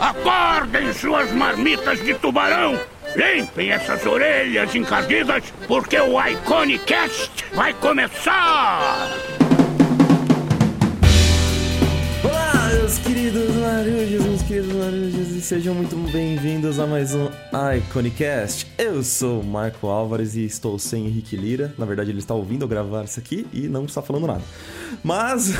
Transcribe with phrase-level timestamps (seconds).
[0.00, 2.78] Acordem suas marmitas de tubarão!
[3.16, 9.08] Limpem essas orelhas encardidas, porque o Iconicast vai começar!
[12.24, 17.28] Olá, meus queridos marujos, meus queridos marujos, e sejam muito bem-vindos a mais um
[17.76, 18.66] Iconicast.
[18.78, 21.74] Eu sou o Marco Álvares e estou sem Henrique Lira.
[21.76, 24.42] Na verdade, ele está ouvindo eu gravar isso aqui e não está falando nada.
[25.02, 25.52] Mas,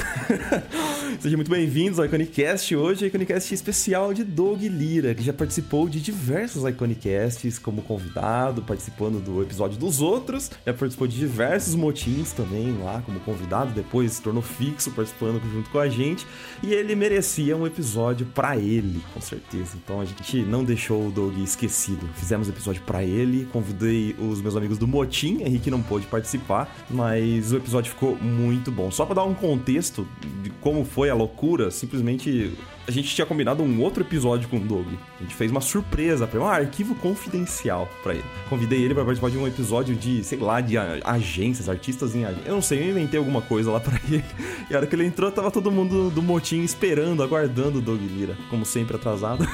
[1.20, 2.74] sejam muito bem-vindos ao Iconicast.
[2.74, 9.22] Hoje, Iconicast especial de Doug Lira, que já participou de diversos Iconicasts como convidado, participando
[9.22, 14.22] do episódio dos outros, já participou de diversos motins também lá como convidado, depois se
[14.22, 16.26] tornou fixo participando junto com a gente.
[16.62, 19.76] E ele merecia um episódio para ele, com certeza.
[19.82, 22.06] Então a gente não deixou o Doug esquecido.
[22.14, 27.50] Fizemos episódio para ele, convidei os meus amigos do Motim, Henrique não pôde participar, mas
[27.50, 28.90] o episódio ficou muito bom.
[28.90, 30.06] Só para dar um contexto
[30.42, 32.52] de como foi a loucura, simplesmente
[32.86, 34.86] a gente tinha combinado um outro episódio com o Doug.
[35.18, 38.24] A gente fez uma surpresa para um arquivo confidencial para ele.
[38.48, 42.46] Convidei ele para participar de um episódio de, sei lá, de agências, artistas em agências.
[42.46, 44.24] Eu não sei, eu inventei alguma coisa lá para ele.
[44.70, 48.00] E a hora que ele entrou, tava todo mundo do motim esperando, aguardando o Doug
[48.00, 49.48] Lira, como sempre atrasado.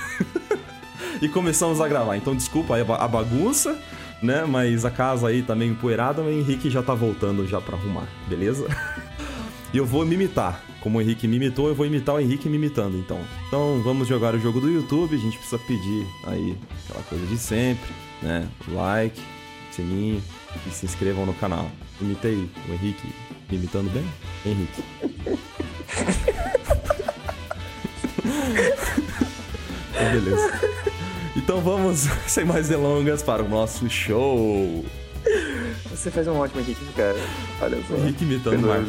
[1.22, 2.16] e começamos a gravar.
[2.16, 3.78] Então desculpa a bagunça,
[4.20, 4.44] né?
[4.44, 8.08] Mas a casa aí tá meio empoeirada, o Henrique já tá voltando já para arrumar,
[8.28, 8.66] beleza?
[9.72, 10.64] E eu vou me imitar.
[10.80, 13.20] Como o Henrique me imitou, eu vou imitar o Henrique me imitando, então.
[13.46, 16.56] Então vamos jogar o jogo do YouTube, a gente precisa pedir aí
[16.88, 17.90] aquela coisa de sempre,
[18.22, 18.48] né?
[18.68, 19.20] Like,
[19.70, 20.22] sininho
[20.66, 21.70] e se inscrevam no canal.
[22.00, 23.06] Imitei o Henrique
[23.50, 24.04] me imitando bem?
[24.46, 24.82] Henrique.
[29.90, 30.60] então, beleza.
[31.36, 34.84] Então vamos, sem mais delongas, para o nosso show.
[35.90, 37.16] Você faz um ótimo Henrique, cara.
[37.60, 37.94] Olha só.
[37.94, 38.86] Henrique imitando o Marco.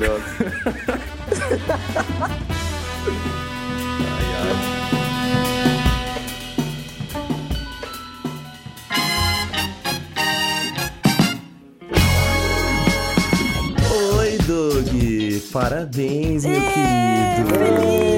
[14.17, 15.51] Oi, Doug.
[15.51, 17.49] Parabéns, meu querido.
[17.49, 18.10] Tudo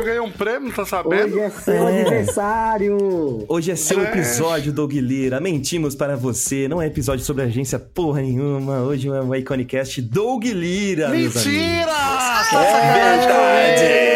[0.00, 1.34] eu ganhei um prêmio, tá sabendo?
[1.36, 2.00] Hoje é seu É.
[2.00, 3.44] aniversário!
[3.48, 4.08] Hoje é seu Gente.
[4.10, 5.40] episódio, Doug Lira.
[5.40, 6.66] Mentimos para você.
[6.68, 8.80] Não é episódio sobre agência porra nenhuma.
[8.80, 11.10] Hoje é um Iconicast Doug Lira.
[11.10, 11.92] Mentira!
[12.52, 14.10] É verdade!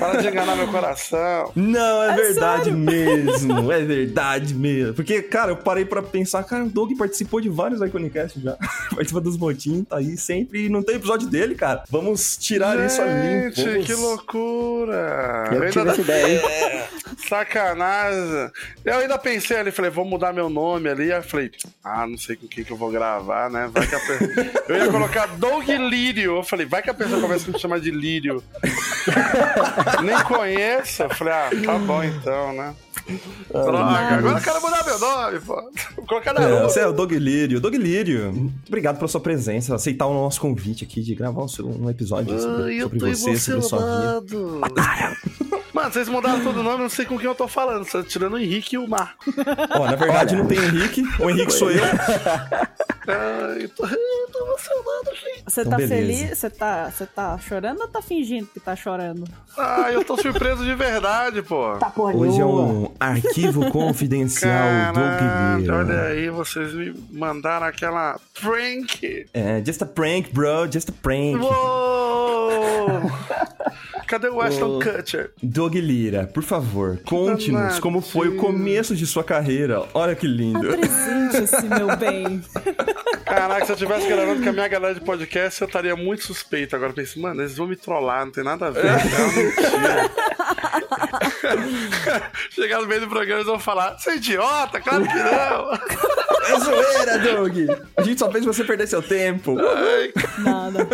[0.00, 1.52] Para de enganar meu coração.
[1.54, 3.70] Não, é, verdade mesmo.
[3.70, 4.94] É verdade mesmo.
[4.94, 8.56] Porque, cara, eu parei pra pensar, cara, o Doug participou de vários Iconicast já.
[8.94, 10.66] Participa dos motim, tá aí sempre.
[10.66, 11.84] E não tem episódio dele, cara.
[11.90, 13.54] Vamos tirar isso a limpo.
[13.56, 15.48] Gente, Vamos- que loucura!
[15.52, 16.40] Eu ainda tive essa ideia, hein?
[17.28, 18.50] Sacanagem.
[18.84, 21.12] Eu ainda pensei ali, falei, vou mudar meu nome ali.
[21.12, 21.50] Aí eu falei,
[21.84, 23.68] ah, não sei com quem que eu vou gravar, né?
[23.72, 24.60] Vai que a pe...
[24.68, 26.36] Eu ia colocar Doug Lírio.
[26.36, 28.42] Eu falei, vai que a pessoa começa a me chamar de Lírio.
[30.02, 31.02] Nem conheço.
[31.02, 32.74] Eu falei, ah, tá bom então, né?
[33.50, 35.54] Droga, agora eu quero mudar meu nome, pô.
[35.96, 36.62] Vou colocar na É, rua.
[36.68, 37.60] você é o Doug Lírio.
[37.60, 41.84] Doug Lírio, muito obrigado pela sua presença, aceitar o nosso convite aqui de gravar um,
[41.84, 44.36] um episódio sobre, Ai, eu sobre tô você, sobre sua vida.
[45.72, 47.84] Mano, vocês mudaram todo o nome, eu não sei com quem eu tô falando.
[47.88, 49.24] Só tirando o Henrique e o Marco.
[49.78, 51.82] Ó, na verdade não tem Henrique, o Henrique sou eu.
[53.08, 55.42] Ai, eu tô, eu tô emocionado, gente.
[55.46, 55.94] Você Então, tá beleza.
[55.94, 56.38] feliz?
[56.38, 59.24] Você tá, você tá chorando ou tá fingindo que tá chorando?
[59.82, 61.76] Ai, eu tô surpreso de verdade, pô.
[61.78, 68.18] Tá porra Hoje é um arquivo confidencial Doug Caralho, olha aí, vocês me mandaram aquela
[68.40, 69.26] prank.
[69.32, 71.40] É, just a prank, bro, just a prank.
[71.40, 73.10] Uou!
[74.06, 75.30] Cadê o Ashton Kutcher?
[75.40, 79.84] Doug Lira, por favor, conte-nos como foi o começo de sua carreira.
[79.94, 80.68] Olha que lindo.
[80.68, 82.42] Apresente-se, meu bem.
[83.24, 86.74] Caraca, se eu tivesse gravando com a minha galera de podcast, eu estaria muito suspeito.
[86.74, 88.86] Agora eu pensei, mano, eles vão me trollar, não tem nada a ver.
[88.86, 88.90] É
[89.78, 90.10] mentira.
[92.50, 94.80] Chegar no meio do programa, eles vão falar: Você é idiota?
[94.80, 95.72] Claro que não.
[96.46, 97.56] É zoeira, Doug.
[97.96, 99.56] A gente só fez você perder seu tempo.
[99.58, 100.88] Ai, Nada.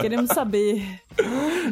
[0.00, 1.00] Queremos saber.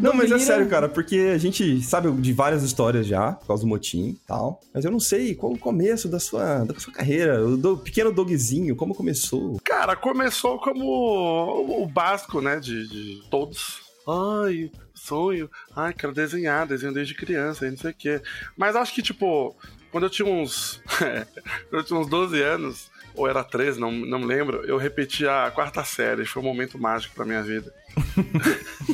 [0.00, 3.62] Não, mas é sério, cara, porque a gente sabe de várias histórias já, por causa
[3.62, 4.60] do motim e tal.
[4.74, 8.12] Mas eu não sei qual o começo da sua, da sua carreira, o do, pequeno
[8.12, 9.58] Dogzinho, como começou.
[9.64, 12.58] Cara, começou como o, o básico, né?
[12.58, 13.80] De, de todos.
[14.08, 14.70] Ai,
[15.06, 15.50] sonho.
[15.74, 18.20] Ai, quero desenhar, desenho desde criança, e não sei o quê.
[18.56, 19.56] Mas acho que, tipo,
[19.90, 20.80] quando eu tinha uns.
[21.72, 25.50] eu tinha uns 12 anos, ou era 13, não, não me lembro, eu repeti a
[25.54, 26.24] quarta série.
[26.26, 27.72] Foi um momento mágico pra minha vida.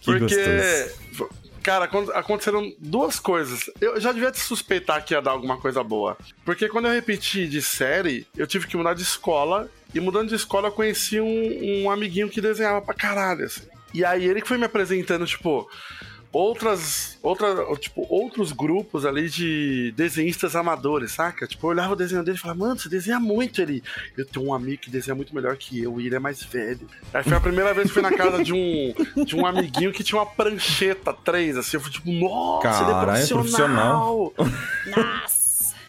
[0.00, 0.34] Que Porque.
[0.36, 1.30] gostoso.
[1.62, 3.70] Cara, acon- aconteceram duas coisas.
[3.80, 6.18] Eu já devia te suspeitar que ia dar alguma coisa boa.
[6.44, 9.70] Porque quando eu repeti de série, eu tive que mudar de escola.
[9.94, 13.62] E mudando de escola, eu conheci um, um amiguinho que desenhava pra caralho, assim.
[13.92, 15.68] E aí ele que foi me apresentando, tipo,
[16.32, 21.46] outras, outra, tipo, outros grupos ali de desenhistas amadores, saca?
[21.46, 23.82] Tipo, eu olhava o desenho dele e falava, mano, você desenha muito ele.
[24.16, 26.88] Eu tenho um amigo que desenha muito melhor que eu e ele é mais velho.
[27.12, 28.94] Aí foi a primeira vez que fui na casa de um,
[29.24, 31.76] de um amiguinho que tinha uma prancheta 3, assim.
[31.76, 34.34] Eu fui tipo, nossa, ele é Caralho, profissional.
[34.96, 35.42] Nossa.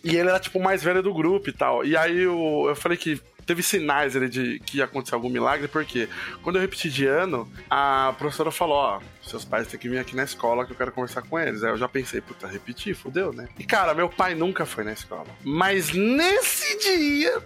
[0.05, 1.85] E ele era, tipo, o mais velho do grupo e tal.
[1.85, 5.67] E aí eu, eu falei que teve sinais ali de que ia acontecer algum milagre,
[5.67, 6.07] porque
[6.41, 10.15] quando eu repeti de ano, a professora falou, ó, seus pais têm que vir aqui
[10.15, 11.63] na escola que eu quero conversar com eles.
[11.63, 13.47] Aí eu já pensei, puta, repetir, fudeu, né?
[13.59, 15.27] E cara, meu pai nunca foi na escola.
[15.43, 17.41] Mas nesse dia.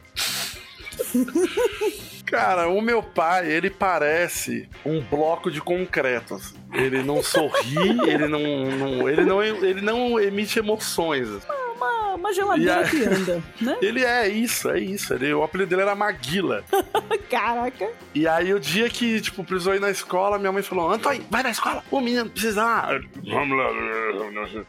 [2.26, 6.36] Cara, o meu pai, ele parece um bloco de concreto.
[6.36, 6.56] assim.
[6.74, 7.78] Ele não sorri,
[8.10, 11.30] ele não, não- ele não, ele não emite emoções.
[11.30, 11.48] assim.
[12.18, 13.78] Uma, uma geladeira aí- que anda, né?
[13.82, 15.14] Ele é isso, é isso.
[15.14, 16.64] Ele, o apelido dele era Maguila.
[17.30, 17.90] Caraca.
[18.14, 21.44] E aí o dia que, tipo, precisou ir na escola, minha mãe falou, Antônio, vai
[21.44, 21.84] na escola.
[21.92, 22.90] O menino precisa lá.
[23.30, 23.68] Vamos lá.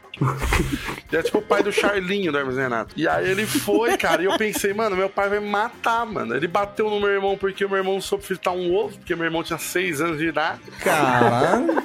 [1.11, 2.93] E é tipo o pai do Charlinho do Hermes e Renato.
[2.95, 6.35] E aí ele foi, cara, e eu pensei, mano, meu pai vai me matar, mano.
[6.35, 9.25] Ele bateu no meu irmão porque o meu irmão soube fritar um ovo, porque meu
[9.25, 10.59] irmão tinha seis anos de idade.
[10.83, 11.81] Caralho.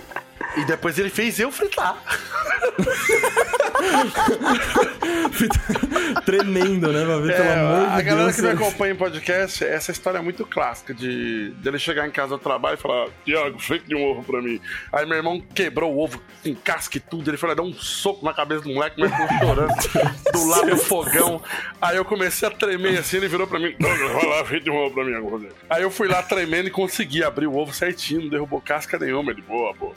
[0.56, 1.96] E depois ele fez eu fritar.
[6.24, 7.04] Tremendo, né?
[7.04, 8.36] Pra ver, É, pelo amor de a galera Deus.
[8.36, 12.36] que me acompanha em podcast, essa história é muito clássica de dele chegar em casa
[12.36, 14.60] do trabalho e falar: Tiago, frite de um ovo pra mim.
[14.92, 17.28] Aí meu irmão quebrou o ovo com casca e tudo.
[17.30, 19.74] Ele foi lá dar um soco na cabeça do moleque, mas ficou chorando
[20.32, 21.42] do lado do fogão.
[21.80, 23.16] Aí eu comecei a tremer assim.
[23.18, 25.48] Ele virou pra mim: vai lá, frite de um ovo pra mim agora.
[25.68, 29.30] Aí eu fui lá tremendo e consegui abrir o ovo certinho, não derrubou casca nenhuma.
[29.32, 29.92] Ele, boa, boa.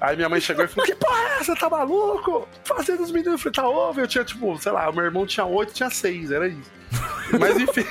[0.00, 1.56] Aí minha mãe chegou e falou: Que porra é essa?
[1.56, 2.48] Tá maluco?
[2.64, 4.00] Fazendo os meninos fritar ovo.
[4.00, 6.77] Eu tinha, tipo, sei lá, meu irmão tinha oito, tinha seis, era isso.
[7.38, 7.84] Mas enfim,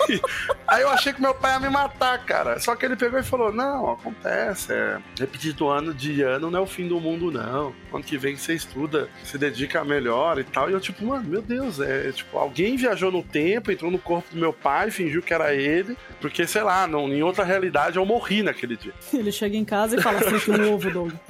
[0.67, 2.59] aí eu achei que meu pai ia me matar, cara.
[2.59, 4.73] Só que ele pegou e falou: Não, acontece.
[4.73, 7.73] É, repetir do ano de ano não é o fim do mundo, não.
[7.93, 10.69] Ano que vem você estuda, se dedica melhor e tal.
[10.69, 14.31] E eu, tipo, mano, meu Deus, é tipo, alguém viajou no tempo, entrou no corpo
[14.31, 18.05] do meu pai, fingiu que era ele, porque, sei lá, não, em outra realidade eu
[18.05, 18.93] morri naquele dia.
[19.13, 21.11] Ele chega em casa e fala, frita um ovo, Doug.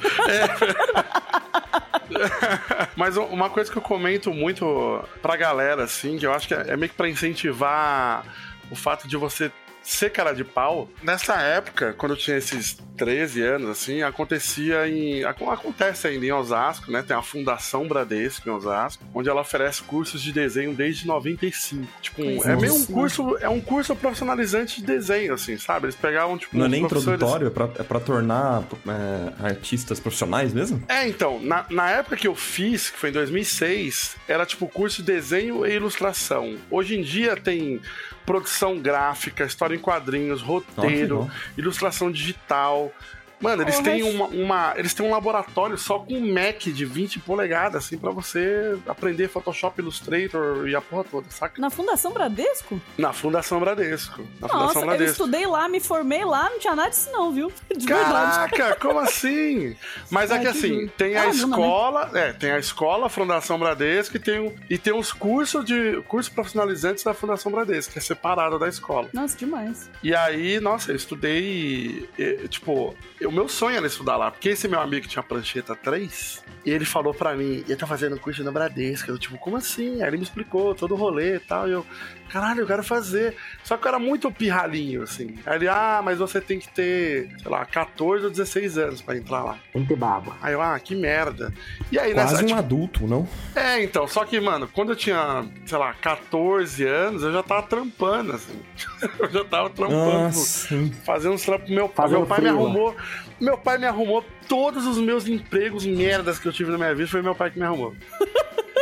[2.95, 6.53] Mas um- uma coisa que eu comento muito pra galera, assim, que eu acho que
[6.53, 8.23] é é meio que pra incentivar
[8.71, 9.51] o fato de você
[9.89, 10.89] ser cara de pau.
[11.01, 15.23] Nessa época, quando eu tinha esses 13 anos, assim, acontecia em.
[15.23, 17.03] acon- Acontece ainda em Osasco, né?
[17.07, 21.87] Tem a Fundação Bradesco em Osasco, onde ela oferece cursos de desenho desde 95.
[22.01, 22.91] Tipo, um- é meio um Nossa.
[22.93, 23.37] curso.
[23.39, 25.85] É um curso profissionalizante de desenho, assim, sabe?
[25.85, 26.57] Eles pegavam, tipo.
[26.57, 30.83] Não é nem professores- introdutório, é pra, é pra tornar é, artistas profissionais mesmo?
[30.89, 34.97] É, então, na, na época que eu fiz, que foi em 2006, era tipo curso
[34.97, 36.57] de desenho e ilustração.
[36.69, 37.79] Hoje em dia tem
[38.27, 42.91] produção gráfica, história em quadrinhos, roteiro, ilustração digital.
[43.39, 47.19] Mano, eles têm uma, uma- eles têm um laboratório só com um Mac de 20
[47.19, 51.61] polegadas, assim, pra você aprender Photoshop, Illustrator e a porra toda, saca?
[51.61, 52.81] Na Fundação Bradesco?
[52.97, 54.21] Na Fundação Bradesco.
[54.39, 55.11] Na Nossa, Fundação eu Bradesco.
[55.11, 57.51] estudei lá, me formei lá, não tinha nada disso não, viu?
[57.75, 58.49] De verdade.
[58.55, 59.75] Caraca, como assim?
[60.09, 63.09] Mas é Ai, que assim, tem a Ah, não, escola, é, tem a escola, a
[63.09, 67.99] Fundação Bradesco e tem, e tem os cursos de cursos profissionalizantes da Fundação Bradesco, que
[67.99, 69.09] é separado da escola.
[69.13, 69.89] Nossa, demais.
[70.01, 72.09] E aí, nossa, eu estudei,
[72.49, 72.95] tipo,
[73.27, 76.71] o meu sonho era estudar lá, porque esse meu amigo que tinha prancheta 3, e
[76.71, 79.09] ele falou pra mim, ele tá fazendo curso na Bradesco.
[79.09, 80.01] Eu, tipo, como assim?
[80.01, 81.85] Aí ele me explicou todo o rolê e tal, e eu,
[82.29, 83.35] caralho, eu quero fazer.
[83.63, 85.35] Só que eu era muito pirralhinho, assim.
[85.45, 89.15] Aí ele, ah, mas você tem que ter, sei lá, 14 ou 16 anos pra
[89.15, 89.57] entrar lá.
[89.71, 90.35] Tem que ter baba.
[90.41, 91.53] Aí eu, ah, que merda.
[91.91, 93.27] E aí, Quase nessa, um tipo, adulto, não?
[93.55, 97.63] é, então, só que, mano, quando eu tinha, sei lá, 14 anos, eu já tava
[97.63, 98.59] trampando, assim.
[99.19, 100.67] eu já tava trampando, Nossa.
[101.05, 101.69] fazendo uns trampos.
[101.69, 102.59] Meu, pai- Fazendo meu pai me freela.
[102.61, 102.95] arrumou.
[103.39, 107.09] Meu pai me arrumou todos os meus empregos merdas que eu tive na minha vida,
[107.09, 107.95] foi meu pai que me arrumou.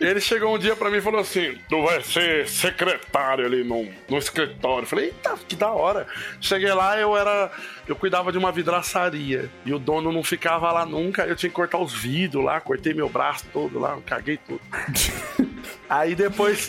[0.00, 3.88] Ele chegou um dia pra mim e falou assim: Tu vai ser secretário ali no,
[4.08, 4.82] no escritório.
[4.84, 6.06] Eu falei, eita, que da hora.
[6.40, 7.50] Cheguei lá, eu era.
[7.86, 9.50] Eu cuidava de uma vidraçaria.
[9.66, 11.26] E o dono não ficava lá nunca.
[11.26, 14.60] Eu tinha que cortar os vidros lá, cortei meu braço todo lá, caguei tudo.
[15.88, 16.68] Aí depois,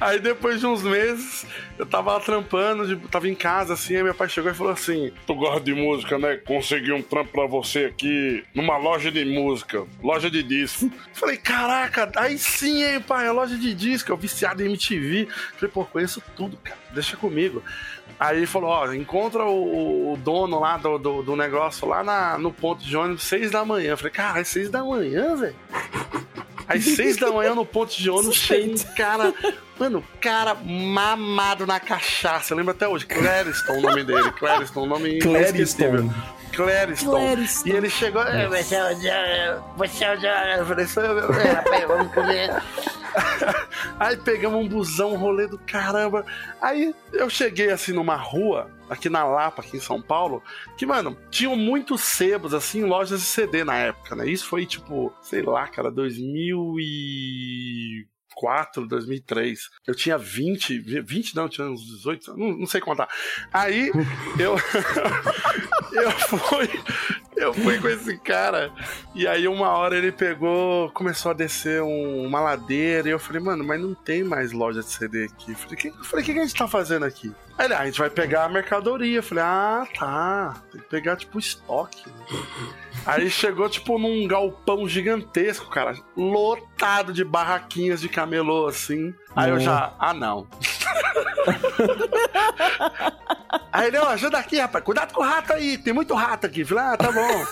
[0.00, 1.46] aí depois de uns meses,
[1.78, 4.72] eu tava lá trampando, de- tava em casa assim, aí meu pai chegou e falou
[4.72, 6.36] assim: Tu gosta de música, né?
[6.44, 10.90] Consegui um trampo pra você aqui numa loja de música, loja de disco.
[11.12, 15.28] Falei, caraca, aí sim, hein, pai, a loja de disco, eu viciado em MTV.
[15.56, 17.62] Falei, pô, conheço tudo, cara, deixa comigo.
[18.18, 22.38] Aí ele falou, ó, encontra o, o dono lá do, do, do negócio lá na,
[22.38, 23.90] no ponto de ônibus, seis da manhã.
[23.90, 25.56] Eu falei, cara, é seis da manhã, velho?
[26.68, 29.32] Às seis da manhã no ponto de ônibus, chega um cara.
[29.78, 32.52] Mano, cara mamado na cachaça.
[32.52, 33.06] Eu lembro até hoje.
[33.06, 34.32] Clériston, o nome dele.
[34.32, 36.10] Clériston, o nome inesquecível.
[36.52, 37.10] Clériston.
[37.10, 37.68] Clériston.
[37.68, 38.22] E ele chegou.
[38.22, 40.58] É, você é o Você é o.
[40.58, 41.32] Eu falei, sou eu.
[41.32, 42.50] É, rapaz, vamos comer.
[43.98, 46.24] Aí pegamos um busão, um rolê do caramba.
[46.60, 50.42] Aí eu cheguei assim numa rua, aqui na Lapa, aqui em São Paulo,
[50.76, 54.28] que, mano, tinham muitos sebos, assim, lojas de CD na época, né?
[54.28, 55.90] Isso foi tipo, sei lá, cara,
[58.36, 59.70] 2004, 2003.
[59.86, 63.08] Eu tinha 20, 20 não, tinha uns 18, não, não sei contar.
[63.52, 63.90] Aí
[64.38, 64.56] eu
[65.92, 66.68] eu fui
[67.36, 68.70] eu fui com esse cara
[69.14, 73.40] e aí uma hora ele pegou, começou a descer um- uma ladeira e eu falei,
[73.42, 75.52] mano, mas não tem mais loja de CD aqui.
[75.52, 77.32] Eu falei, que, eu falei, o que, que a gente tá fazendo aqui?
[77.58, 79.18] Aí ele, ah, a gente vai pegar a mercadoria.
[79.18, 80.62] Eu falei, ah, tá.
[80.70, 82.02] Tem que pegar, tipo, estoque.
[82.06, 82.38] né?
[83.06, 85.94] Aí chegou, tipo, num galpão gigantesco, cara.
[86.14, 89.14] Lotado de barraquinhas de camelô, assim.
[89.34, 90.46] Aí eu já, ah, não.
[93.72, 94.82] Aí ele, ó, ajuda aqui, rapaz.
[94.82, 95.76] Cuidado com o rato aí.
[95.76, 96.64] Tem muito rato aqui.
[96.64, 97.44] Falei, ah, tá bom.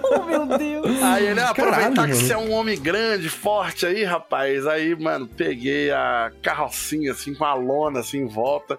[0.12, 1.02] Oh, meu Deus.
[1.02, 4.66] Aí ele, ah, aproveitar Caralho, que você é um homem grande, forte aí, rapaz.
[4.66, 8.78] Aí, mano, peguei a carrocinha, assim, com a lona, assim, em volta.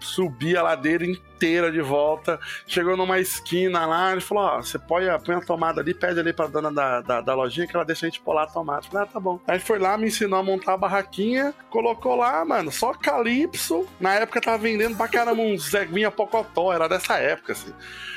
[0.00, 1.31] Subi a ladeira inteira
[1.70, 2.38] de volta.
[2.66, 6.20] Chegou numa esquina lá, ele falou, ó, você põe a, põe a tomada ali, pede
[6.20, 8.80] ali pra dona da, da, da lojinha que ela deixa a gente lá a tomada.
[8.86, 9.40] Eu Falei, ah, tá bom.
[9.46, 13.86] Aí foi lá, me ensinou a montar a barraquinha, colocou lá, mano, só calypso.
[14.00, 17.72] Na época tava vendendo pra caramba uns Zeguinha Pocotó, era dessa época, assim.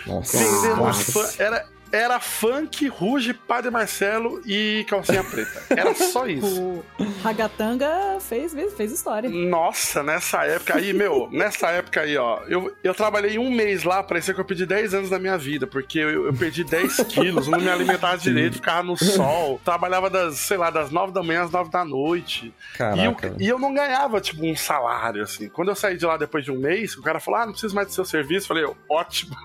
[0.05, 0.37] Nossa.
[0.37, 1.11] Vendendo uns Nossa.
[1.11, 5.63] fã- era, era funk, Ruge, Padre Marcelo e calcinha preta.
[5.69, 6.61] Era só isso.
[6.61, 6.85] O
[7.23, 9.29] Ragatanga fez, fez história.
[9.29, 14.03] Nossa, nessa época aí, meu, nessa época aí, ó, eu, eu trabalhei um mês lá,
[14.03, 17.47] parecia que eu perdi 10 anos da minha vida, porque eu, eu perdi 10 quilos,
[17.47, 21.43] não me alimentava direito, ficava no sol, trabalhava das, sei lá, das 9 da manhã
[21.43, 22.53] às 9 da noite.
[22.95, 23.35] E eu, Caraca.
[23.39, 25.49] e eu não ganhava, tipo, um salário, assim.
[25.49, 27.75] Quando eu saí de lá depois de um mês, o cara falou, ah, não preciso
[27.75, 28.45] mais do seu serviço.
[28.45, 29.35] Eu falei, ótimo.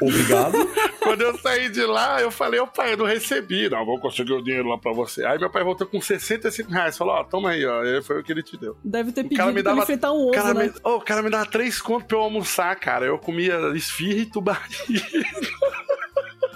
[0.00, 0.56] Obrigado.
[1.00, 3.68] Quando eu saí de lá, eu falei, ô pai, eu não recebi.
[3.68, 5.24] Não, vou conseguir o dinheiro lá pra você.
[5.24, 6.96] Aí meu pai voltou com 65 reais.
[6.98, 7.82] Falou, ó, toma aí, ó.
[7.84, 8.76] E foi o que ele te deu.
[8.84, 9.86] Deve ter O pedido me pra ele dava.
[9.86, 10.64] fritar um ovo, cara né?
[10.66, 13.06] me, oh, o cara me dava três contos pra eu almoçar, cara.
[13.06, 15.02] Eu comia esfirra e tubaria.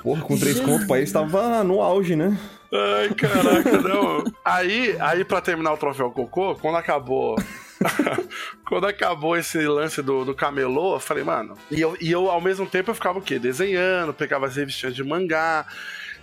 [0.03, 2.37] Porra, com três contos, o país tava no auge, né?
[2.75, 4.25] Ai, caraca, não.
[4.45, 7.37] Aí, aí pra terminar o troféu cocô, quando acabou.
[8.67, 11.57] quando acabou esse lance do, do camelô, eu falei, mano.
[11.71, 13.39] E eu, e eu, ao mesmo tempo, eu ficava o quê?
[13.39, 15.65] Desenhando, pegava as revistinhas de mangá.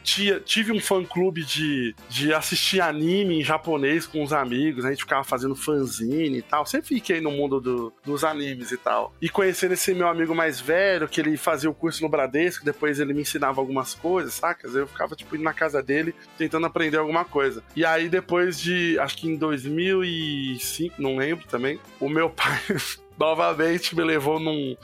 [0.03, 5.03] Tinha, tive um fã-clube de, de assistir anime em japonês com os amigos, a gente
[5.03, 6.65] ficava fazendo fanzine e tal.
[6.65, 9.13] Sempre fiquei no mundo do- dos animes e tal.
[9.21, 12.99] E conhecendo esse meu amigo mais velho, que ele fazia o curso no Bradesco, depois
[12.99, 14.75] ele me ensinava algumas coisas, sacas?
[14.75, 17.63] Eu ficava, tipo, indo na casa dele, tentando aprender alguma coisa.
[17.75, 22.59] E aí, depois de, acho que em 2005, não lembro também, o meu pai
[23.17, 24.75] novamente me levou num,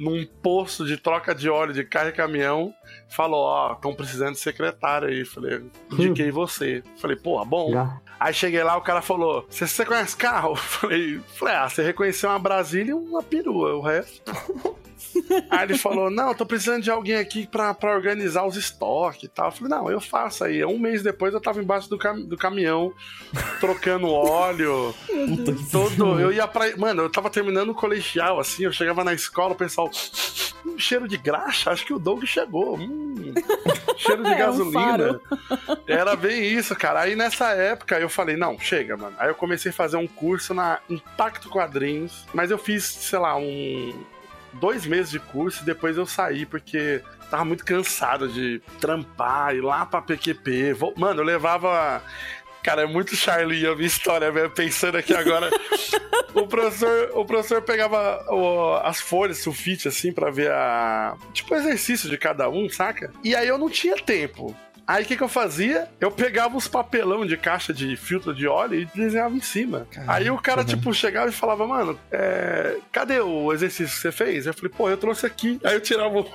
[0.00, 2.74] num posto de troca de óleo de carro e caminhão.
[3.06, 5.26] Falou, ó, estão precisando de secretário aí.
[5.26, 6.82] Falei, indiquei você.
[6.96, 7.70] Falei, pô, bom.
[7.70, 8.00] Já.
[8.20, 10.54] Aí cheguei lá, o cara falou: Você, conhece carro?
[10.60, 14.20] Falei, falei, ah, você reconheceu uma Brasília e uma perua, o resto.
[15.48, 19.28] aí ele falou: Não, tô precisando de alguém aqui pra, pra organizar os estoques e
[19.28, 19.46] tal.
[19.46, 20.62] Eu falei, não, eu faço aí.
[20.64, 22.92] Um mês depois eu tava embaixo do, cam- do caminhão,
[23.58, 24.94] trocando óleo.
[25.06, 26.76] Puta que Todo, eu ia pra.
[26.76, 29.90] Mano, eu tava terminando o colegial, assim, eu chegava na escola, o pessoal.
[30.66, 32.76] Um cheiro de graxa, acho que o Doug chegou.
[32.76, 33.32] Hum,
[33.98, 34.80] cheiro de É, um gasolina.
[34.80, 35.20] faro.
[35.86, 37.00] Era bem isso, cara.
[37.00, 39.14] Aí nessa época eu falei, não, chega, mano.
[39.18, 43.36] Aí eu comecei a fazer um curso na Impacto Quadrinhos, mas eu fiz, sei lá,
[43.36, 44.04] um.
[44.52, 49.60] Dois meses de curso e depois eu saí, porque tava muito cansado de trampar, ir
[49.60, 50.74] lá pra PQP.
[50.96, 52.02] Mano, eu levava.
[52.62, 54.50] Cara, é muito Charlie a minha história, velho.
[54.50, 55.48] Pensando aqui agora.
[56.34, 61.16] o, professor, o professor pegava o- as folhas, sulfite, assim, pra ver a.
[61.32, 63.10] Tipo, o exercício de cada um, saca?
[63.24, 64.54] E aí eu não tinha tempo.
[64.86, 65.88] Aí o que, que eu fazia?
[66.00, 69.86] Eu pegava os papelão de caixa de filtro de óleo e desenhava em cima.
[69.90, 74.10] Caraca, aí o cara, tipo, chegava e falava, mano, é, cadê o exercício que você
[74.10, 74.46] fez?
[74.46, 75.60] Eu falei, pô, eu trouxe aqui.
[75.62, 76.18] Aí eu tirava.
[76.18, 76.28] o-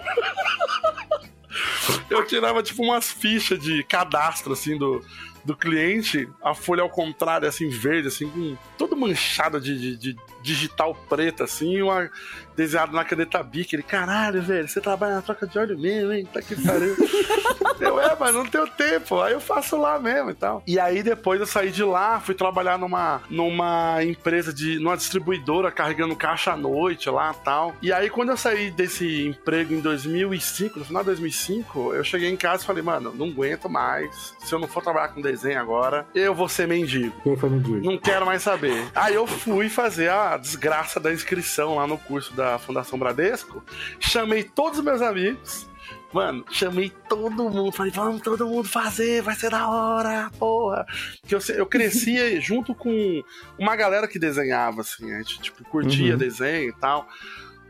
[2.10, 5.03] eu tirava, tipo, umas fichas de cadastro, assim, do,
[5.46, 10.20] do cliente, a folha ao contrário, assim, verde, assim, com todo manchado de, de, de
[10.46, 12.10] digital preta, assim, uma
[12.56, 13.74] desenhado na caneta Bic.
[13.74, 16.28] Ele, caralho, velho, você trabalha na troca de óleo mesmo, hein?
[16.32, 16.96] Tá que pariu.
[17.80, 19.22] eu, é, mas não tenho tempo.
[19.22, 20.64] Aí eu faço lá mesmo e tal.
[20.66, 24.80] E aí depois eu saí de lá, fui trabalhar numa, numa empresa de.
[24.80, 27.75] numa distribuidora carregando caixa à noite lá e tal.
[27.82, 32.30] E aí quando eu saí desse emprego em 2005, no final de 2005, eu cheguei
[32.30, 34.34] em casa e falei, mano, não aguento mais.
[34.40, 37.16] Se eu não for trabalhar com desenho agora, eu vou ser mendigo.
[37.24, 37.84] Quem foi mendigo?
[37.84, 38.86] Não quero mais saber.
[38.94, 43.63] Aí eu fui fazer a desgraça da inscrição lá no curso da Fundação Bradesco.
[44.00, 45.68] Chamei todos os meus amigos.
[46.13, 50.86] Mano, chamei todo mundo, falei, vamos todo mundo fazer, vai ser da hora, porra.
[51.27, 53.22] Que eu, eu crescia junto com
[53.60, 56.18] uma galera que desenhava, assim, a gente, tipo, curtia Uhum.
[56.18, 57.06] desenho e tal.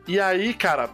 [0.07, 0.89] E aí, cara,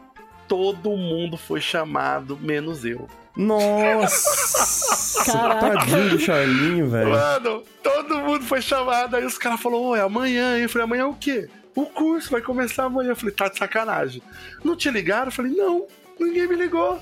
[0.47, 3.05] todo mundo foi chamado, menos eu.
[3.35, 5.23] Nossa!
[5.31, 5.59] Caraca.
[5.79, 7.09] Tadinho do Charlinho, velho.
[7.11, 9.15] Mano, todo mundo foi chamado.
[9.15, 10.55] Aí os caras falaram, é amanhã.
[10.57, 10.63] hein?
[10.63, 11.49] Eu falei, amanhã é o quê?
[11.75, 13.09] O curso vai começar amanhã.
[13.09, 14.21] Eu falei, tá de sacanagem.
[14.63, 15.27] Não te ligaram?
[15.27, 15.87] Eu falei, não,
[16.19, 17.01] ninguém me ligou.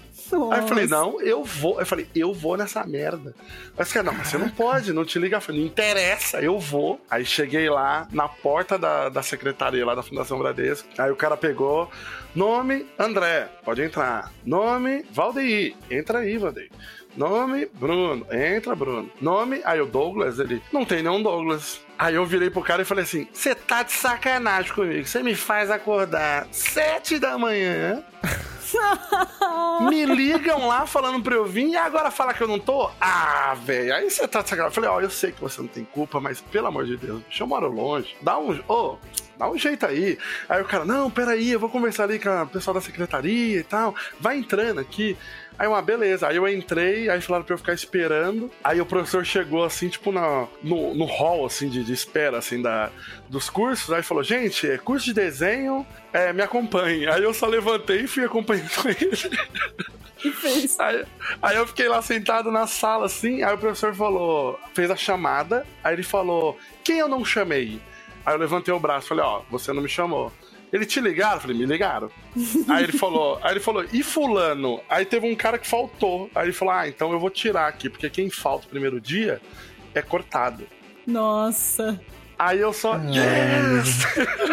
[0.51, 1.79] Aí eu falei, não, eu vou.
[1.79, 3.33] Eu falei, eu vou nessa merda.
[3.77, 5.37] Aí caras, não, mas você não pode, não te liga.
[5.37, 7.01] Eu falei, não interessa, eu vou.
[7.09, 10.87] Aí cheguei lá, na porta da, da secretaria lá da Fundação Bradesco.
[10.97, 11.89] Aí o cara pegou,
[12.35, 14.31] nome, André, pode entrar.
[14.45, 16.69] Nome, Valdeir, entra aí, Valdeir.
[17.19, 18.25] Nome, Bruno.
[18.31, 19.11] Entra, Bruno.
[19.19, 20.63] Nome, aí o Douglas, ele.
[20.71, 21.81] Não tem nenhum Douglas.
[21.97, 25.05] Aí eu virei pro cara e falei assim: Você tá de sacanagem comigo.
[25.05, 28.01] Você me faz acordar sete da manhã.
[29.91, 32.89] me ligam lá falando pra eu vir e agora fala que eu não tô?
[33.01, 33.93] Ah, velho.
[33.93, 34.71] Aí você tá de sacanagem.
[34.71, 37.21] Eu falei: Ó, eu sei que você não tem culpa, mas pelo amor de Deus,
[37.23, 38.15] bicho, eu moro longe.
[38.21, 38.57] Dá um.
[38.65, 38.97] Ô.
[39.37, 40.17] Dá um jeito aí.
[40.47, 43.63] Aí o cara, não, peraí, eu vou conversar ali com o pessoal da secretaria e
[43.63, 43.93] tal.
[44.19, 45.17] Vai entrando aqui.
[45.59, 46.25] Aí uma, beleza.
[46.25, 48.49] Aí eu entrei, aí falaram pra eu ficar esperando.
[48.63, 52.61] Aí o professor chegou assim, tipo, na, no, no hall, assim, de, de espera, assim,
[52.61, 52.89] da,
[53.27, 53.91] dos cursos.
[53.91, 57.07] Aí falou, gente, é curso de desenho, é, me acompanhe.
[57.07, 60.31] Aí eu só levantei e fui acompanhando ele.
[60.31, 60.79] fez?
[60.79, 61.05] Aí,
[61.41, 65.67] aí eu fiquei lá sentado na sala, assim, aí o professor falou, fez a chamada,
[65.83, 67.81] aí ele falou, quem eu não chamei?
[68.25, 70.31] Aí eu levantei o braço, falei, ó, você não me chamou.
[70.71, 71.35] Ele te ligaram?
[71.35, 72.11] Eu falei, me ligaram.
[72.67, 74.79] aí ele falou, aí ele falou, e fulano?
[74.87, 76.29] Aí teve um cara que faltou.
[76.35, 79.41] Aí ele falou, ah, então eu vou tirar aqui, porque quem falta o primeiro dia
[79.93, 80.65] é cortado.
[81.05, 81.99] Nossa.
[82.37, 84.05] Aí eu só, yes!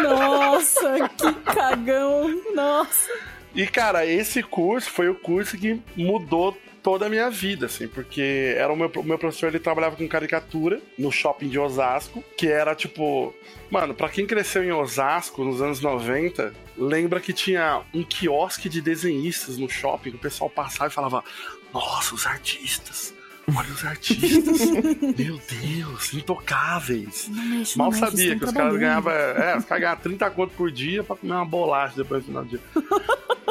[0.03, 2.41] Nossa, que cagão.
[2.53, 3.09] Nossa.
[3.55, 8.55] E, cara, esse curso foi o curso que mudou toda a minha vida, assim, porque
[8.55, 12.47] era o meu, o meu professor, ele trabalhava com caricatura no shopping de Osasco, que
[12.47, 13.35] era tipo.
[13.69, 18.79] Mano, pra quem cresceu em Osasco nos anos 90, lembra que tinha um quiosque de
[18.79, 21.21] desenhistas no shopping, o pessoal passava e falava:
[21.73, 23.16] Nossa, os artistas!
[23.55, 24.59] Olha os artistas!
[25.17, 27.29] Meu Deus, intocáveis!
[27.29, 29.13] Não mexe, Mal não sabia que os caras ganhavam.
[29.13, 32.43] É, os caras ganhavam 30 conto por dia pra comer uma bolacha depois do final
[32.43, 32.61] do dia.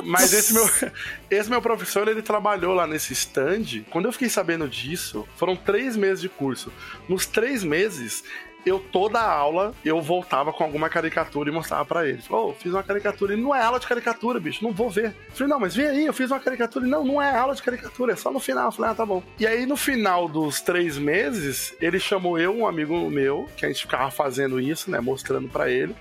[0.05, 0.69] Mas esse meu,
[1.31, 3.85] esse meu professor, ele trabalhou lá nesse stand.
[3.91, 6.71] Quando eu fiquei sabendo disso, foram três meses de curso.
[7.09, 8.23] Nos três meses,
[8.67, 12.21] eu toda aula, eu voltava com alguma caricatura e mostrava pra ele.
[12.29, 13.33] Ô, fiz uma caricatura.
[13.33, 15.15] Ele, não é aula de caricatura, bicho, não vou ver.
[15.29, 16.85] Eu falei, não, mas vem aí, eu fiz uma caricatura.
[16.85, 18.67] Não, não é aula de caricatura, é só no final.
[18.67, 19.23] Eu falei, ah, tá bom.
[19.39, 23.69] E aí, no final dos três meses, ele chamou eu, um amigo meu, que a
[23.69, 25.95] gente ficava fazendo isso, né, mostrando pra ele.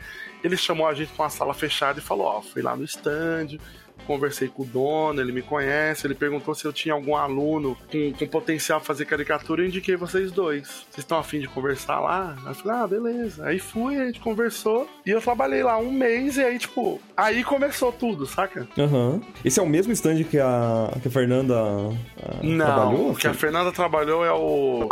[0.43, 3.59] Ele chamou a gente pra uma sala fechada e falou, ó, fui lá no stand,
[4.05, 8.13] conversei com o dono, ele me conhece, ele perguntou se eu tinha algum aluno com,
[8.13, 10.67] com potencial pra fazer caricatura, eu indiquei vocês dois.
[10.67, 12.35] Vocês estão afim de conversar lá?
[12.43, 13.45] Aí eu falei, ah, beleza.
[13.45, 17.43] Aí fui, a gente conversou, e eu trabalhei lá um mês, e aí, tipo, aí
[17.43, 18.67] começou tudo, saca?
[18.77, 19.21] Aham.
[19.43, 23.11] Esse é o mesmo stand que a, que a Fernanda ah, Não, trabalhou?
[23.11, 24.89] o que a Fernanda trabalhou é o...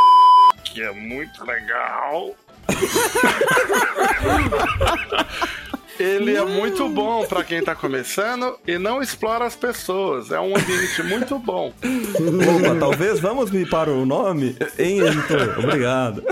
[0.63, 2.31] Que é muito legal.
[5.99, 10.31] Ele é muito bom pra quem tá começando e não explora as pessoas.
[10.31, 11.71] É um ambiente muito bom.
[11.83, 14.55] Opa, talvez vamos me para o nome?
[14.77, 15.59] Hein, editor?
[15.59, 16.23] Obrigado.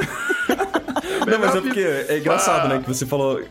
[1.28, 2.80] Não, mas é porque é engraçado, né?
[2.80, 3.41] Que você falou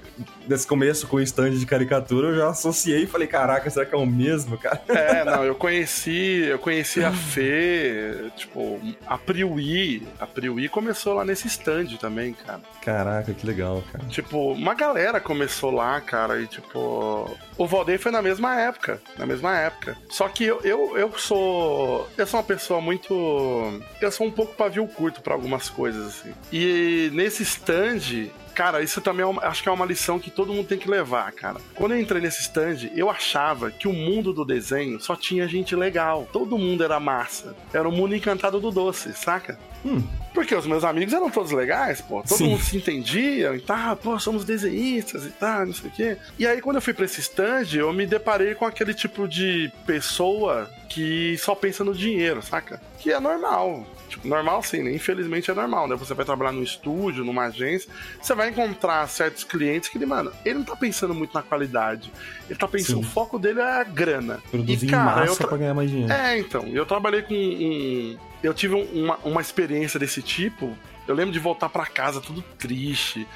[0.46, 3.94] desse começo com o stand de caricatura, eu já associei e falei, caraca, será que
[3.94, 4.80] é o mesmo, cara?
[4.88, 10.06] É, não, eu conheci, eu conheci a Fê, tipo, a Priui.
[10.18, 12.60] A Priui começou lá nesse stand também, cara.
[12.82, 14.04] Caraca, que legal, cara.
[14.06, 17.30] Tipo, uma galera começou lá, cara, e tipo.
[17.56, 19.00] O Valdeir foi na mesma época.
[19.18, 19.96] Na mesma época.
[20.08, 22.08] Só que eu, eu, eu sou.
[22.16, 23.80] Eu sou uma pessoa muito.
[24.00, 26.32] Eu sou um pouco pavio curto pra algumas coisas, assim.
[26.52, 28.30] E nesse stand.
[28.54, 30.90] Cara, isso também é uma- acho que é uma lição que todo mundo tem que
[30.90, 31.60] levar, cara.
[31.74, 35.74] Quando eu entrei nesse stand, eu achava que o mundo do desenho só tinha gente
[35.74, 36.28] legal.
[36.32, 37.54] Todo mundo era massa.
[37.72, 39.58] Era o mundo encantado do doce, saca?
[39.84, 40.02] Hum,
[40.34, 42.22] Porque os meus amigos eram todos legais, pô.
[42.22, 42.50] Todo Sim.
[42.50, 46.16] mundo se entendia e tal, pô, somos desenhistas e tal, não sei o quê.
[46.38, 49.72] E aí, quando eu fui pra esse stand, eu me deparei com aquele tipo de
[49.86, 52.80] pessoa que só pensa no dinheiro, saca?
[52.98, 53.84] Que é normal.
[54.10, 54.92] Tipo, normal sim, né?
[54.94, 55.96] Infelizmente é normal, né?
[55.96, 60.30] Você vai trabalhar num estúdio, numa agência, você vai encontrar certos clientes que ele, mano,
[60.44, 62.12] ele não tá pensando muito na qualidade.
[62.48, 63.08] Ele tá pensando, Sim.
[63.08, 64.42] o foco dele é a grana.
[64.50, 66.12] Produzir e, cara, eu massa tra- pra ganhar mais dinheiro.
[66.12, 66.66] é, então.
[66.68, 68.18] Eu trabalhei com um.
[68.42, 70.76] Eu tive um- uma, uma experiência desse tipo.
[71.08, 73.26] Eu lembro de voltar pra casa tudo triste.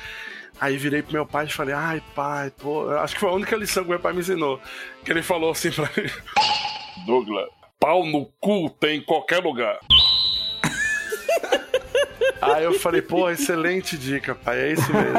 [0.60, 2.90] Aí virei pro meu pai e falei, ai pai, pô.
[2.90, 4.60] eu Acho que foi a única lição que meu pai me ensinou.
[5.04, 6.08] Que ele falou assim pra mim:
[7.06, 7.48] Douglas,
[7.80, 9.78] pau no cu tem em qualquer lugar.
[12.52, 15.18] Aí eu falei, pô, excelente dica, pai, é isso mesmo.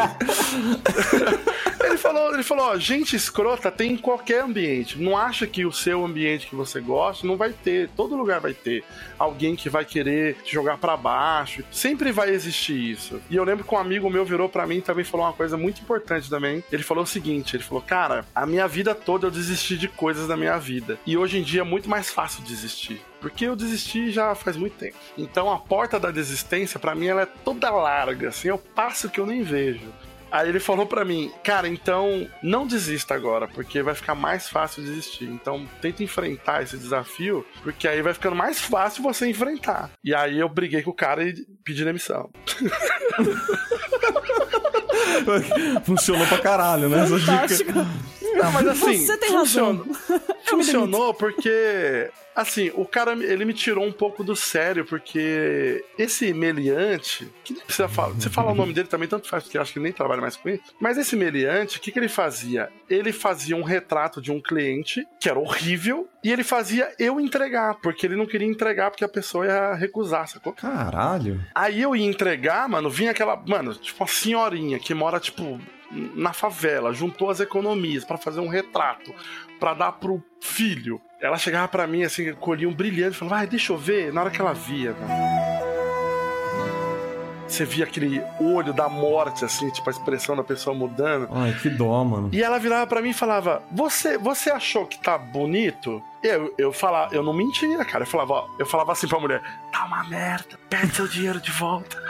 [1.86, 5.00] ele falou, ele falou, ó, gente escrota tem em qualquer ambiente.
[5.02, 8.54] Não acha que o seu ambiente que você gosta não vai ter, todo lugar vai
[8.54, 8.84] ter
[9.18, 11.64] alguém que vai querer te jogar pra baixo.
[11.72, 13.22] Sempre vai existir isso.
[13.30, 15.58] E eu lembro que um amigo meu virou pra mim e também falou uma coisa
[15.58, 16.64] muito importante também.
[16.72, 20.28] Ele falou o seguinte, ele falou: "Cara, a minha vida toda eu desisti de coisas
[20.28, 21.00] da minha vida.
[21.06, 23.02] E hoje em dia é muito mais fácil desistir.
[23.20, 24.96] Porque eu desisti já faz muito tempo.
[25.18, 29.20] Então a porta da desistência, pra mim, ela é toda larga, assim, eu passo que
[29.20, 29.92] eu nem vejo.
[30.32, 34.84] Aí ele falou pra mim, cara, então não desista agora, porque vai ficar mais fácil
[34.84, 35.26] desistir.
[35.26, 39.92] Então tenta enfrentar esse desafio, porque aí vai ficando mais fácil você enfrentar.
[40.04, 41.34] E aí eu briguei com o cara e
[41.64, 42.30] pedi demissão.
[45.86, 47.06] Funcionou pra caralho, né?
[47.08, 47.72] Fantástico.
[48.36, 50.22] Não, mas assim, Você tem funcionou, razão.
[50.46, 57.32] funcionou porque assim, o cara ele me tirou um pouco do sério porque esse meliante,
[57.44, 59.72] que nem precisa falar, você fala o nome dele também tanto faz porque eu acho
[59.72, 60.64] que ele nem trabalha mais com isso.
[60.80, 62.70] Mas esse meliante, o que que ele fazia?
[62.90, 67.76] Ele fazia um retrato de um cliente que era horrível e ele fazia eu entregar,
[67.76, 70.52] porque ele não queria entregar porque a pessoa ia recusar, sacou?
[70.54, 71.42] Caralho.
[71.56, 75.60] Aí eu ia entregar, mano, vinha aquela, mano, tipo uma senhorinha que mora, tipo,
[75.92, 79.14] na favela, juntou as economias pra fazer um retrato,
[79.60, 81.00] pra dar pro filho.
[81.22, 84.14] Ela chegava pra mim, assim, colhia um brilhante, falava, vai, deixa eu ver.
[84.14, 85.56] Na hora que ela via, mano.
[87.48, 91.30] Você via aquele olho da morte, assim, tipo, a expressão da pessoa mudando.
[91.32, 92.30] Ai, que dó, mano.
[92.34, 96.02] E ela virava pra mim e falava: Você, você achou que tá bonito?
[96.24, 98.04] Eu, eu falava, eu não mentia, cara.
[98.04, 101.52] Eu falava, ó, eu falava assim pra mulher: Tá uma merda, pede seu dinheiro de
[101.52, 102.02] volta.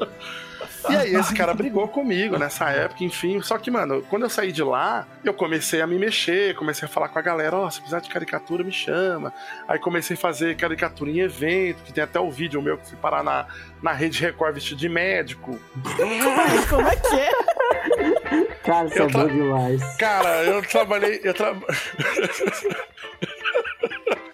[0.90, 3.40] E aí, esse cara brigou comigo nessa época, enfim.
[3.40, 6.90] Só que, mano, quando eu saí de lá, eu comecei a me mexer, comecei a
[6.90, 9.32] falar com a galera: Ó, se precisar de caricatura, me chama.
[9.66, 12.98] Aí comecei a fazer caricatura em evento, que tem até o vídeo meu que fui
[12.98, 13.46] parar na,
[13.82, 15.58] na Rede Record vestido de médico.
[16.68, 17.30] Como é que é?
[18.64, 19.96] Cara, Eu é bom demais.
[19.96, 21.20] Cara, eu trabalhei.
[21.22, 21.54] Eu, tra...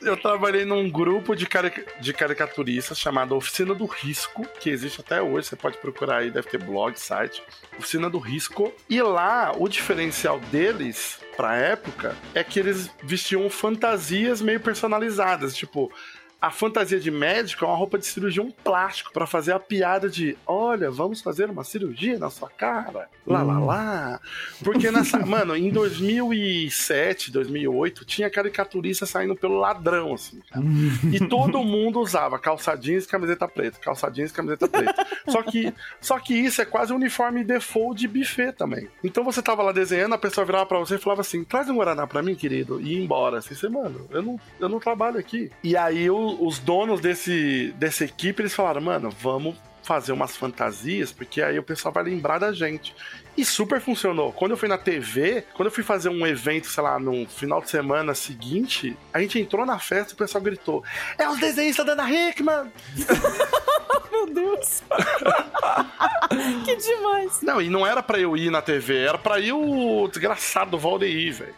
[0.03, 5.21] eu trabalhei num grupo de, carica- de caricaturistas chamado Oficina do Risco, que existe até
[5.21, 5.49] hoje.
[5.49, 7.43] Você pode procurar aí, deve ter blog, site.
[7.79, 8.73] Oficina do Risco.
[8.89, 15.55] E lá, o diferencial deles, pra época, é que eles vestiam fantasias meio personalizadas.
[15.57, 15.93] Tipo.
[16.40, 20.09] A fantasia de médico é uma roupa de cirurgia, um plástico, pra fazer a piada
[20.09, 23.09] de: olha, vamos fazer uma cirurgia na sua cara.
[23.26, 24.20] Lá, lá, lá.
[24.64, 25.18] Porque nessa.
[25.26, 30.64] mano, em 2007, 2008, tinha caricaturista saindo pelo ladrão, assim, cara.
[31.12, 35.07] E todo mundo usava calça jeans e camiseta preta, calça jeans e camiseta preta.
[35.29, 38.88] Só que, só que isso é quase um uniforme default de buffet também.
[39.05, 41.76] Então você tava lá desenhando, a pessoa virava pra você e falava assim: traz um
[41.76, 43.38] Guaraná pra mim, querido, e ia embora.
[43.38, 45.50] Assim, você, mano, eu não, eu não trabalho aqui.
[45.62, 51.43] E aí os donos desse, dessa equipe, eles falaram, mano, vamos fazer umas fantasias, porque
[51.43, 52.95] aí o pessoal vai lembrar da gente.
[53.37, 54.33] E super funcionou.
[54.33, 57.61] Quando eu fui na TV, quando eu fui fazer um evento, sei lá, no final
[57.61, 60.85] de semana seguinte, a gente entrou na festa e o pessoal gritou:
[61.16, 62.73] É os desenhistas da Ana Hickman!
[64.11, 64.83] Meu Deus.
[66.64, 67.40] que demais.
[67.43, 70.79] Não, e não era pra eu ir na TV, era pra ir o desgraçado do
[70.79, 71.55] Valdeir, velho.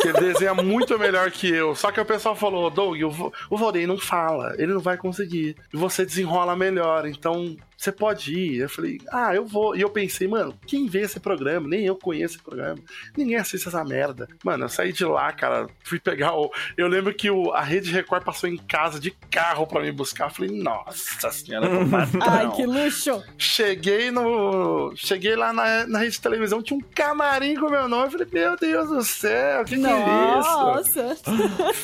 [0.00, 1.74] Que desenha muito melhor que eu.
[1.74, 3.00] Só que o pessoal falou, Doug,
[3.50, 5.56] o Valdeir não fala, ele não vai conseguir.
[5.72, 8.60] E você desenrola melhor, então você pode ir.
[8.60, 9.76] Eu falei, ah, eu vou.
[9.76, 11.68] E eu pensei, mano, quem vê esse programa?
[11.68, 12.78] Nem eu conheço esse programa.
[13.16, 14.28] Ninguém assiste essa merda.
[14.44, 16.50] Mano, eu saí de lá, cara, fui pegar o.
[16.76, 20.26] Eu lembro que o, a Rede Record passou em casa de carro pra me buscar.
[20.26, 21.80] Eu falei, nossa senhora, eu.
[22.22, 23.22] Ai, que luxo.
[23.36, 24.92] Cheguei no.
[24.96, 28.04] Cheguei lá na, na rede de televisão, tinha um camarim com meu nome.
[28.06, 30.50] Eu falei, meu Deus do céu, que que é isso?
[30.50, 31.16] Nossa.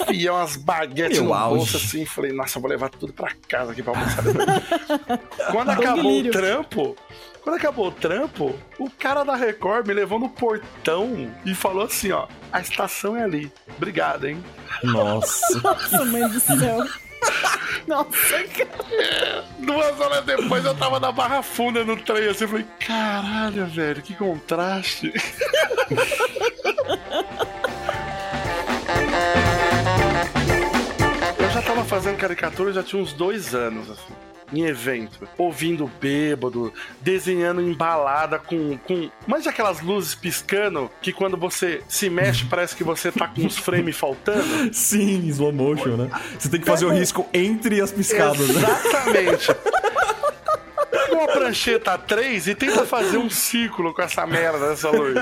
[0.05, 1.57] Enfiei umas baguetes Meu no auge.
[1.57, 4.47] bolso assim, falei, nossa, eu vou levar tudo pra casa aqui pra almoçar depois.
[5.51, 6.33] Quando acabou o Lírio.
[6.33, 6.97] trampo,
[7.43, 12.13] quando acabou o trampo, o cara da Record me levou no portão e falou assim,
[12.13, 13.51] ó, a estação é ali.
[13.77, 14.45] Obrigado, hein?
[14.83, 15.59] Nossa.
[15.63, 16.85] Nossa, mãe do céu.
[17.89, 19.45] Nossa, cara.
[19.59, 24.03] Duas horas depois eu tava na Barra Funda no trem, assim, eu falei, caralho, velho,
[24.03, 25.13] que contraste.
[31.39, 34.20] eu já tava fazendo caricatura já tinha uns dois anos, assim.
[34.53, 38.77] Em evento, ouvindo bêbado, desenhando embalada com.
[38.79, 43.47] com mas aquelas luzes piscando que quando você se mexe parece que você tá com
[43.47, 44.75] os frames faltando?
[44.75, 46.11] Sim, slow motion, né?
[46.39, 48.55] Você tem que fazer o risco entre as piscadas, né?
[48.61, 49.49] Exatamente.
[50.91, 55.15] Pega uma prancheta 3 e tenta fazer um círculo com essa merda dessa luz.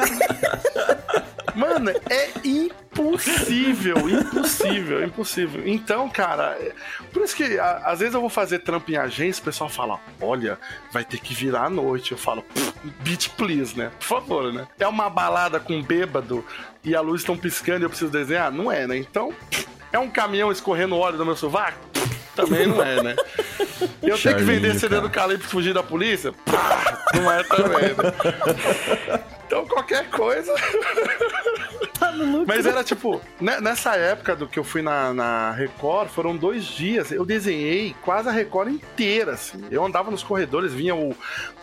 [1.55, 5.63] Mano, é impossível, impossível, impossível.
[5.67, 6.73] Então, cara, é-
[7.13, 9.99] por isso que a- às vezes eu vou fazer trampo em agência, o pessoal fala:
[10.21, 10.59] olha,
[10.93, 12.13] vai ter que virar à noite.
[12.13, 13.91] Eu falo, "Pff, beat please, né?
[13.99, 14.67] Por favor, né?
[14.79, 16.45] É uma balada com bêbado
[16.85, 18.51] e a luz estão piscando e eu preciso desenhar?
[18.53, 18.97] Não é, né?
[18.97, 19.33] Então,
[19.93, 21.79] é um caminhão escorrendo óleo do meu sovaco?
[22.35, 23.17] Também não é, né?
[24.01, 25.35] Eu tenho que vender CD cara.
[25.35, 26.33] do e fugir da polícia?
[26.33, 29.25] Pá, não é também, né?
[29.45, 30.55] Então qualquer coisa.
[32.47, 36.65] Mas era tipo, né, nessa época do que eu fui na, na Record, foram dois
[36.65, 37.11] dias.
[37.11, 39.65] Eu desenhei quase a Record inteira, assim.
[39.71, 41.17] Eu andava nos corredores, vinha o,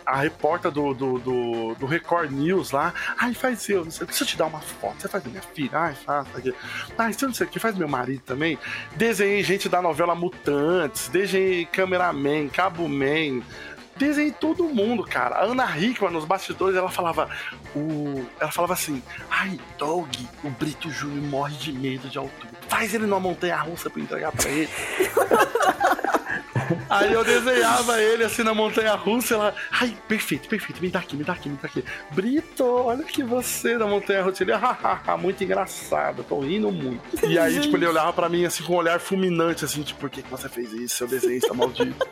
[0.06, 2.94] a repórter do, do, do, do Record News lá.
[3.18, 4.12] Ai, faz eu, não sei o que.
[4.12, 5.00] Deixa eu te dar uma foto.
[5.00, 5.70] Você faz minha filha?
[5.72, 6.26] Ai, faz.
[6.34, 6.54] Aqui.
[6.96, 7.58] Ai, você não sei o que.
[7.58, 8.58] Faz meu marido também.
[8.94, 11.08] Desenhei gente da novela Mutantes.
[11.08, 13.42] Desenhei Cameraman, Cabo Man.
[13.96, 15.36] Desenhei todo mundo, cara.
[15.36, 17.30] A Ana Hickman, nos bastidores, ela falava.
[17.74, 18.24] O...
[18.38, 20.08] Ela falava assim: Ai, Doug,
[20.44, 22.50] o Brito Júnior morre de medo de altura.
[22.68, 24.68] Faz ele numa montanha russa pra entregar pra ele.
[26.88, 29.54] Aí eu desenhava ele assim na montanha russa, ela.
[29.70, 31.84] Ai, perfeito, perfeito, me dá aqui, me dá aqui, me dá aqui.
[32.12, 34.42] Brito, olha que você na montanha russa.
[34.42, 37.26] Ele, hahaha, muito engraçado, tô rindo muito.
[37.26, 40.10] E aí, tipo, ele olhava pra mim assim com um olhar fulminante, assim, tipo, por
[40.10, 42.06] que, que você fez isso, seu desenhista maldito?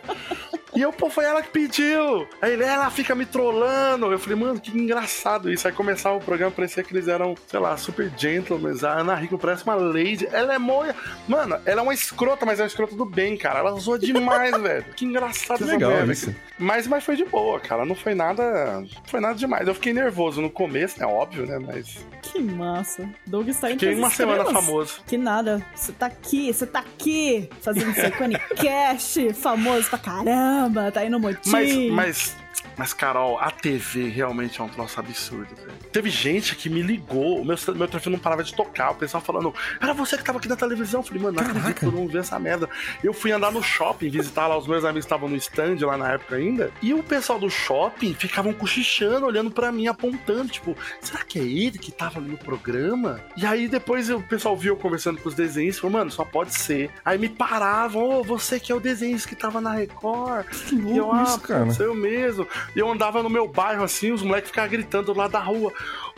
[0.74, 2.26] E eu, pô, foi ela que pediu.
[2.42, 4.10] Aí ele, ela fica me trollando.
[4.10, 5.68] Eu falei, mano, que engraçado isso.
[5.68, 8.74] Aí começava o programa, parecia que eles eram, sei lá, super gentlemen.
[8.82, 10.26] A Ana Rico parece uma lady.
[10.32, 10.94] Ela é moia.
[11.28, 13.60] Mano, ela é uma escrota, mas é uma escrota do bem, cara.
[13.60, 14.84] Ela zoa demais, velho.
[14.96, 16.34] Que engraçado Que essa legal mulher, isso.
[16.58, 17.84] Mas, mas foi de boa, cara.
[17.84, 18.80] Não foi nada.
[18.80, 19.66] Não foi nada demais.
[19.66, 21.06] Eu fiquei nervoso no começo, né?
[21.06, 21.58] Óbvio, né?
[21.58, 22.06] Mas.
[22.22, 23.08] Que massa.
[23.26, 24.64] Doug está indo Fiquei uma semana estrelas.
[24.64, 25.00] famoso.
[25.06, 25.64] Que nada.
[25.74, 28.10] Você tá aqui, você tá aqui, fazendo seu
[28.56, 31.50] Cash, famoso pra caramba, tá aí no motim.
[31.50, 32.36] Mas, mas,
[32.76, 35.83] mas, Carol, a TV realmente é um troço absurdo, velho.
[35.94, 39.22] Teve gente que me ligou, o meu, meu telefone não parava de tocar, o pessoal
[39.22, 40.98] falando, era você que tava aqui na televisão.
[41.02, 42.68] Eu falei, mano, não acredito que eu não vi essa merda.
[43.00, 46.14] Eu fui andar no shopping, visitar lá, os meus amigos estavam no stand lá na
[46.14, 51.22] época ainda, e o pessoal do shopping ficavam cochichando, olhando pra mim, apontando, tipo, será
[51.22, 53.20] que é ele que tava ali no programa?
[53.36, 56.58] E aí depois o pessoal viu eu conversando com os desenhistas, falou, mano, só pode
[56.58, 56.90] ser.
[57.04, 60.44] Aí me paravam, ô, você que é o desenhista que tava na Record.
[60.48, 61.70] Que E eu, louco ah, isso, cara.
[61.70, 62.48] sou eu mesmo.
[62.74, 65.72] E eu andava no meu bairro assim, os moleques ficavam gritando do lado da rua.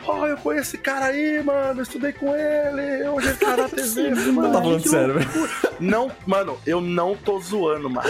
[0.05, 3.67] Ó, eu conheço esse cara aí, mano, eu estudei com ele, hoje ele tá na
[3.67, 4.09] TV.
[4.11, 5.49] Não mano, tá falando sério, loucura.
[5.79, 8.07] Não, mano, eu não tô zoando, mano.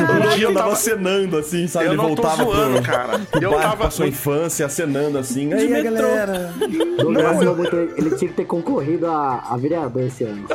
[0.00, 1.86] Um dia eu tava- acenando assim, sabe?
[1.86, 3.18] Eu Ele voltava zoando, pro, cara.
[3.18, 5.52] pro Eu bairro, tava- pra sua infância, acenando assim.
[5.52, 5.92] Aí, metrô.
[5.94, 6.52] galera.
[6.58, 10.46] Não, eu- ele tinha que ter concorrido a, a vereador esse ano.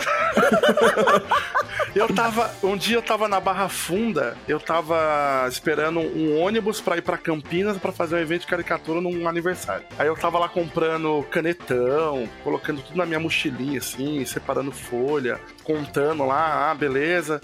[1.96, 2.54] Eu tava.
[2.62, 7.18] Um dia eu tava na Barra Funda, eu tava esperando um ônibus pra ir pra
[7.18, 9.88] Campinas pra fazer um evento de caricatura num aniversário.
[9.98, 16.26] Aí eu tava lá comprando canetão, colocando tudo na minha mochilinha, assim, separando folha, contando
[16.26, 17.40] lá, ah, beleza.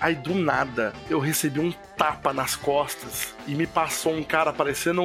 [0.00, 5.02] Aí do nada eu recebi um tapa nas costas e me passou um cara parecendo.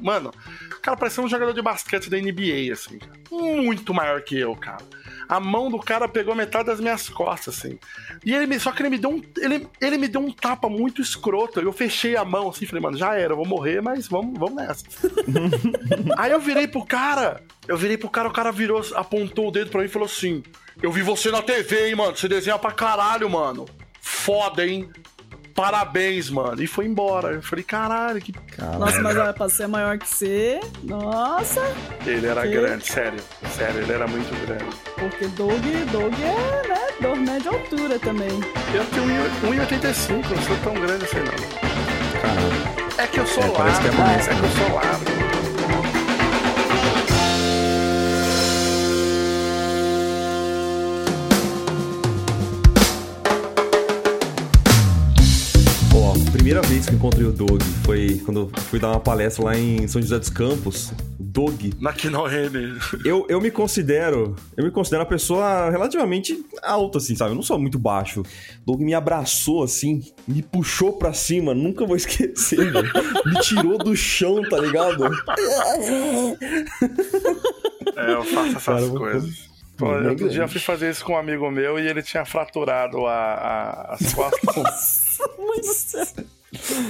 [0.00, 0.32] Mano,
[0.74, 2.98] o cara parecia um jogador de basquete da NBA, assim.
[3.30, 4.82] Muito maior que eu, cara.
[5.28, 7.78] A mão do cara pegou metade das minhas costas, assim.
[8.24, 10.68] E ele me, só que ele me deu um, ele, ele me deu um tapa
[10.68, 11.60] muito escroto.
[11.60, 14.56] Eu fechei a mão assim, falei, mano, já era, eu vou morrer, mas vamos, vamos
[14.56, 14.84] nessa.
[16.18, 19.70] Aí eu virei pro cara, eu virei pro cara, o cara virou, apontou o dedo
[19.70, 20.42] pra mim e falou assim:
[20.82, 22.16] Eu vi você na TV, hein, mano.
[22.16, 23.66] Você desenha pra caralho, mano.
[24.00, 24.90] Foda, hein?
[25.54, 26.60] Parabéns, mano.
[26.62, 27.28] E foi embora.
[27.34, 28.34] Eu falei, caralho, que.
[28.78, 31.60] Nossa, mas olha, pra ser maior que você, nossa,
[32.04, 32.48] Ele era Que?
[32.48, 33.20] grande, sério.
[33.56, 34.64] Sério, ele era muito grande.
[34.98, 35.62] porque Doug,
[35.92, 38.30] Doug é, né, dormé de altura também.
[38.74, 42.20] Eu tenho 1,85, não sou tão grande assim, não.
[42.20, 42.84] Caramba.
[42.98, 43.58] É que eu sou É, largo.
[43.58, 45.33] parece que é mais, é que eu sou largo.
[56.44, 59.56] Primeira vez que eu encontrei o Doug foi quando eu fui dar uma palestra lá
[59.56, 60.92] em São José dos Campos.
[61.18, 61.72] Doug.
[61.80, 62.78] Na Kinohene.
[63.02, 64.36] Eu, eu me considero.
[64.54, 67.30] Eu me considero uma pessoa relativamente alta, assim, sabe?
[67.30, 68.22] Eu não sou muito baixo.
[68.66, 72.92] Doug me abraçou assim, me puxou pra cima, nunca vou esquecer, velho.
[73.24, 75.02] Me tirou do chão, tá ligado?
[77.96, 79.54] É, eu faço essas Cara, coisas.
[79.78, 83.06] Pô, outro dia eu fui fazer isso com um amigo meu e ele tinha fraturado
[83.06, 85.18] a, a- as costas.
[85.56, 86.24] Do céu.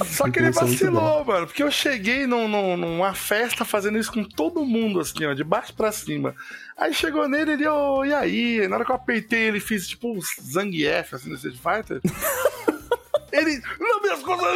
[0.07, 1.47] Só que ele é muito vacilou, mano.
[1.47, 5.45] Porque eu cheguei num- num- numa festa fazendo isso com todo mundo, assim, ó, de
[5.45, 6.35] baixo pra cima.
[6.77, 8.67] Aí chegou nele, ele, ô, e aí?
[8.69, 12.01] Na hora que eu apertei, ele fez tipo um Zangief, assim, no Street Fighter.
[13.33, 14.47] ele, não, minhas coisas.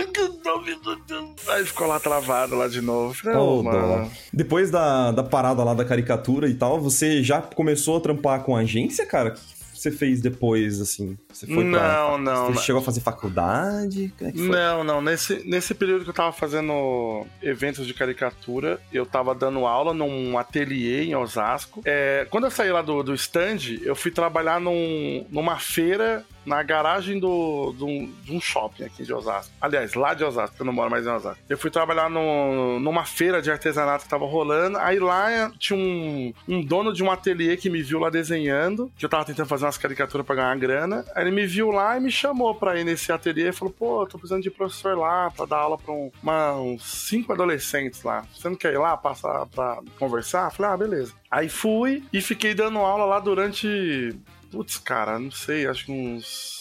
[1.49, 3.15] Aí ficou lá travado lá de novo.
[3.15, 3.63] Falei, dó.
[3.63, 4.11] mano.
[4.33, 8.57] Depois da, da parada lá da caricatura e tal, você já começou a trampar com
[8.57, 9.31] agência, cara?
[9.31, 9.41] O que
[9.79, 11.17] você fez depois, assim?
[11.33, 11.65] Você foi pra...
[11.65, 12.63] Não, não, Você não.
[12.63, 14.13] chegou a fazer faculdade?
[14.21, 14.39] É que?
[14.39, 15.01] Não, não.
[15.01, 20.37] Nesse, nesse período que eu tava fazendo eventos de caricatura, eu tava dando aula num
[20.37, 21.81] ateliê em Osasco.
[21.85, 26.63] É, quando eu saí lá do, do stand, eu fui trabalhar num, numa feira na
[26.63, 29.53] garagem do, do- de um shopping aqui de Osasco.
[29.61, 31.39] Aliás, lá de Osasco, eu não moro mais em Osasco.
[31.49, 34.79] Eu fui trabalhar no- numa feira de artesanato que tava rolando.
[34.79, 39.05] Aí lá tinha um, um dono de um ateliê que me viu lá desenhando, que
[39.05, 41.05] eu tava tentando fazer umas caricaturas pra ganhar grana.
[41.15, 44.07] Aí ele me viu lá e me chamou pra ir nesse ateliê e falou: pô,
[44.07, 48.25] tô precisando de professor lá pra dar aula pra um- uma- uns cinco adolescentes lá.
[48.35, 50.47] Você não quer ir lá passar pra conversar?
[50.47, 51.13] Eu Falei, ah, beleza.
[51.31, 54.17] Aí fui e fiquei dando aula lá durante.
[54.51, 56.59] Putz, cara, não sei, acho que uns.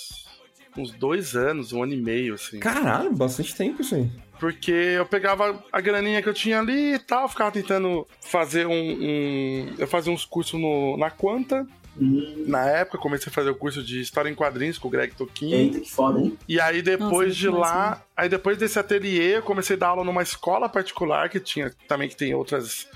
[0.77, 2.59] Uns dois anos, um ano e meio, assim.
[2.59, 4.07] Caralho, bastante tempo isso aí.
[4.39, 8.71] Porque eu pegava a graninha que eu tinha ali e tal, ficava tentando fazer um.
[8.73, 11.65] um- eu fazia uns cursos no, na Quanta.
[11.99, 15.55] Na época, comecei a fazer o curso de História em Quadrinhos com o Greg Toquinho.
[15.55, 16.37] Eita, que foda, hein?
[16.47, 18.03] E aí depois Nossa, de lá, massa.
[18.15, 22.07] aí depois desse ateliê, eu comecei a dar aula numa escola particular que tinha também
[22.07, 22.87] que tem outras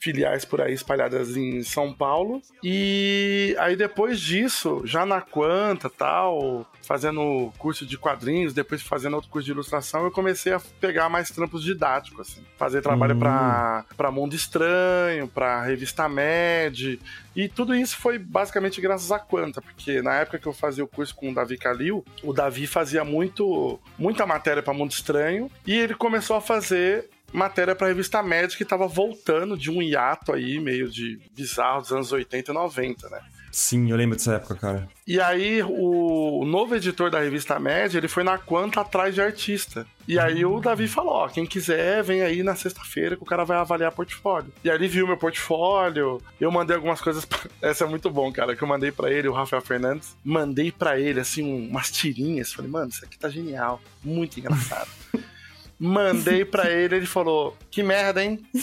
[0.00, 2.40] filiais por aí espalhadas em São Paulo.
[2.64, 9.30] E aí depois disso, já na Quanta, tal, fazendo curso de quadrinhos, depois fazendo outro
[9.30, 13.18] curso de ilustração, eu comecei a pegar mais trampos didáticos assim, fazer trabalho Hum.
[13.18, 16.98] pra para Mundo Estranho, pra Revista Med,
[17.36, 20.88] e tudo isso foi basicamente graças à Quanta, porque na época que eu fazia o
[20.88, 25.76] curso com o Davi Calil, o Davi fazia muito, muita matéria para Mundo Estranho e
[25.76, 30.58] ele começou a fazer matéria para revista Med que tava voltando de um hiato aí
[30.60, 33.20] meio de bizarro dos anos 80 e 90, né?
[33.52, 34.88] Sim, eu lembro dessa época, cara.
[35.04, 39.84] E aí, o novo editor da revista Média, ele foi na Quanta atrás de artista.
[40.06, 43.44] E aí o Davi falou, ó, quem quiser, vem aí na sexta-feira que o cara
[43.44, 44.52] vai avaliar portfólio.
[44.62, 47.40] E aí ele viu meu portfólio, eu mandei algumas coisas, pra...
[47.60, 51.00] essa é muito bom, cara, que eu mandei pra ele, o Rafael Fernandes, mandei pra
[51.00, 54.88] ele, assim, um- umas tirinhas, falei, mano, isso aqui tá genial, muito engraçado.
[55.80, 58.38] Mandei pra ele, ele falou, que merda, hein?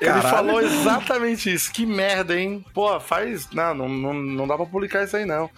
[0.00, 0.28] Ele Caralho.
[0.30, 1.70] falou exatamente isso.
[1.70, 2.64] Que merda, hein?
[2.72, 3.50] Pô, faz.
[3.50, 5.50] Não, não, não, não dá pra publicar isso aí, não.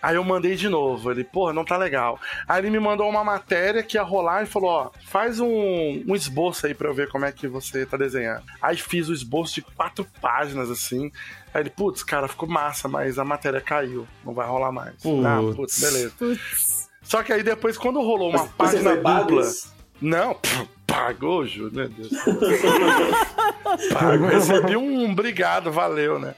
[0.00, 1.10] Aí eu mandei de novo.
[1.10, 2.18] Ele, pô, não tá legal.
[2.46, 6.14] Aí ele me mandou uma matéria que ia rolar e falou: ó, faz um, um
[6.14, 8.44] esboço aí pra eu ver como é que você tá desenhando.
[8.62, 11.10] Aí fiz o esboço de quatro páginas, assim.
[11.52, 14.06] Aí ele, putz, cara, ficou massa, mas a matéria caiu.
[14.24, 14.94] Não vai rolar mais.
[15.02, 15.22] Putz.
[15.22, 16.12] Não, putz, beleza.
[16.16, 16.77] Putz.
[17.08, 19.42] Só que aí depois, quando rolou uma Você página dupla.
[19.98, 22.10] Não, pff, pagou, Ju, meu Deus.
[23.90, 26.34] Pago, recebi um obrigado, valeu, né?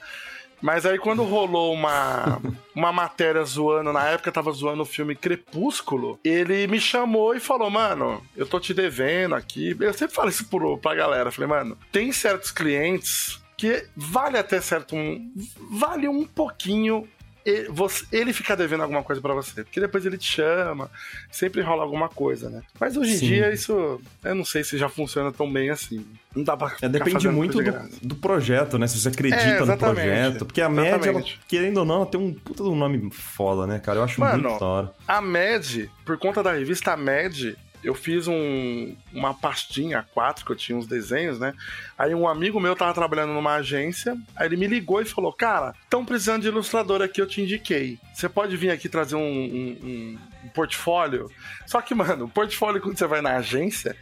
[0.61, 2.39] Mas aí quando rolou uma,
[2.73, 7.69] uma matéria zoando, na época tava zoando o filme Crepúsculo, ele me chamou e falou,
[7.69, 9.75] mano, eu tô te devendo aqui.
[9.77, 14.61] Eu sempre falo isso pro, pra galera, falei, mano, tem certos clientes que vale até
[14.61, 15.33] certo um.
[15.69, 17.05] Vale um pouquinho
[17.45, 19.63] ele, você- ele ficar devendo alguma coisa pra você.
[19.63, 20.89] Porque depois ele te chama,
[21.31, 22.61] sempre rola alguma coisa, né?
[22.79, 23.27] Mas hoje em Sim.
[23.27, 26.05] dia isso, eu não sei se já funciona tão bem assim.
[26.35, 26.73] Não dá pra.
[26.81, 28.87] É, depende muito do, do projeto, né?
[28.87, 30.45] Se você acredita É, no projeto.
[30.45, 33.67] Porque a média, ela, querendo ou não, ela tem um puta de um nome foda,
[33.67, 33.99] né, cara?
[33.99, 34.91] Eu acho Mano, muito da hora.
[35.07, 40.55] A MED, por conta da revista MED, eu fiz um, uma pastinha A4 que eu
[40.55, 41.53] tinha uns desenhos, né?
[41.97, 45.73] Aí um amigo meu tava trabalhando numa agência, aí ele me ligou e falou: Cara,
[45.83, 47.97] estão precisando de ilustrador aqui, eu te indiquei.
[48.13, 51.29] Você pode vir aqui trazer um, um- um- portfólio?
[51.65, 53.95] Só que, mano, o portfólio quando você vai na agência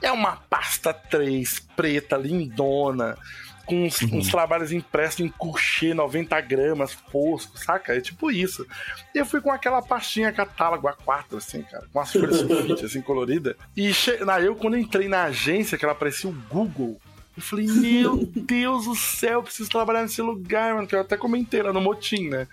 [0.00, 3.16] é uma pasta 3 preta, lindona.
[3.66, 7.94] Com uns, uns trabalhos impressos em couchê, 90 gramas, fosco, saca?
[7.94, 8.66] É tipo isso.
[9.14, 13.00] E eu fui com aquela pastinha catálogo A4, assim, cara, com as folhas sulfite, assim,
[13.00, 13.56] colorida.
[13.76, 14.24] E che...
[14.24, 17.00] na, eu, quando entrei na agência, que ela parecia o Google,
[17.36, 21.16] eu falei, meu Deus do céu, eu preciso trabalhar nesse lugar, mano, que eu até
[21.16, 22.48] comentei lá no motim, né?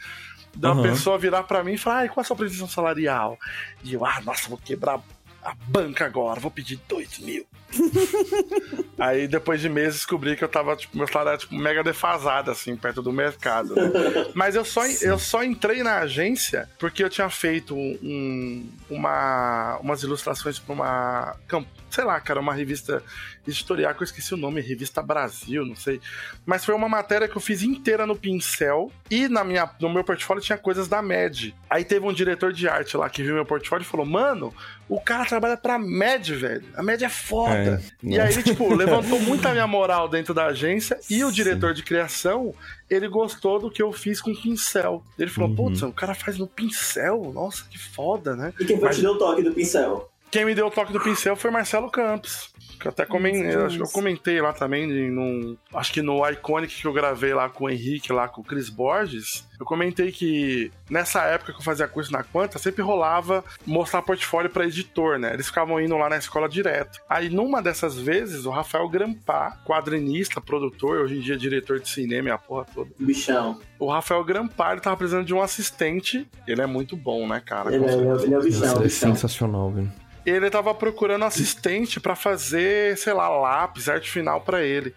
[0.56, 0.82] Da Aham.
[0.82, 3.38] pessoa virar pra mim e falar, ai, qual é a sua previsão salarial?
[3.84, 5.00] E eu, ah, nossa, vou quebrar
[5.52, 7.46] a banca agora, vou pedir dois mil.
[8.98, 12.52] Aí depois de meses descobri que eu tava, tipo, meu salário era tipo, mega defasado,
[12.52, 13.76] assim, perto do mercado.
[13.76, 13.84] né?
[14.34, 20.04] Mas eu só, eu só entrei na agência porque eu tinha feito um, uma, umas
[20.04, 21.36] ilustrações pra uma.
[21.48, 23.04] camp- Sei lá, cara, uma revista
[23.48, 26.00] editorial que eu esqueci o nome, Revista Brasil, não sei.
[26.46, 30.04] Mas foi uma matéria que eu fiz inteira no pincel e na minha, no meu
[30.04, 31.56] portfólio tinha coisas da MED.
[31.70, 34.54] Aí teve um diretor de arte lá que viu meu portfólio e falou: Mano,
[34.88, 36.64] o cara trabalha pra MED, velho.
[36.76, 37.82] A MED é foda.
[38.04, 41.32] É, e aí ele, tipo, levantou muito a minha moral dentro da agência e o
[41.32, 42.54] diretor de criação,
[42.90, 45.04] ele gostou do que eu fiz com pincel.
[45.18, 45.56] Ele falou: Uhum.
[45.56, 47.32] Putz, o cara faz no pincel?
[47.34, 48.54] Nossa, que foda, né?
[48.60, 50.09] E quem foi Mas- que te deu o toque do pincel?
[50.32, 52.54] Quem me deu o toque do pincel foi Marcelo Campos.
[52.80, 56.74] Que eu até comentei, acho que eu comentei lá também, num, acho que no Iconic
[56.82, 60.72] que eu gravei lá com o Henrique, lá com o Chris Borges, eu comentei que
[60.90, 65.34] nessa época que eu fazia curso na Quanta, sempre rolava mostrar portfólio pra editor, né?
[65.34, 67.02] Eles ficavam indo lá na escola direto.
[67.10, 72.30] Aí numa dessas vezes, o Rafael Grampá, quadrinista, produtor, hoje em dia diretor de cinema
[72.30, 72.92] e a porra toda.
[72.98, 73.60] Bichão.
[73.78, 76.26] O Rafael Grampá, ele tava precisando de um assistente.
[76.48, 77.76] Ele é muito bom, né, cara?
[77.76, 79.16] Ele é, ele é- ele é o bichão, Isso é bichão.
[79.16, 79.92] sensacional, velho.
[80.30, 84.94] Ele tava procurando assistente pra fazer, sei lá, lápis, arte final pra ele.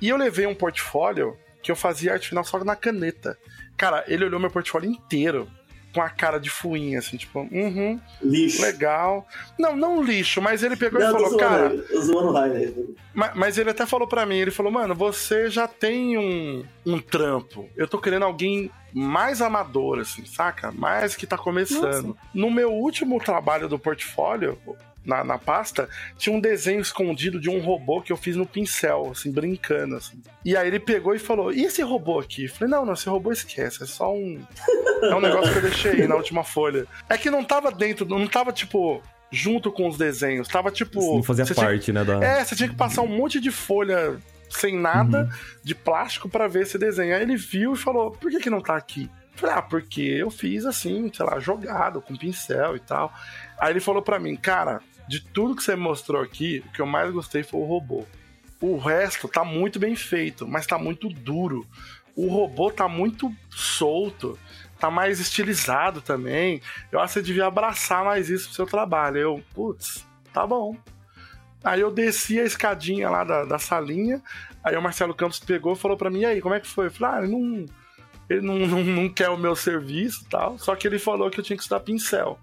[0.00, 3.38] E eu levei um portfólio que eu fazia arte final só na caneta.
[3.76, 5.48] Cara, ele olhou meu portfólio inteiro
[5.92, 8.62] com a cara de fuinha, assim, tipo, uhum, Lixo.
[8.62, 9.26] legal.
[9.58, 12.72] Não, não lixo, mas ele pegou Não, e falou, zoando, cara, zoando o Rainer.
[13.14, 16.98] Ma- Mas ele até falou pra mim, ele falou, mano, você já tem um, um
[16.98, 17.68] trampo.
[17.76, 20.70] Eu tô querendo alguém mais amador, assim, saca?
[20.72, 22.16] Mais que tá começando.
[22.34, 24.58] No meu último trabalho do portfólio,
[25.04, 29.10] na, na pasta, tinha um desenho escondido de um robô que eu fiz no pincel,
[29.12, 30.20] assim, brincando, assim.
[30.44, 32.44] E aí ele pegou e falou, e esse robô aqui?
[32.44, 34.40] Eu falei, não, não, esse robô esquece, é só um...
[35.02, 36.86] É um negócio que eu deixei aí na última folha.
[37.08, 39.02] É que não tava dentro, não tava, tipo...
[39.34, 41.14] Junto com os desenhos, tava tipo.
[41.14, 42.22] Não fazia você tinha- parte, né, da...
[42.22, 44.18] é, você tinha que passar um monte de folha
[44.50, 45.26] sem nada,
[45.64, 47.16] de plástico, pra ver esse desenho.
[47.16, 49.10] Aí ele viu e falou: por que, que não tá aqui?
[49.34, 53.10] Falei, ah, porque eu fiz assim, sei lá, jogado, com pincel e tal.
[53.58, 54.82] Aí ele falou pra mim, cara,
[55.12, 58.06] de tudo que você mostrou aqui, o que eu mais gostei foi o robô.
[58.58, 61.66] O resto tá muito bem feito, mas tá muito duro.
[62.16, 64.38] O robô tá muito solto,
[64.78, 66.62] tá mais estilizado também.
[66.90, 69.18] Eu acho que você devia abraçar mais isso pro seu trabalho.
[69.18, 70.78] Eu, putz, tá bom.
[71.62, 74.22] Aí eu desci a escadinha lá da, da salinha,
[74.64, 76.86] aí o Marcelo Campos pegou e falou pra mim, e aí, como é que foi?
[76.86, 77.66] Eu falei, ah, ele não,
[78.30, 81.44] ele não, não, não quer o meu serviço tal, só que ele falou que eu
[81.44, 82.40] tinha que estudar pincel.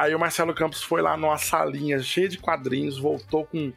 [0.00, 3.70] Aí o Marcelo Campos foi lá numa salinha cheia de quadrinhos, voltou com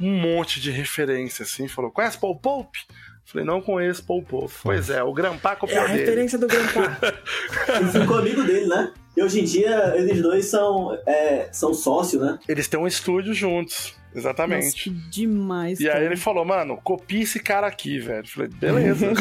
[0.00, 2.86] um monte de referência, assim, falou, conhece Paul Pope?
[3.24, 4.54] Falei, não conheço Paul Pope.
[4.62, 5.98] Pois é, o Grampá É copiou a dele.
[5.98, 6.96] referência do Grandpa.
[7.80, 8.92] Ele ficou amigo dele, né?
[9.16, 12.38] E hoje em dia, eles dois são, é, são sócios, né?
[12.46, 14.84] Eles têm um estúdio juntos, exatamente.
[14.84, 15.80] que demais.
[15.80, 16.04] E aí cara.
[16.04, 18.24] ele falou, mano, copia esse cara aqui, velho.
[18.24, 19.12] Eu Falei, beleza.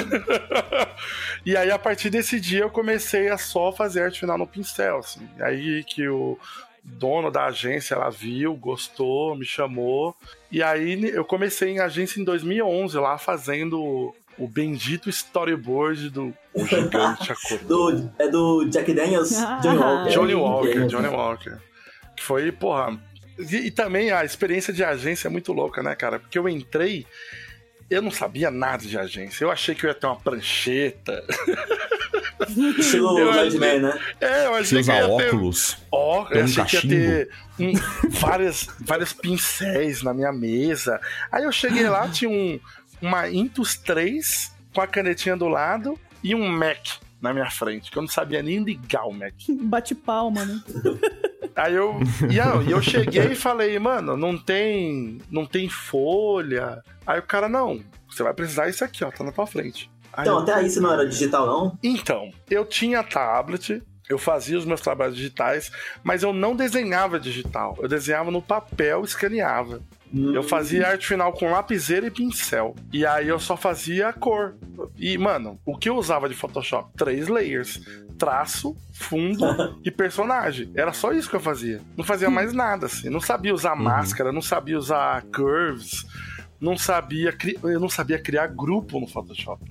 [1.45, 4.99] e aí, a partir desse dia, eu comecei a só fazer arte final no pincel,
[4.99, 5.27] assim.
[5.39, 6.37] Aí que o
[6.83, 10.15] dono da agência, ela viu, gostou, me chamou.
[10.51, 16.65] E aí, eu comecei em agência em 2011, lá fazendo o bendito storyboard do O
[16.65, 17.91] Gigante Acordou.
[17.95, 19.31] Do, é do Jack Daniels,
[19.61, 20.09] Johnny Walker.
[20.11, 21.57] Johnny Walker, Johnny Walker.
[22.15, 22.99] Que foi, porra.
[23.37, 26.19] E, e também a experiência de agência é muito louca, né, cara?
[26.19, 27.05] Porque eu entrei,
[27.89, 29.43] eu não sabia nada de agência.
[29.43, 31.23] Eu achei que eu ia ter uma prancheta.
[32.77, 33.99] Estilo Eu Madman, né?
[34.21, 35.27] É, eu Você achei que usa eu ia ter.
[35.27, 35.77] óculos.
[35.91, 36.93] Ó, eu um achei que ia cachimbo.
[36.93, 37.29] ter
[37.59, 37.73] um,
[38.09, 40.99] várias, vários pincéis na minha mesa.
[41.31, 42.59] Aí eu cheguei lá, tinha um,
[43.01, 47.97] uma Intus 3 com a canetinha do lado e um Mac na minha frente, que
[47.97, 49.33] eu não sabia nem ligar o Mac.
[49.63, 50.61] Bate palma, né?
[51.55, 51.97] Aí eu,
[52.29, 56.81] e eu, eu cheguei e falei, mano, não tem, não tem folha.
[57.07, 59.89] Aí o cara, não, você vai precisar isso aqui, ó, tá na tua frente.
[60.11, 61.77] Aí Então, eu- até aí você não era digital, não?
[61.81, 65.71] então, eu tinha tablet, eu fazia os meus trabalhos digitais,
[66.03, 67.75] mas eu não desenhava digital.
[67.79, 69.81] Eu desenhava no papel, escaneava.
[70.33, 72.73] Eu fazia arte final com lapiseira e pincel.
[72.93, 74.55] E aí eu só fazia a cor.
[74.97, 76.91] E, mano, o que eu usava de Photoshop?
[76.95, 77.81] Três layers.
[78.17, 79.45] Traço, fundo
[79.83, 80.71] e personagem.
[80.73, 81.81] Era só isso que eu fazia.
[81.97, 83.09] Não fazia mais nada, assim.
[83.09, 86.05] Não sabia usar máscara, não sabia usar curves.
[86.59, 87.57] Não sabia, cri...
[87.63, 89.61] eu não sabia criar grupo no Photoshop.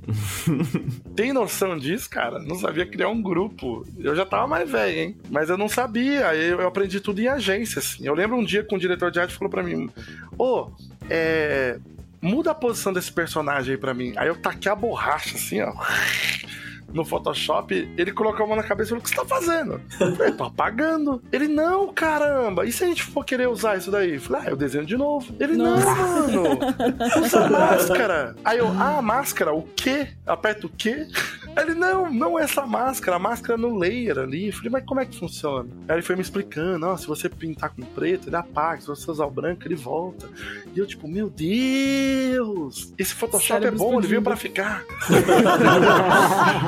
[1.16, 2.39] Tem noção disso, cara?
[2.39, 3.87] Não sabia criar um grupo.
[3.99, 5.16] Eu já tava mais velho, hein?
[5.30, 6.28] Mas eu não sabia.
[6.28, 8.07] Aí Eu aprendi tudo em agência, assim.
[8.07, 9.89] Eu lembro um dia que um diretor de arte falou pra mim:
[10.39, 10.70] Ô,
[11.09, 11.78] é.
[12.20, 14.14] Muda a posição desse personagem aí pra mim.
[14.16, 15.74] Aí eu taquei a borracha, assim, ó.
[16.95, 19.80] No Photoshop, ele colocou a mão na cabeça e falou: O que você tá fazendo?
[20.01, 21.20] Eu falei, tô apagando.
[21.32, 22.64] Ele, não, caramba.
[22.64, 24.14] E se a gente for querer usar isso daí?
[24.14, 25.34] Eu falei, ah, eu desenho de novo.
[25.40, 26.59] Ele, não, mano.
[27.20, 28.36] Usa máscara.
[28.45, 30.09] Aí eu, ah, máscara, o quê?
[30.24, 31.09] Aperta o quê?
[31.57, 34.48] Aí ele, não, não é essa máscara, a máscara no layer ali.
[34.48, 35.68] Eu falei, mas como é que funciona?
[35.88, 39.11] Aí ele foi me explicando, ó, se você pintar com preto, ele apaga, se você
[39.11, 40.28] usar o branco, ele volta.
[40.74, 42.92] E eu, tipo, meu Deus!
[42.98, 44.84] Esse Photoshop Cérebro é bom, ele veio pra ficar.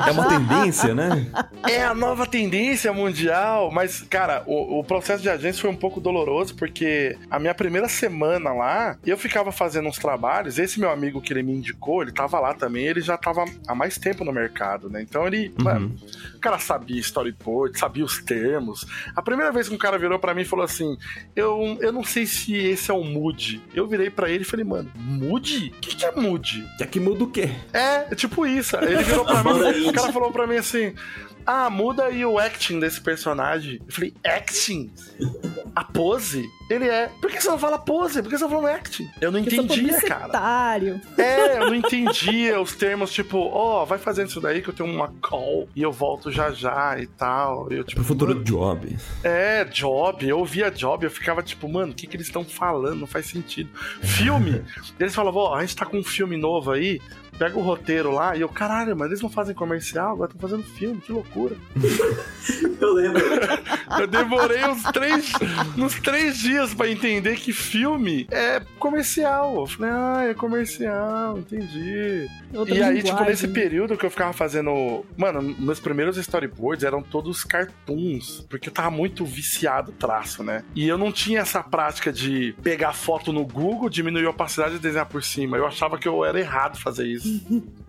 [0.07, 1.27] É uma tendência, né?
[1.67, 5.99] É a nova tendência mundial, mas, cara, o, o processo de agência foi um pouco
[5.99, 11.21] doloroso, porque a minha primeira semana lá, eu ficava fazendo uns trabalhos, esse meu amigo
[11.21, 14.31] que ele me indicou, ele tava lá também, ele já tava há mais tempo no
[14.31, 15.01] mercado, né?
[15.01, 15.95] Então ele, mano,
[16.35, 18.85] o cara sabia storyboard, sabia os termos.
[19.15, 20.97] A primeira vez que um cara virou pra mim e falou assim,
[21.35, 23.61] eu, eu não sei se esse é o mood.
[23.73, 25.73] Eu virei pra ele e falei, mano, mood?
[25.77, 26.67] O que, que é mood?
[26.79, 27.49] E aqui muda o quê?
[27.73, 28.75] É, é tipo isso.
[28.77, 30.93] Ele virou pra mim, o cara falou pra mim assim:
[31.49, 33.79] Ah, muda aí o acting desse personagem.
[33.87, 34.91] Eu falei, acting?
[35.73, 36.45] A pose?
[36.69, 37.09] Ele é.
[37.21, 38.21] Por que você não fala pose?
[38.21, 39.07] Por que você não fala acting?
[39.21, 40.27] Eu não entendia, cara.
[41.17, 44.89] É, eu não entendia os termos, tipo, ó, vai fazendo isso daí que eu tenho
[44.91, 47.71] uma call e eu volto já já e tal.
[47.71, 48.97] E eu, tipo, Pro futuro job.
[49.23, 52.99] é, job, eu ouvia job, eu ficava tipo, mano, o que, que eles estão falando?
[52.99, 53.69] Não faz sentido.
[54.01, 54.61] Filme,
[54.99, 56.99] eles falavam, ó, a gente tá com um filme novo aí,
[57.37, 60.63] pega o roteiro lá, e eu, caralho, mas eles não fazem comercial, agora estão fazendo
[60.63, 61.55] filme, que loucura.
[62.79, 63.21] Eu lembro.
[63.99, 65.31] Eu demorei uns três,
[65.77, 69.55] uns três dias pra entender que filme é comercial.
[69.61, 72.27] Eu falei, ah, é comercial, entendi.
[72.53, 75.05] Outra e aí, tipo, nesse período que eu ficava fazendo.
[75.17, 78.45] Mano, meus primeiros storyboards eram todos cartoons.
[78.49, 80.63] Porque eu tava muito viciado traço, né?
[80.75, 84.79] E eu não tinha essa prática de pegar foto no Google, diminuir a opacidade e
[84.79, 85.57] desenhar por cima.
[85.57, 87.26] Eu achava que eu era errado fazer isso.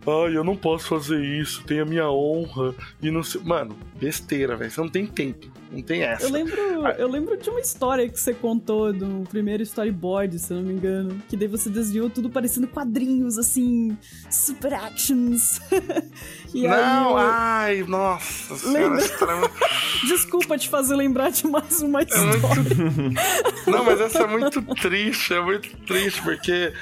[0.06, 2.74] Ai, eu não posso fazer isso, tem a minha honra.
[3.02, 3.40] E não sei.
[3.42, 4.70] Mano, besteira, velho.
[4.70, 5.50] Você não tem tempo.
[5.70, 6.24] Não tem essa.
[6.24, 6.60] Eu lembro,
[6.98, 10.72] eu lembro de uma história que você contou do primeiro storyboard, se eu não me
[10.72, 11.22] engano.
[11.28, 13.96] Que daí você desenhou tudo parecendo quadrinhos, assim,
[14.30, 15.60] super actions.
[16.54, 18.80] e aí não, eu- ai, nossa senhora.
[18.82, 18.98] Lembra?
[19.04, 19.50] extrema-
[20.06, 22.38] Desculpa te fazer lembrar de mais uma É história.
[22.38, 23.20] muito...
[23.70, 26.72] Não, mas essa é muito triste, é muito triste, porque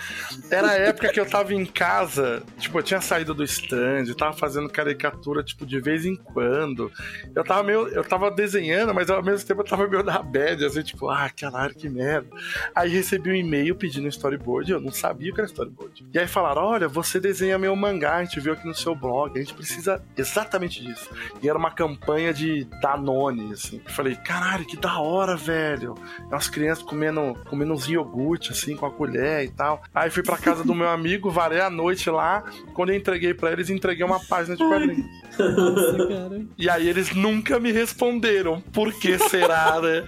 [0.50, 4.36] era a época que eu tava em casa, tipo, eu tinha saído do stand, tava
[4.36, 6.92] fazendo caricatura, tipo, de vez em quando.
[7.34, 7.88] Eu tava meio.
[7.88, 11.28] Eu tava desenhando, mas ao mesmo tempo eu tava meio na bad, assim, tipo, ah,
[11.30, 12.28] caralho, que merda.
[12.74, 16.04] Aí recebi um e-mail pedindo storyboard, eu não sabia o que era storyboard.
[16.12, 19.32] E aí falaram: olha, você desenha meu mangá, a gente viu aqui no seu blog,
[19.36, 21.08] a gente precisa exatamente disso.
[21.42, 23.80] E era uma campanha de Danone, assim.
[23.84, 25.94] Eu falei, caralho, que da hora, velho.
[26.28, 29.82] Umas crianças comendo, comendo uns iogurte, assim, com a colher e tal.
[29.94, 32.44] Aí fui pra casa do meu amigo, varei a noite lá.
[32.74, 35.06] Quando eu entreguei pra eles, entreguei uma página de quadrinhos.
[35.38, 36.46] Nossa, cara.
[36.56, 38.60] E aí eles nunca me responderam.
[38.72, 40.04] Por que será, né?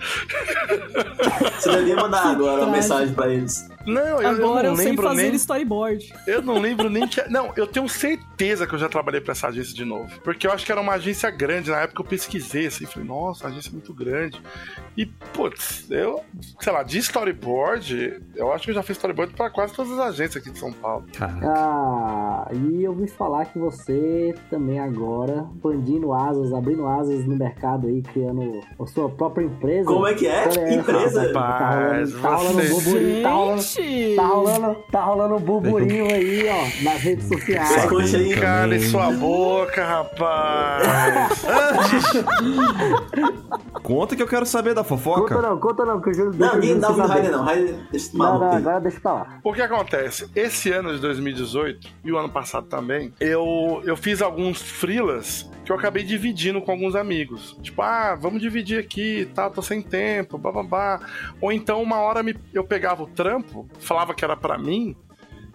[1.59, 3.67] Você devia mandar agora uma mensagem pra eles.
[3.87, 5.35] Não, eu, eu Agora não eu, sei lembro fazer nem.
[5.35, 6.15] storyboard.
[6.27, 7.23] Eu não lembro nem que.
[7.31, 10.21] Não, eu tenho certeza que eu já trabalhei pra essa agência de novo.
[10.23, 11.71] Porque eu acho que era uma agência grande.
[11.71, 14.41] Na época eu pesquisei assim, falei, nossa, agência é muito grande.
[14.97, 16.21] E, putz, eu,
[16.61, 19.99] sei lá, de storyboard, eu acho que eu já fiz storyboard pra quase todas as
[20.01, 21.05] agências aqui de São Paulo.
[21.17, 21.39] Cara.
[21.45, 27.87] Ah, e eu ouvi falar que você também agora, bandindo asas, abrindo asas no mercado
[27.87, 29.85] aí, criando a sua própria empresa.
[29.87, 30.49] Como é que é?
[30.49, 31.33] Olha Empresa?
[31.33, 33.63] Tá rolando, tá rolando Você- um burburinho, tá rolando,
[34.17, 37.85] tá rolando, tá rolando burburinho aí, ó, nas redes sociais.
[37.87, 38.35] Conte aí.
[38.35, 39.28] Cale sua boca,
[39.83, 41.45] rapaz.
[43.83, 45.41] Conta que eu quero saber da Conta fofoca.
[45.41, 47.07] não, conta não, que eu juro Não, ninguém eu dá o.
[47.07, 47.45] Raider não.
[47.47, 49.41] Deixa esse Não, não, agora deixa pra lá.
[49.43, 50.31] O que acontece?
[50.35, 55.73] Esse ano de 2018 e o ano passado também, eu, eu fiz alguns freelas que
[55.73, 57.57] eu acabei dividindo com alguns amigos.
[57.63, 61.01] Tipo, ah, vamos dividir aqui, tá, tô sem tempo, bababá.
[61.41, 64.95] Ou então, uma hora me- eu pegava o trampo, falava que era pra mim,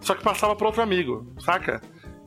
[0.00, 1.80] só que passava pra outro amigo, saca?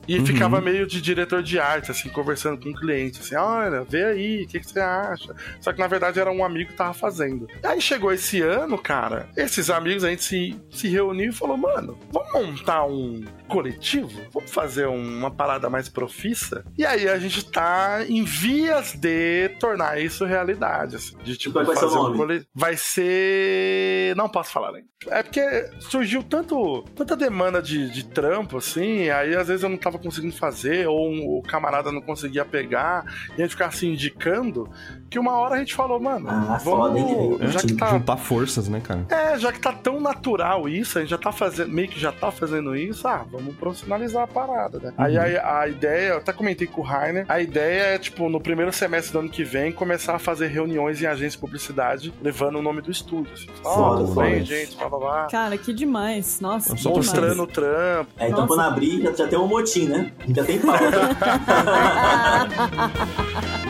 [0.08, 4.04] E ficava meio de diretor de arte, assim, conversando com o cliente, assim, olha, vê
[4.04, 5.34] aí, o que, que você acha?
[5.60, 7.46] Só que na verdade era um amigo que tava fazendo.
[7.62, 11.98] Aí chegou esse ano, cara, esses amigos, a gente se, se reuniu e falou, mano,
[12.10, 14.10] vamos montar um coletivo?
[14.32, 16.64] Vamos fazer uma parada mais profissa?
[16.76, 21.76] E aí a gente tá em vias de tornar isso realidade, assim, de tipo, vai
[21.76, 22.48] fazer um coletivo.
[22.54, 24.14] Vai ser.
[24.16, 24.88] Não posso falar ainda.
[25.08, 25.40] É porque
[25.80, 30.02] surgiu tanto, tanta demanda de, de trampo, assim, aí às vezes eu não tava tava
[30.02, 34.68] conseguindo fazer, ou um- o camarada não conseguia pegar, e a gente ficava se indicando,
[35.10, 36.62] que uma hora a gente falou, mano, Ah, vamos.
[36.62, 37.38] foda, hein?
[37.50, 37.86] já que tá.
[37.90, 39.04] Juntar forças, né, cara?
[39.08, 42.12] É, já que tá tão natural isso, a gente já tá fazendo, meio que já
[42.12, 44.92] tá fazendo isso, ah, vamos profissionalizar a parada, né?
[44.96, 48.40] Aí a, a ideia, eu até comentei com o Rainer, a ideia é, tipo, no
[48.40, 52.56] primeiro semestre do ano que vem, começar a fazer reuniões em agência de publicidade, levando
[52.56, 53.32] o nome do estúdio.
[53.32, 54.44] Assim, ó, Foda, tudo bem, foda.
[54.44, 55.26] gente, blá blá blá.
[55.26, 56.40] Cara, que demais.
[56.40, 57.38] Nossa, Só que Mostrando demais.
[57.38, 58.10] o trampo.
[58.18, 58.46] É, então Nossa.
[58.48, 60.12] quando abrir, já, já tem um motim, né?
[60.34, 61.16] Já tem pauta.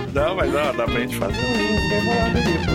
[0.12, 1.50] Não, mas ó, dá pra gente fazer um
[2.26, 2.72] ali, pô.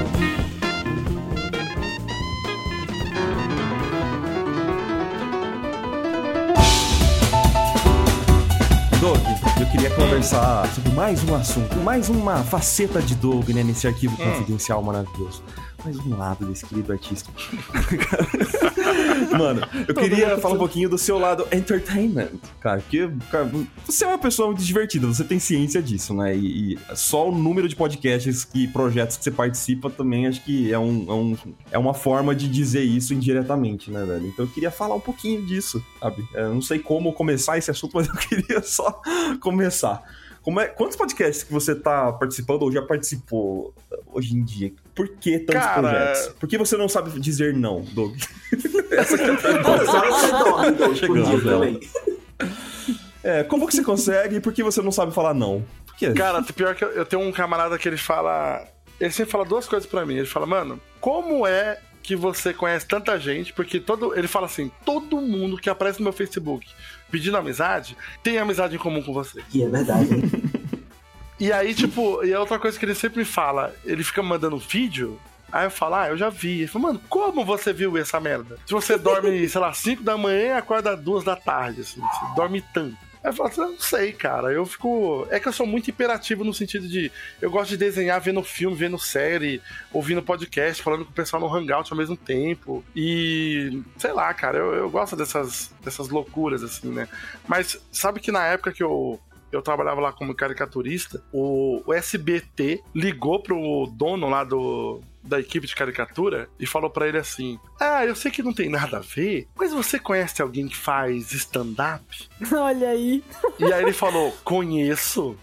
[8.99, 9.19] Doug,
[9.59, 14.15] eu queria conversar sobre mais um assunto, mais uma faceta de Doug, né, nesse arquivo
[14.15, 15.43] confidencial maravilhoso.
[15.83, 17.29] Mais um lado desse querido artista.
[19.37, 22.29] Mano, eu queria falar um pouquinho do seu lado entertainment,
[22.61, 23.49] cara, porque cara,
[23.85, 26.35] você é uma pessoa muito divertida, você tem ciência disso, né?
[26.37, 30.71] E, e só o número de podcasts e projetos que você participa também acho que
[30.71, 31.37] é, um, é, um-
[31.71, 34.27] é uma forma de dizer isso indiretamente, né, velho?
[34.27, 36.23] Então eu queria falar um pouquinho disso, sabe?
[36.33, 39.01] Eu não sei como começar esse assunto, mas eu queria só
[39.41, 40.01] começar.
[40.43, 43.73] Como é, quantos podcasts que você tá participando ou já participou
[44.11, 44.73] hoje em dia?
[44.93, 46.27] Por que tantos Cara, projetos?
[46.37, 48.13] Por que você não sabe dizer não, Doug?
[48.93, 49.17] Você
[50.77, 51.49] por Chegando, dia velho.
[51.49, 51.79] também?
[53.23, 55.65] É, como que você consegue e por que você não sabe falar não?
[55.85, 56.11] Por quê?
[56.11, 58.67] Cara, pior que eu, eu tenho um camarada que ele fala.
[58.99, 60.15] Ele sempre fala duas coisas pra mim.
[60.15, 63.53] Ele fala, mano, como é que você conhece tanta gente?
[63.53, 64.15] Porque todo.
[64.15, 66.67] Ele fala assim: todo mundo que aparece no meu Facebook
[67.09, 69.41] pedindo amizade tem amizade em comum com você.
[69.53, 70.23] E é verdade, hein?
[71.39, 74.57] E aí, tipo, e a outra coisa que ele sempre me fala, ele fica mandando
[74.57, 75.19] vídeo.
[75.51, 76.59] Aí eu falo, ah, eu já vi.
[76.59, 78.57] Ele fala, mano, como você viu essa merda?
[78.65, 82.35] Se você dorme, sei lá, 5 da manhã e acorda 2 da tarde, assim, você
[82.35, 82.95] dorme tanto.
[83.23, 84.51] Eu assim, não sei, cara.
[84.51, 85.25] Eu fico.
[85.29, 87.11] É que eu sou muito imperativo no sentido de.
[87.41, 89.61] Eu gosto de desenhar vendo filme, vendo série,
[89.93, 92.83] ouvindo podcast, falando com o pessoal no Hangout ao mesmo tempo.
[92.95, 93.81] E.
[93.97, 97.07] Sei lá, cara, eu, eu gosto dessas, dessas loucuras, assim, né?
[97.47, 99.19] Mas sabe que na época que eu
[99.53, 105.65] eu trabalhava lá como caricaturista, o, o SBT ligou pro dono lá do, da equipe
[105.65, 109.01] de caricatura e falou pra ele assim: Ah, eu sei que não tem nada a
[109.01, 112.03] ver, mas você conhece alguém que faz stand-up?
[112.51, 113.23] Olha aí.
[113.57, 115.37] E aí ele falou: Conheço.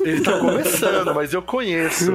[0.00, 2.12] Ele tá começando, mas eu conheço.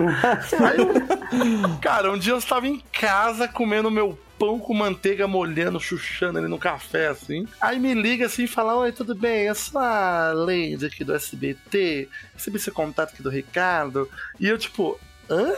[0.59, 5.79] Aí eu, cara, um dia eu estava em casa comendo meu pão com manteiga molhando,
[5.79, 7.47] chuchando ali no café, assim.
[7.61, 9.45] Aí me liga assim e fala: Oi, tudo bem?
[9.45, 12.09] Eu sou a Lady aqui do SBT.
[12.33, 14.09] Recebi seu contato aqui do Ricardo.
[14.39, 14.99] E eu, tipo,
[15.29, 15.53] hã?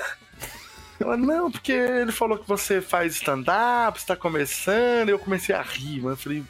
[1.00, 5.10] Ela, não, porque ele falou que você faz stand-up, está começando.
[5.10, 6.14] E eu comecei a rir, mano.
[6.14, 6.44] Eu falei.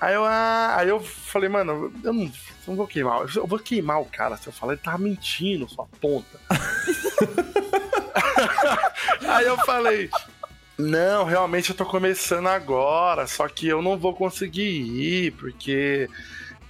[0.00, 2.30] Aí eu, ah, aí eu falei, mano, eu não, eu
[2.66, 3.24] não vou queimar.
[3.34, 6.40] Eu vou queimar o cara se eu falar, ele tava mentindo, sua ponta.
[9.28, 10.10] aí eu falei,
[10.76, 16.08] não, realmente eu tô começando agora, só que eu não vou conseguir ir, porque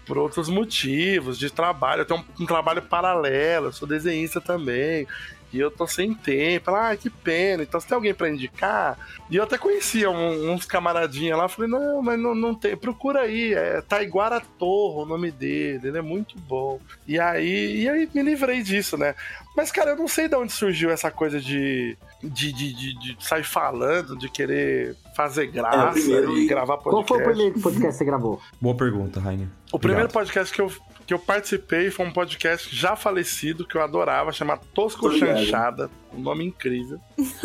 [0.04, 2.02] por outros motivos de trabalho.
[2.02, 5.06] Eu tenho um, um trabalho paralelo, eu sou desenhista também.
[5.52, 6.70] E eu tô sem tempo.
[6.70, 7.62] Ela, ah, que pena.
[7.62, 8.98] Então, se tem alguém pra indicar.
[9.30, 11.48] E eu até conhecia um- uns camaradinhas lá.
[11.48, 12.76] Falei, não, mas não, não tem.
[12.76, 13.52] Procura aí.
[13.54, 15.88] É Taiguara Torro o nome dele.
[15.88, 16.80] Ele é muito bom.
[17.06, 19.14] E aí, e aí me livrei disso, né?
[19.56, 21.96] Mas, cara, eu não sei de onde surgiu essa coisa de.
[22.22, 26.38] De, de, de, de sair falando, de querer fazer graça primeiro.
[26.38, 26.90] e gravar podcast.
[26.94, 28.40] Qual foi o primeiro podcast que você gravou?
[28.60, 29.48] Boa pergunta, Rainer.
[29.72, 30.12] O primeiro Obrigado.
[30.12, 30.70] podcast que eu,
[31.12, 35.12] que eu participei foi um podcast já falecido, que eu adorava, chamado Tosco.
[35.12, 35.90] Chanchada.
[36.10, 36.98] Um nome incrível.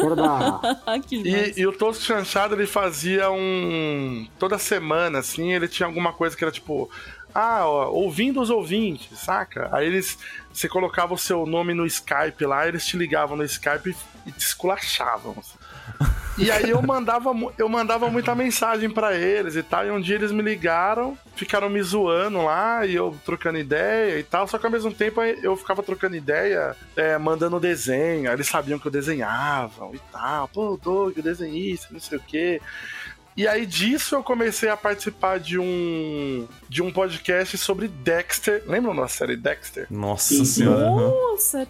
[1.28, 4.26] E, e o Tosco Chanchada, ele fazia um.
[4.40, 6.90] Toda semana, assim, ele tinha alguma coisa que era tipo.
[7.36, 9.70] Ah, ó, ouvindo os ouvintes, saca?
[9.74, 10.18] Aí eles.
[10.54, 13.96] Você colocava o seu nome no Skype lá, eles te ligavam no Skype
[14.26, 15.36] e te esculachavam.
[15.38, 15.58] assim.
[16.38, 19.86] E aí eu mandava, eu mandava muita mensagem pra eles e tal.
[19.86, 24.24] E um dia eles me ligaram, ficaram me zoando lá e eu trocando ideia e
[24.24, 24.48] tal.
[24.48, 28.30] Só que ao mesmo tempo eu ficava trocando ideia, é, mandando desenho.
[28.30, 30.48] Aí eles sabiam que eu desenhava e tal.
[30.48, 32.62] Pô, Doug, desenhista, não sei o quê.
[33.38, 38.64] E aí disso eu comecei a participar de um de um podcast sobre Dexter.
[38.66, 39.86] Lembram da série Dexter?
[39.92, 40.46] Nossa Sim.
[40.46, 40.90] senhora.
[40.90, 41.68] Nossa.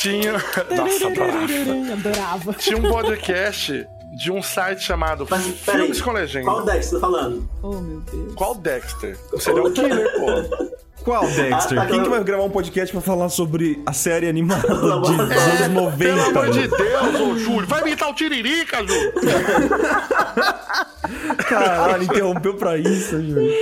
[0.00, 0.32] Tinha.
[0.32, 2.54] Nossa, adorava.
[2.54, 3.86] Tinha um podcast
[4.16, 6.46] de um site chamado Mas, Filmes com Legenda.
[6.46, 7.50] Qual Dex você tá falando?
[7.62, 8.34] Oh, meu Deus.
[8.34, 9.18] Qual Dexter?
[9.34, 10.76] O serial killer, pô.
[11.06, 11.78] Qual, Dexter?
[11.78, 12.10] Ah, tá, Quem que não.
[12.10, 15.96] vai gravar um podcast pra falar sobre a série animada de- dos É, anos 90?
[15.98, 16.66] Pelo amor de?
[16.66, 17.66] Deus, ô Júlio.
[17.68, 19.12] Vai imitar o Tiririca, Júlio.
[21.48, 23.52] Caralho, interrompeu pra isso, Júlio.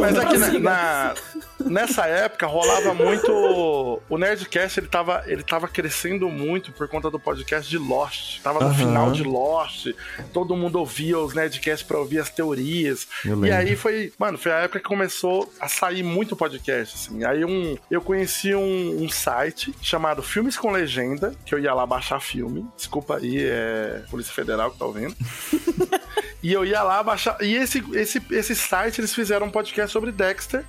[0.00, 1.14] Mas aqui na, na-
[1.64, 4.00] nessa época rolava muito.
[4.08, 8.40] O Nerdcast ele tava, ele tava crescendo muito por conta do podcast de Lost.
[8.42, 8.74] Tava no Aham.
[8.74, 9.88] final de Lost.
[10.32, 13.06] Todo mundo ouvia os Nerdcasts pra ouvir as teorias.
[13.42, 17.24] E aí foi, mano, foi a época que começou a sair muito podcast, assim.
[17.24, 21.86] Aí um, eu conheci um, um site chamado Filmes com Legenda, que eu ia lá
[21.86, 22.66] baixar filme.
[22.76, 25.14] Desculpa aí, é Polícia Federal que tá ouvindo.
[26.44, 27.38] E eu ia lá baixar.
[27.40, 30.62] E esse, esse, esse site eles fizeram um podcast sobre Dexter.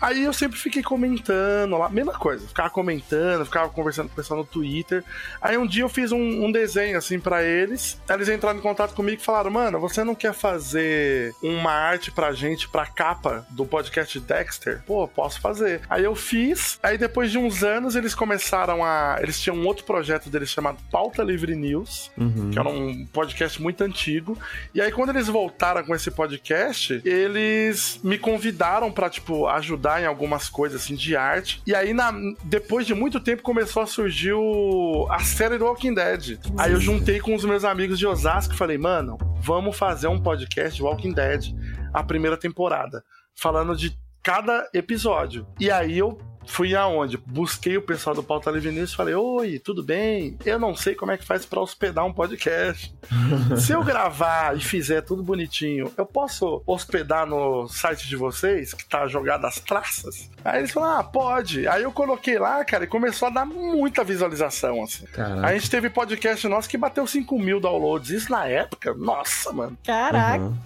[0.00, 4.40] Aí eu sempre fiquei comentando lá, mesma coisa, ficava comentando, ficava conversando com o pessoal
[4.40, 5.04] no Twitter.
[5.40, 8.00] Aí um dia eu fiz um, um desenho assim pra eles.
[8.08, 12.32] Eles entraram em contato comigo e falaram: Mano, você não quer fazer uma arte pra
[12.32, 14.82] gente, pra capa do podcast Dexter?
[14.86, 15.80] Pô, posso fazer.
[15.88, 16.78] Aí eu fiz.
[16.82, 19.18] Aí depois de uns anos eles começaram a.
[19.20, 22.50] Eles tinham um outro projeto deles chamado Pauta Livre News Uhum.
[22.50, 24.36] que era um podcast muito antigo.
[24.74, 30.06] E aí, quando eles voltaram com esse podcast, eles me convidaram pra, tipo, ajudar em
[30.06, 31.62] algumas coisas, assim, de arte.
[31.66, 32.12] E aí, na-
[32.44, 36.38] depois de muito tempo, começou a surgir o- a série do Walking Dead.
[36.58, 40.20] Aí eu juntei com os meus amigos de Osasco e falei, mano, vamos fazer um
[40.20, 41.54] podcast de Walking Dead,
[41.94, 43.02] a primeira temporada,
[43.34, 45.46] falando de cada episódio.
[45.60, 46.18] E aí eu
[46.48, 47.16] fui aonde?
[47.16, 50.36] Busquei o pessoal do Pauta Livre News e falei: Oi, tudo bem?
[50.44, 52.92] Eu não sei como é que faz pra hospedar um podcast.
[53.58, 58.84] Se eu gravar e fizer tudo bonitinho, eu posso hospedar no site de vocês, que
[58.84, 60.28] tá jogado as traças?
[60.44, 61.68] Aí eles falaram: Ah, pode.
[61.68, 65.04] Aí eu coloquei lá, cara, e começou a dar muita visualização, assim.
[65.06, 65.46] Caraca.
[65.46, 68.10] A gente teve podcast nosso que bateu 5 mil downloads.
[68.10, 69.76] Isso na época, nossa, mano.
[69.84, 70.56] Caraca, Uhum.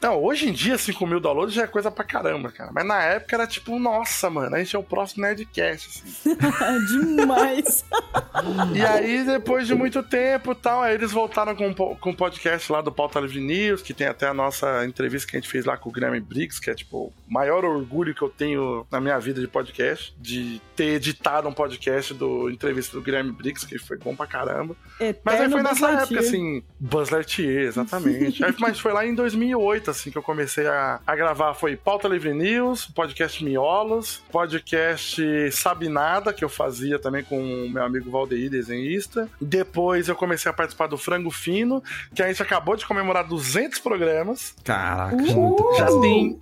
[0.00, 2.70] Não, hoje em dia 5 mil downloads já é coisa pra caramba, cara.
[2.72, 6.36] Mas na época era tipo, nossa, mano, a gente é o próximo Nerdcast, assim.
[7.16, 7.84] demais.
[8.74, 12.70] E aí, depois de muito tempo e tal, aí eles voltaram com, com o podcast
[12.72, 15.64] lá do Pauta Livre News, que tem até a nossa entrevista que a gente fez
[15.64, 19.00] lá com o Graham Briggs, que é tipo o maior orgulho que eu tenho na
[19.00, 23.78] minha vida de podcast, de ter editado um podcast do entrevista do Graham Briggs, que
[23.78, 24.74] foi bom pra caramba.
[25.24, 26.24] Mas aí Eterno foi Buzz nessa época, Lightyear.
[26.24, 28.44] assim, Buzz Lightyear, exatamente.
[28.44, 31.54] Aí, mas foi lá em 2008, assim, que eu comecei a, a gravar.
[31.54, 37.70] Foi Pauta Livre News, podcast Miolos, podcast Sabe Nada, que eu fazia também com o
[37.70, 39.28] meu amigo Valdeir, desenhista.
[39.40, 41.82] Depois eu comecei a participar do Frango Fino,
[42.14, 44.54] que a gente acabou de comemorar 200 programas.
[44.64, 45.76] Caraca, Uh!
[45.78, 46.38] Já tem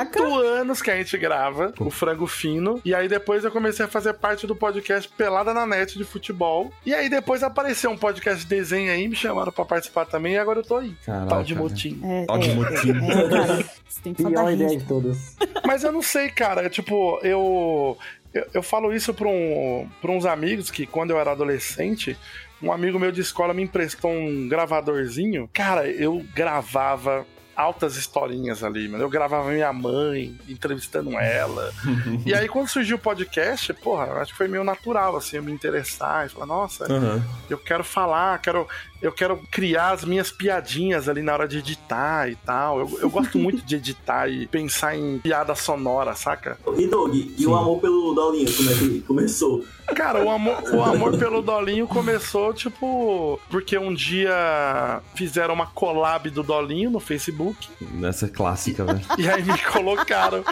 [0.00, 2.80] oito anos que a gente grava o Frango Fino.
[2.84, 6.72] E aí depois eu comecei a fazer parte do podcast Pelada na Net de futebol.
[6.84, 10.38] E aí depois apareceu um podcast de desenho aí, me chamaram pra participar também, e
[10.38, 10.94] agora eu tô aí.
[11.04, 12.00] Caraca, Tal de motim.
[12.04, 12.91] É, Tal de é, motim.
[12.96, 15.36] É, cara, você tem que Pior ideia de todas.
[15.66, 16.68] Mas eu não sei, cara.
[16.68, 17.96] Tipo, eu.
[18.32, 22.16] Eu, eu falo isso pra, um, pra uns amigos que quando eu era adolescente.
[22.62, 25.50] Um amigo meu de escola me emprestou um gravadorzinho.
[25.52, 29.04] Cara, eu gravava altas historinhas ali, mano.
[29.04, 31.72] Eu gravava minha mãe, entrevistando ela.
[32.26, 35.52] e aí, quando surgiu o podcast, porra, acho que foi meio natural, assim, eu me
[35.52, 37.22] interessar e falar, nossa, Aham.
[37.48, 38.66] eu quero falar, quero,
[39.02, 42.78] eu quero criar as minhas piadinhas ali na hora de editar e tal.
[42.78, 46.56] Eu, eu gosto muito de editar e pensar em piada sonora, saca?
[46.76, 47.46] E Doug, e Sim.
[47.46, 49.64] o amor pelo Dolinho, como é que começou?
[49.96, 56.30] Cara, o amor, o amor pelo Dolinho começou, tipo, porque um dia fizeram uma collab
[56.30, 57.68] do Dolinho no Facebook.
[57.80, 59.00] Nessa clássica, velho.
[59.18, 60.44] E aí me colocaram.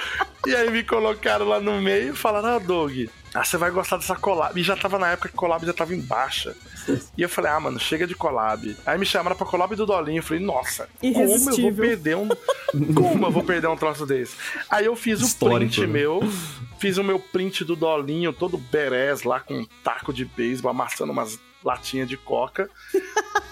[0.46, 3.96] e aí me colocaram lá no meio e falaram, ah, Doug, ah, você vai gostar
[3.96, 4.58] dessa collab.
[4.58, 6.54] E já tava na época que collab já tava em baixa.
[7.16, 8.76] E eu falei, ah, mano, chega de collab.
[8.84, 10.18] Aí me chamaram pra collab do Dolinho.
[10.18, 12.28] Eu falei, nossa, como eu vou perder um.
[12.94, 14.34] Como eu vou perder um troço desse?
[14.68, 15.86] Aí eu fiz o Histórico, print né?
[15.86, 16.20] meu.
[16.78, 21.12] Fiz o meu print do Dolinho, todo berés lá com um taco de beisebol, amassando
[21.12, 22.68] umas latinhas de coca.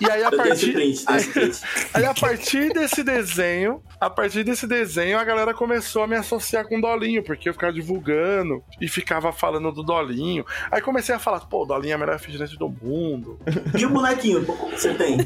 [0.01, 0.73] E aí a partir.
[0.73, 1.61] print, print.
[1.93, 6.67] Aí a partir desse desenho, a partir desse desenho, a galera começou a me associar
[6.69, 10.45] com o Dolinho, porque eu ficava divulgando e ficava falando do Dolinho.
[10.71, 13.39] Aí comecei a falar, pô, o Dolinho é a melhor refrigerante do mundo.
[13.77, 15.19] E o bonequinho pô, você tem?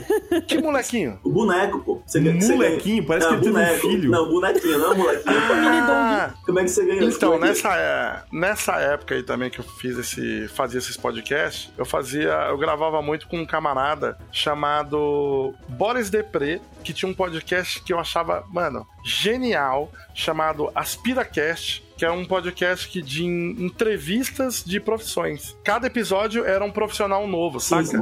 [0.47, 1.21] Que molequinho?
[1.23, 2.03] O boneco, pô.
[2.07, 3.07] Você, ganha- você Molequinho?
[3.07, 3.81] Parece que ele teve um boneco.
[3.81, 4.11] filho.
[4.11, 5.37] Não, bonequinho, não, molequinho.
[5.39, 7.55] Ah, Como é que você ganhou esse então, bonequinho?
[7.55, 12.31] nessa, é, nessa época aí também que eu fiz esse, fazia esses podcasts, eu fazia,
[12.49, 12.72] eu gravava
[13.03, 18.87] muito com um camarada chamado Boris Depré, que tinha um podcast que eu achava, mano,
[19.05, 25.57] genial, chamado AspiraCast, que é um podcast que de en- entrevistas de profissões.
[25.63, 27.97] Cada episódio era um profissional novo, saca?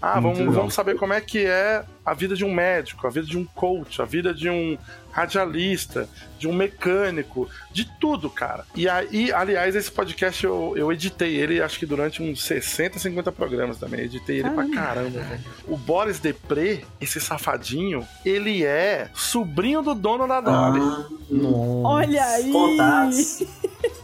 [0.00, 3.26] Ah, vamos, vamos saber como é que é a vida de um médico, a vida
[3.26, 4.76] de um coach, a vida de um
[5.12, 8.64] radialista, de um mecânico, de tudo, cara.
[8.74, 13.30] E aí, aliás, esse podcast eu, eu editei ele, acho que durante uns 60, 50
[13.30, 14.00] programas também.
[14.00, 14.64] Editei ele Caramba.
[14.72, 15.44] pra caramba, velho.
[15.68, 20.80] O Boris Depré, esse safadinho, ele é sobrinho do dono da Dolly.
[20.80, 21.88] Ah, Nossa.
[21.88, 22.50] Olha aí!
[22.52, 23.44] contatos.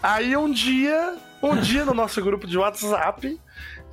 [0.03, 3.41] Aí um dia, um dia no nosso grupo de WhatsApp,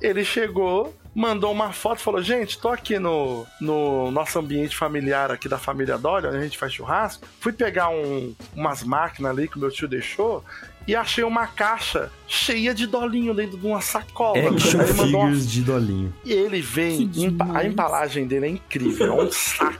[0.00, 5.48] ele chegou, mandou uma foto, falou: Gente, tô aqui no, no nosso ambiente familiar aqui
[5.48, 7.26] da família Dolly, onde a gente faz churrasco.
[7.40, 10.44] Fui pegar um- umas máquinas ali que o meu tio deixou.
[10.86, 14.38] E achei uma caixa cheia de dolinho dentro de uma sacola.
[14.50, 16.14] Action ele mandou uma de dolinho.
[16.24, 19.76] e ele vem, empa- a embalagem dele é incrível, é um saco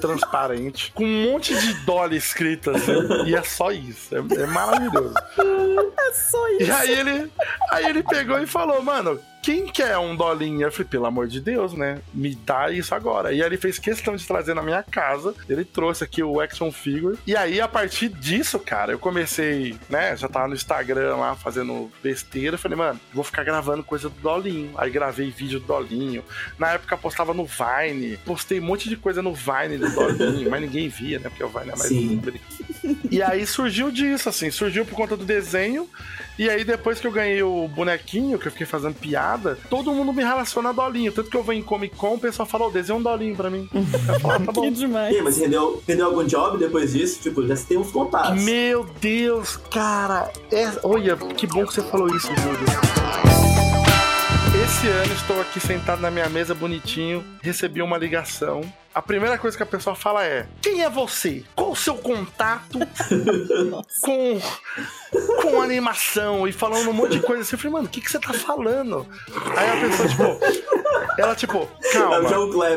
[0.00, 2.92] transparente, com um monte de dolly escrito assim,
[3.26, 5.14] e é só isso, é, é maravilhoso.
[5.98, 6.62] É só isso.
[6.64, 7.30] E aí ele,
[7.70, 10.62] aí ele pegou e falou, mano, quem quer um dolinho?
[10.62, 12.00] Eu falei, pelo amor de Deus, né?
[12.14, 13.32] Me dá isso agora.
[13.32, 15.34] E aí ele fez questão de trazer na minha casa.
[15.48, 17.18] Ele trouxe aqui o action figure.
[17.26, 20.16] E aí, a partir disso, cara, eu comecei, né?
[20.16, 22.54] Já tava no Instagram lá fazendo besteira.
[22.54, 24.72] Eu falei, mano, vou ficar gravando coisa do Dolinho.
[24.76, 26.22] Aí gravei vídeo do Dolinho.
[26.56, 28.18] Na época postava no Vine.
[28.18, 31.28] Postei um monte de coisa no Vine do Dolinho, mas ninguém via, né?
[31.28, 32.22] Porque o Vine é mais Sim.
[33.10, 35.88] E aí surgiu disso, assim, surgiu por conta do desenho.
[36.38, 40.12] E aí, depois que eu ganhei o bonequinho, que eu fiquei fazendo piada, todo mundo
[40.14, 41.12] me relaciona a Dolinho.
[41.12, 43.50] Tanto que eu vou em Comic Con, o pessoal fala, "Ô, desenha um Dolinho pra
[43.50, 43.68] mim.
[43.72, 44.72] Eu falo, ah, tá Que bom.
[44.72, 45.12] demais.
[45.14, 47.20] E aí, mas rendeu, rendeu algum job depois disso?
[47.22, 48.42] Tipo, já tem uns contatos.
[48.42, 50.32] Meu Deus, cara.
[50.50, 50.70] É...
[50.82, 52.66] Olha, que bom que você falou isso, Júlio.
[54.64, 58.62] Esse ano estou aqui sentado na minha mesa bonitinho, recebi uma ligação.
[58.94, 61.44] A primeira coisa que a pessoa fala é: Quem é você?
[61.54, 62.78] Qual o seu contato
[64.02, 64.40] com,
[65.40, 66.46] com animação?
[66.46, 67.54] E falando um monte de coisa assim.
[67.54, 69.06] Eu falei, mano, o que, que você tá falando?
[69.56, 72.28] Aí a pessoa, tipo, ela, tipo, É o calma.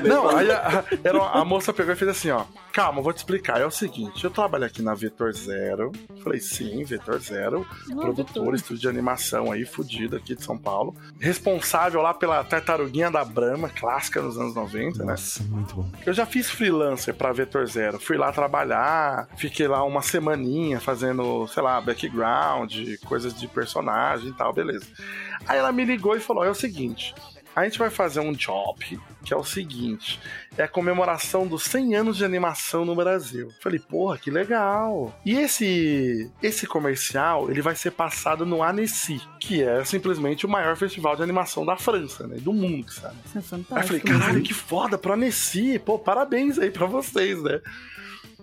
[0.07, 2.43] Não, aí a, uma- a moça pegou e fez assim, ó.
[2.72, 3.61] Calma, eu vou te explicar.
[3.61, 5.91] É o seguinte, eu trabalho aqui na Vetor Zero.
[6.24, 7.66] Falei, sim, Vetor Zero.
[7.91, 10.93] Ah, produtor, estúdio de animação aí, fudido aqui de São Paulo.
[11.20, 15.11] Responsável lá pela tartaruguinha da Brahma, clássica nos anos 90, né?
[15.11, 15.89] Nossa, muito bom.
[16.06, 17.99] Eu já fiz freelancer pra Vetor Zero.
[17.99, 22.76] Fui lá trabalhar, fiquei lá uma semaninha fazendo, sei lá, background,
[23.06, 24.86] coisas de personagem e tal, beleza.
[25.47, 27.16] Aí ela me ligou e falou: é o seguinte.
[27.56, 30.20] A gente vai fazer um job que é o seguinte:
[30.58, 33.49] é a comemoração dos 100 anos de animação no Brasil.
[33.62, 35.18] Falei, porra, que legal.
[35.26, 40.76] E esse esse comercial, ele vai ser passado no Annecy, que é simplesmente o maior
[40.76, 42.38] festival de animação da França, né?
[42.39, 43.16] Do mundo, sabe?
[43.26, 47.41] Isso é Aí eu falei, caralho, que foda, pro Annecy, pô, parabéns aí pra vocês,
[47.41, 47.62] né?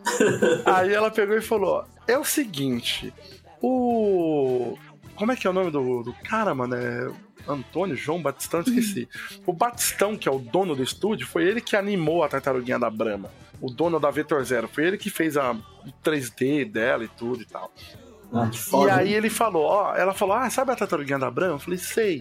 [0.67, 3.13] aí ela pegou e falou: é o seguinte,
[3.61, 4.77] o.
[5.23, 6.75] Como é que é o nome do, do cara, mano?
[6.75, 7.09] É.
[7.47, 9.09] Antônio, João Batistão, esqueci.
[9.47, 12.91] O Batistão, que é o dono do estúdio, foi ele que animou a tartaruguinha da
[12.91, 13.31] Brahma.
[13.61, 14.67] O dono da Vetor Zero.
[14.67, 17.73] Foi ele que fez a, o 3D dela e tudo e tal.
[18.33, 18.97] Ah, E foda.
[18.97, 21.55] aí ele falou, ó, ela falou, ah, sabe a tartaruguinha da Brahma?
[21.55, 22.21] Eu falei, sei.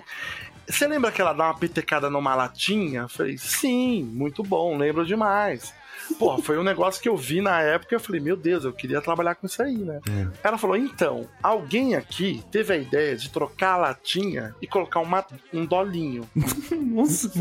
[0.69, 3.01] Você lembra que ela dá uma petecada numa latinha?
[3.01, 5.73] Eu falei, sim, muito bom, lembro demais.
[6.17, 8.73] Pô, foi um negócio que eu vi na época e eu falei, meu Deus, eu
[8.73, 9.99] queria trabalhar com isso aí, né?
[10.43, 15.25] Ela falou, então, alguém aqui teve a ideia de trocar a latinha e colocar uma,
[15.53, 16.27] um dolinho.
[16.71, 17.31] Nossa.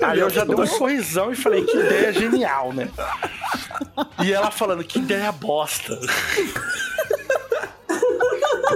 [0.00, 2.90] Aí eu já dei um sorrisão e falei, que ideia genial, né?
[4.24, 5.98] E ela falando, que ideia bosta.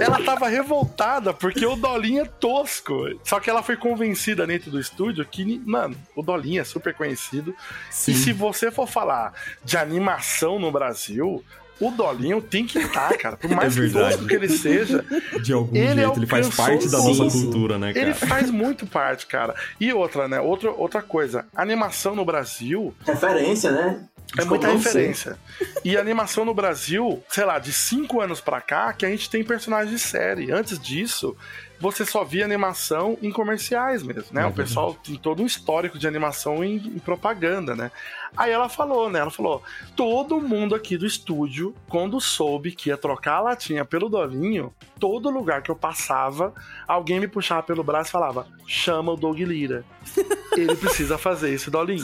[0.01, 2.93] Ela tava revoltada porque o Dolinho é tosco.
[3.23, 7.55] Só que ela foi convencida dentro do estúdio que, mano, o Dolinho é super conhecido.
[7.89, 8.11] Sim.
[8.11, 9.33] E se você for falar
[9.63, 11.43] de animação no Brasil,
[11.79, 13.37] o Dolinho tem que estar, cara.
[13.37, 15.05] Por mais É tosco que ele seja,
[15.41, 18.05] De algum Ele jeito, ele faz parte da nossa cultura, né, cara?
[18.05, 19.55] ele faz muito parte, cara.
[19.79, 20.39] E outra, né?
[20.39, 24.03] Outra, outra coisa, animação no Brasil Referência, né?
[24.37, 25.37] É muita referência.
[25.83, 29.43] E animação no Brasil, sei lá, de cinco anos pra cá, que a gente tem
[29.43, 30.51] personagens de série.
[30.51, 31.35] Antes disso,
[31.79, 34.43] você só via animação em comerciais mesmo, né?
[34.43, 37.91] É o pessoal tem todo um histórico de animação em, em propaganda, né?
[38.37, 39.19] Aí ela falou, né?
[39.19, 39.63] Ela falou:
[39.95, 45.29] todo mundo aqui do estúdio, quando soube que ia trocar a latinha pelo Dolinho, todo
[45.29, 46.53] lugar que eu passava,
[46.87, 49.83] alguém me puxava pelo braço e falava: chama o Doug Lira.
[50.57, 52.03] Ele precisa fazer esse Dolinho.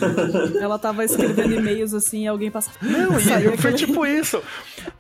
[0.60, 2.78] Ela tava escrevendo e-mails assim e alguém passava.
[2.82, 4.42] Não, e foi aquele- tipo isso.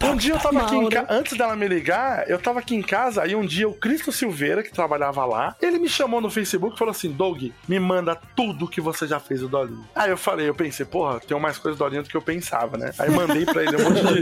[0.03, 2.81] Um dia eu tava aqui em casa, antes dela me ligar, eu tava aqui em
[2.81, 6.75] casa, aí um dia o Cristo Silveira, que trabalhava lá, ele me chamou no Facebook
[6.75, 9.85] e falou assim: Doug, me manda tudo que você já fez do Dolinho.
[9.95, 12.77] Aí eu falei, eu pensei, porra, tem mais coisa do Dolinho do que eu pensava,
[12.77, 12.91] né?
[12.99, 14.15] Aí mandei pra ele um monte de.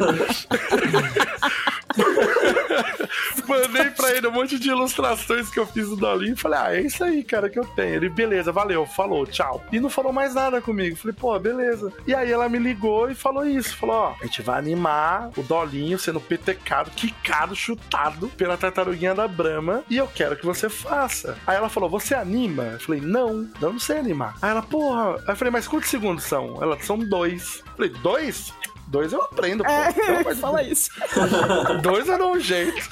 [3.48, 6.38] Mandei pra ele um monte de ilustrações que eu fiz do Dolinho.
[6.38, 7.96] Falei, ah, é isso aí, cara, que eu tenho.
[7.96, 9.64] Ele, beleza, valeu, falou, tchau.
[9.72, 10.96] E não falou mais nada comigo.
[10.96, 11.92] Falei, pô, beleza.
[12.08, 13.76] E aí ela me ligou e falou isso.
[13.78, 19.28] Falou, ó, a gente vai animar o Dolinho sendo petecado, quicado, chutado pela tartaruguinha da
[19.28, 19.84] Brahma.
[19.90, 21.38] E eu quero que você faça.
[21.46, 22.64] Aí ela falou, você anima?
[22.64, 24.36] Eu falei, não, eu não sei animar.
[24.42, 25.16] Aí ela, porra.
[25.16, 26.62] Aí eu falei, mas quantos segundos são?
[26.62, 27.64] Ela, são dois.
[27.66, 28.54] Eu falei, dois?
[28.88, 29.72] Dois eu aprendo, pô.
[29.72, 29.92] É,
[30.34, 30.72] de fala Deus.
[30.72, 30.92] isso.
[31.82, 32.90] Dois eu dou um jeito.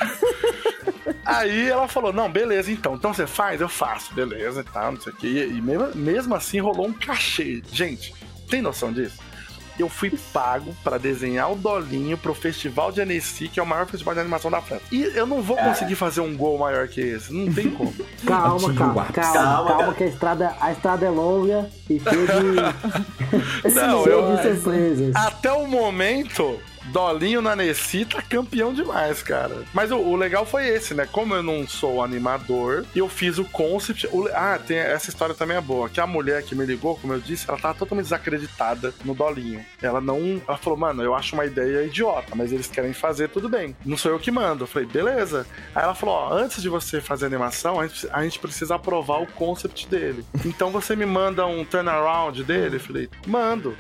[1.26, 2.96] Aí ela falou: Não, beleza, então.
[2.96, 3.62] Então você faz?
[3.62, 5.28] Eu faço, beleza e tal, não sei o quê.
[5.28, 7.62] E, e mesmo, mesmo assim rolou um cachê.
[7.72, 8.14] Gente,
[8.50, 9.20] tem noção disso?
[9.82, 13.88] Eu fui pago pra desenhar o Dolinho pro Festival de Annecy, que é o maior
[13.88, 14.84] festival de animação da França.
[14.92, 17.34] E eu não vou conseguir fazer um gol maior que esse.
[17.34, 17.92] Não tem como.
[18.26, 23.74] Calma, calma, calma, Calma, calma, que a estrada, a estrada é longa e cheia de,
[23.74, 25.16] Não, eu- de surpresas.
[25.16, 26.60] Até o momento,
[26.92, 29.64] Dolinho na Nessi tá campeão demais, cara.
[29.74, 31.08] Mas o, o legal foi esse, né?
[31.10, 34.08] Como eu não sou animador, eu fiz o concept.
[34.12, 35.89] o ah, tem, essa história também é boa.
[35.89, 39.66] Que a mulher que me ligou, como eu disse, ela tava totalmente desacreditada no Dolinho.
[39.82, 40.42] Ela não.
[40.48, 43.76] Ela falou, mano, eu acho uma ideia idiota, mas eles querem fazer, tudo bem.
[43.86, 44.64] Não sou eu que mando.
[44.64, 45.48] Eu falei, beleza.
[45.74, 48.76] Aí ela falou, ó, antes de você fazer a animação, a gente, a gente precisa
[48.76, 50.26] aprovar o concept dele.
[50.46, 52.76] Então você me manda um turnaround dele?
[52.76, 53.76] Eu falei, mando.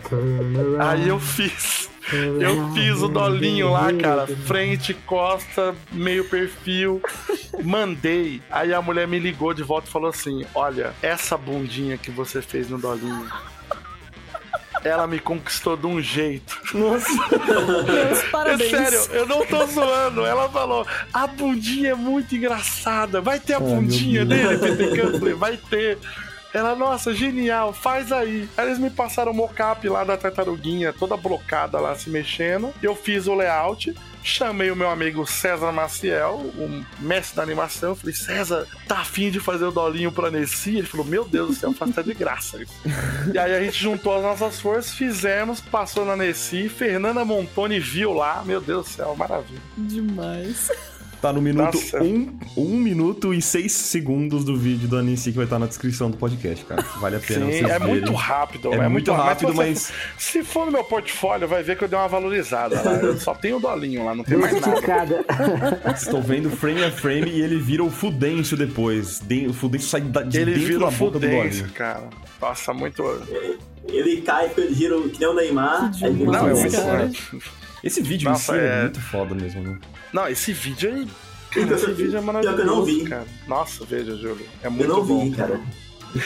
[0.79, 1.90] Aí eu fiz.
[2.39, 4.25] Eu fiz o dolinho lá, cara.
[4.27, 7.01] Frente, costa, meio perfil.
[7.63, 8.41] Mandei.
[8.49, 12.41] Aí a mulher me ligou de volta e falou assim: Olha, essa bundinha que você
[12.41, 13.29] fez no dolinho.
[14.83, 16.57] Ela me conquistou de um jeito.
[16.73, 17.03] Meus
[18.25, 18.71] É parabéns.
[18.71, 20.25] sério, eu não tô zoando.
[20.25, 23.21] Ela falou: a bundinha é muito engraçada.
[23.21, 24.55] Vai ter a bundinha dele?
[24.99, 25.99] Eu falei, Vai ter.
[26.53, 28.47] Ela, nossa, genial, faz aí.
[28.57, 32.73] Aí eles me passaram o mocap lá da tartaruguinha, toda blocada lá, se mexendo.
[32.81, 37.95] Eu fiz o layout, chamei o meu amigo César Maciel, o mestre da animação.
[37.95, 40.77] Falei, César, tá afim de fazer o dolinho pra Nessi?
[40.77, 42.59] Ele falou, meu Deus do céu, faz até de graça
[43.33, 46.67] e aí a gente juntou as nossas forças, fizemos, passou na Nessi.
[46.67, 49.61] Fernanda Montoni viu lá, meu Deus do céu, maravilha.
[49.77, 50.69] Demais.
[51.21, 52.01] Tá no minuto Nossa.
[52.01, 55.67] 1 um, um minuto e 6 segundos do vídeo do Anissi que vai estar na
[55.67, 56.81] descrição do podcast, cara.
[56.99, 57.87] Vale a pena Sim, vocês é verem.
[57.87, 58.73] muito rápido.
[58.73, 61.97] É muito rápido, mas- você- Se for no meu portfolio, vai ver que eu dei
[61.99, 62.93] uma valorizada lá.
[62.95, 65.23] Eu só tenho o dolinho lá, não tem mais nada.
[65.95, 69.19] Estou vendo frame a frame e ele vira o Fudêncio depois.
[69.19, 71.73] De- O Fudêncio sai da- de Ele dentro vira da o boca do fudêncio, Dolinho.
[71.77, 72.09] cara.
[72.41, 73.03] Nossa, muito.
[73.87, 75.91] Ele cai, ele gira que nem o Neymar.
[76.01, 76.71] Aí vira Não, é muito.
[76.75, 77.11] cara.
[77.83, 78.67] Esse vídeo Nossa, em si é...
[78.79, 79.79] é- muito foda mesmo, né?
[80.13, 81.07] Não, esse vídeo aí.
[81.51, 83.03] Cara, que esse eu- vídeo é que eu não maravilhoso, vi.
[83.09, 83.25] cara.
[83.47, 84.45] Nossa, veja, Júlio.
[84.63, 85.29] É Eu muito não bom.
[85.29, 85.59] vi, cara.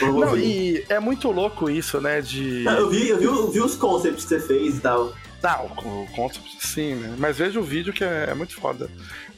[0.00, 2.20] Eu Não, e é muito louco isso, né?
[2.20, 2.62] De.
[2.64, 5.14] Não, eu vi, eu vi, eu vi os concepts que você fez e tal.
[5.42, 7.14] Não, o, o concept sim, né?
[7.18, 8.90] Mas veja o vídeo que é, é muito foda.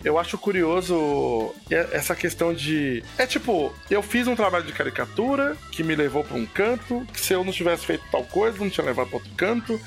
[0.02, 3.02] Eu acho curioso e- essa questão de.
[3.18, 7.20] É tipo, eu fiz um trabalho de caricatura que me levou pra um canto, que
[7.20, 9.78] se eu não tivesse feito tal coisa, não tinha levado pra outro canto.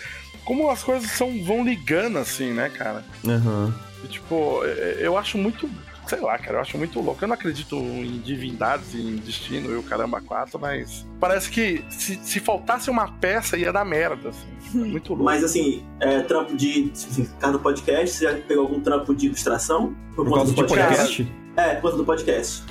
[0.46, 3.04] Como as coisas são, vão ligando assim, né, cara?
[3.28, 3.74] Aham.
[4.04, 4.64] E, tipo,
[5.00, 5.70] eu acho muito.
[6.08, 7.24] Sei lá, cara, eu acho muito louco.
[7.24, 12.16] Eu não acredito em divindades, em destino e o caramba quatro, mas parece que se,
[12.16, 14.48] se faltasse uma peça ia dar merda, assim.
[14.74, 15.26] É muito louco.
[15.26, 16.92] Mas assim, é, trampo de.
[16.94, 19.96] Assim, do podcast, você já pegou algum trampo de ilustração?
[20.16, 21.18] Por, Por causa do podcast?
[21.18, 21.41] podcast?
[21.58, 22.64] É, por conta do podcast.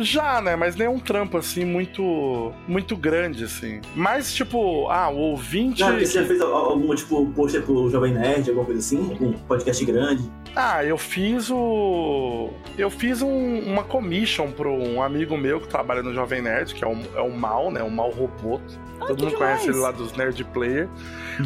[0.00, 0.54] Já, né?
[0.54, 3.80] Mas nem um trampo assim muito muito grande assim.
[3.96, 8.14] Mas tipo, ah, o ouvinte porque você já fez al- algum tipo pôster pro Jovem
[8.14, 9.10] Nerd, alguma coisa assim?
[9.10, 10.30] Algum podcast grande?
[10.54, 16.02] Ah, eu fiz o eu fiz um- uma commission pro um amigo meu que trabalha
[16.02, 17.82] no Jovem Nerd, que é o, é o Mal, né?
[17.82, 18.80] O Mal Roboto.
[19.00, 19.76] Todo que mundo conhece demais.
[19.76, 20.88] ele lá dos Nerd Player.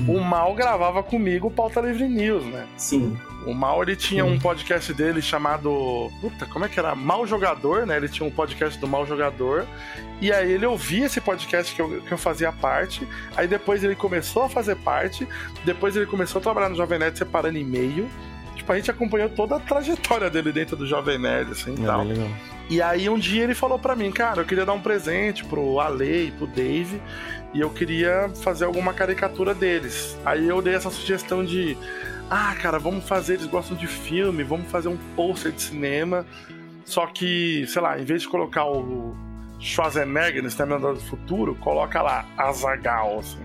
[0.06, 2.66] O Mal gravava comigo o Pauta Livre News, né?
[2.76, 3.16] Sim.
[3.46, 6.10] O Mal, ele tinha um podcast dele chamado.
[6.20, 6.94] Puta, como é que era?
[6.94, 7.96] Mal Jogador, né?
[7.96, 9.66] Ele tinha um podcast do Mal Jogador.
[10.20, 13.06] E aí ele ouvia esse podcast que eu, que eu fazia parte.
[13.36, 15.26] Aí depois ele começou a fazer parte.
[15.64, 18.08] Depois ele começou a trabalhar no Jovem Nerd separando e-mail.
[18.54, 21.86] Tipo, a gente acompanhou toda a trajetória dele dentro do Jovem Nerd, assim e É
[21.86, 22.02] tal.
[22.04, 22.28] legal.
[22.70, 25.78] E aí um dia ele falou pra mim, cara, eu queria dar um presente pro
[25.78, 27.00] Ale e pro Dave
[27.54, 30.18] e eu queria fazer alguma caricatura deles.
[30.24, 31.76] Aí eu dei essa sugestão de,
[32.28, 36.26] ah, cara, vamos fazer, eles gostam de filme, vamos fazer um pôster de cinema.
[36.86, 39.14] Só que, sei lá, em vez de colocar o
[39.58, 43.44] Schwarzenegger no Exterminador do Futuro, coloca lá Azagal, assim.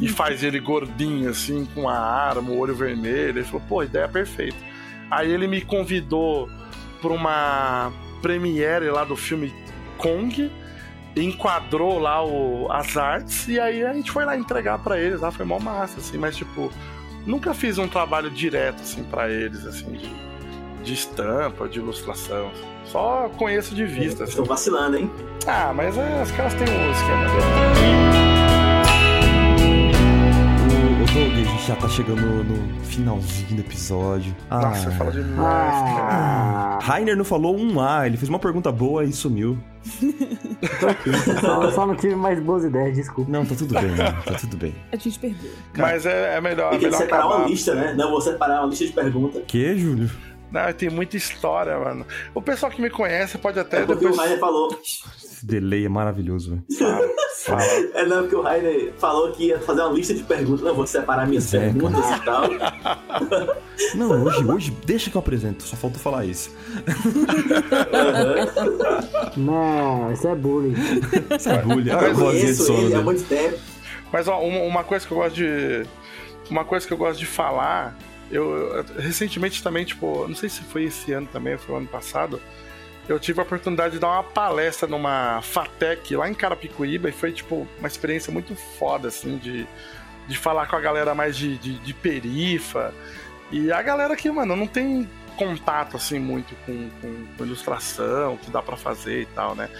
[0.00, 3.38] E faz ele gordinho, assim, com a arma, o olho vermelho.
[3.38, 4.58] Ele falou, pô, ideia perfeita.
[5.10, 6.48] Aí ele me convidou
[7.00, 7.90] pra uma
[8.20, 9.52] premiere lá do filme
[9.96, 10.52] Kong,
[11.16, 15.30] enquadrou lá o, as artes, e aí a gente foi lá entregar pra eles, lá
[15.30, 16.70] foi mó massa, assim, mas tipo,
[17.26, 20.27] nunca fiz um trabalho direto, assim, pra eles, assim, de,
[20.88, 22.50] de estampa, de ilustração.
[22.84, 24.24] Só conheço de vista.
[24.24, 24.30] assim.
[24.30, 25.10] Estão vacilando, hein?
[25.46, 27.78] Ah, mas é, os caras têm um esquema dele.
[31.02, 34.34] O Doug, a gente já tá chegando no, finalzinho do episódio.
[34.50, 36.08] Nossa, ah, fala demais, cara.
[36.10, 39.58] Ah, Rainer não falou um A, ele fez uma pergunta boa e sumiu.
[40.80, 41.10] tô aqui.
[41.40, 43.30] Só, só não tive mais boas ideias, desculpa.
[43.30, 44.74] Não, tá tudo bem, tá tudo bem.
[44.90, 45.50] A gente perdeu.
[45.76, 47.40] Mas é, é melhor, Tem que melhor separar acabar.
[47.40, 47.92] uma lista, né?
[47.92, 49.42] Não, vou separar uma lista de perguntas.
[49.46, 50.10] Que, Júlio?
[50.50, 52.06] Não, tem muita história, mano.
[52.34, 54.16] O pessoal que me conhece pode até É porque depois.
[54.16, 54.68] o Rainer falou.
[54.82, 56.64] Esse delay é maravilhoso, velho.
[57.44, 57.62] Fala.
[57.62, 60.62] É não, porque o Rainer falou que ia fazer uma lista de perguntas.
[60.62, 62.42] Não, vou separar minhas É, perguntas e tal.
[63.94, 66.50] Não, hoje, hoje, deixa que eu apresento, só falta falar isso.
[69.36, 70.74] Não, isso é bullying.
[71.38, 71.90] Isso é bullying.
[71.90, 73.02] Olha a Eu de conheço sono ele há dele.
[73.04, 73.58] muito tempo.
[74.12, 75.82] Mas ó, uma, uma coisa que eu gosto de.
[76.50, 77.96] Uma coisa que eu gosto de falar.
[78.30, 81.86] Eu, eu- recentemente também, tipo, não sei se foi esse ano também, foi o ano
[81.86, 82.40] passado.
[83.08, 87.32] Eu tive a oportunidade de dar uma palestra numa FATEC lá em Carapicuíba e foi,
[87.32, 89.66] tipo, uma experiência muito foda, assim, de,
[90.26, 92.92] de falar com a galera mais de, de, de perifa.
[93.50, 95.08] E a galera que, mano, não tem
[95.38, 99.70] contato, assim, muito com, com, com ilustração, que dá pra fazer e tal, né?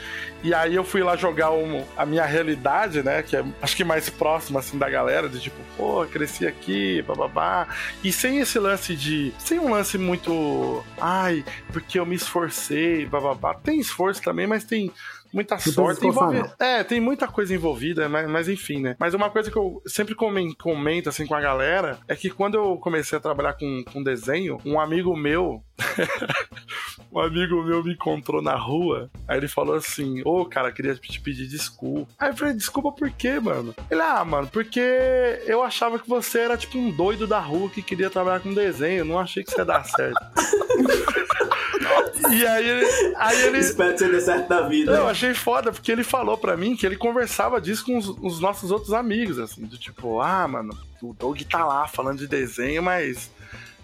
[0.42, 3.22] E aí eu fui lá jogar um- a minha realidade, né?
[3.22, 7.66] Que é acho que mais próxima assim da galera, de tipo, pô, cresci aqui, bababá.
[8.04, 9.32] E sem esse lance de.
[9.38, 10.84] Sem um lance muito.
[11.00, 13.52] Ai, porque eu me esforcei, bababá.
[13.54, 14.92] Tem esforço também, mas tem.
[15.32, 16.42] Muita sorte envolve...
[16.58, 18.96] É, tem muita coisa envolvida, mas, mas enfim, né?
[18.98, 22.54] Mas uma coisa que eu sempre comen- comento assim com a galera é que quando
[22.54, 25.62] eu comecei a trabalhar com, com desenho, um amigo meu
[27.12, 29.10] um amigo meu me encontrou na rua.
[29.26, 32.10] Aí ele falou assim: Ô, cara, queria te pedir desculpa.
[32.18, 33.74] Aí eu falei: Desculpa por quê, mano?
[33.90, 34.80] Ele, ah, mano, porque
[35.46, 39.04] eu achava que você era tipo um doido da rua que queria trabalhar com desenho.
[39.04, 40.18] Não achei que você ia dar certo.
[42.32, 43.14] e aí ele.
[43.16, 44.92] Aí ele Espero que você dê certo da vida.
[44.92, 48.40] eu achei foda, porque ele falou pra mim que ele conversava disso com os, os
[48.40, 52.82] nossos outros amigos, assim, do tipo, ah, mano, o Doug tá lá falando de desenho,
[52.82, 53.30] mas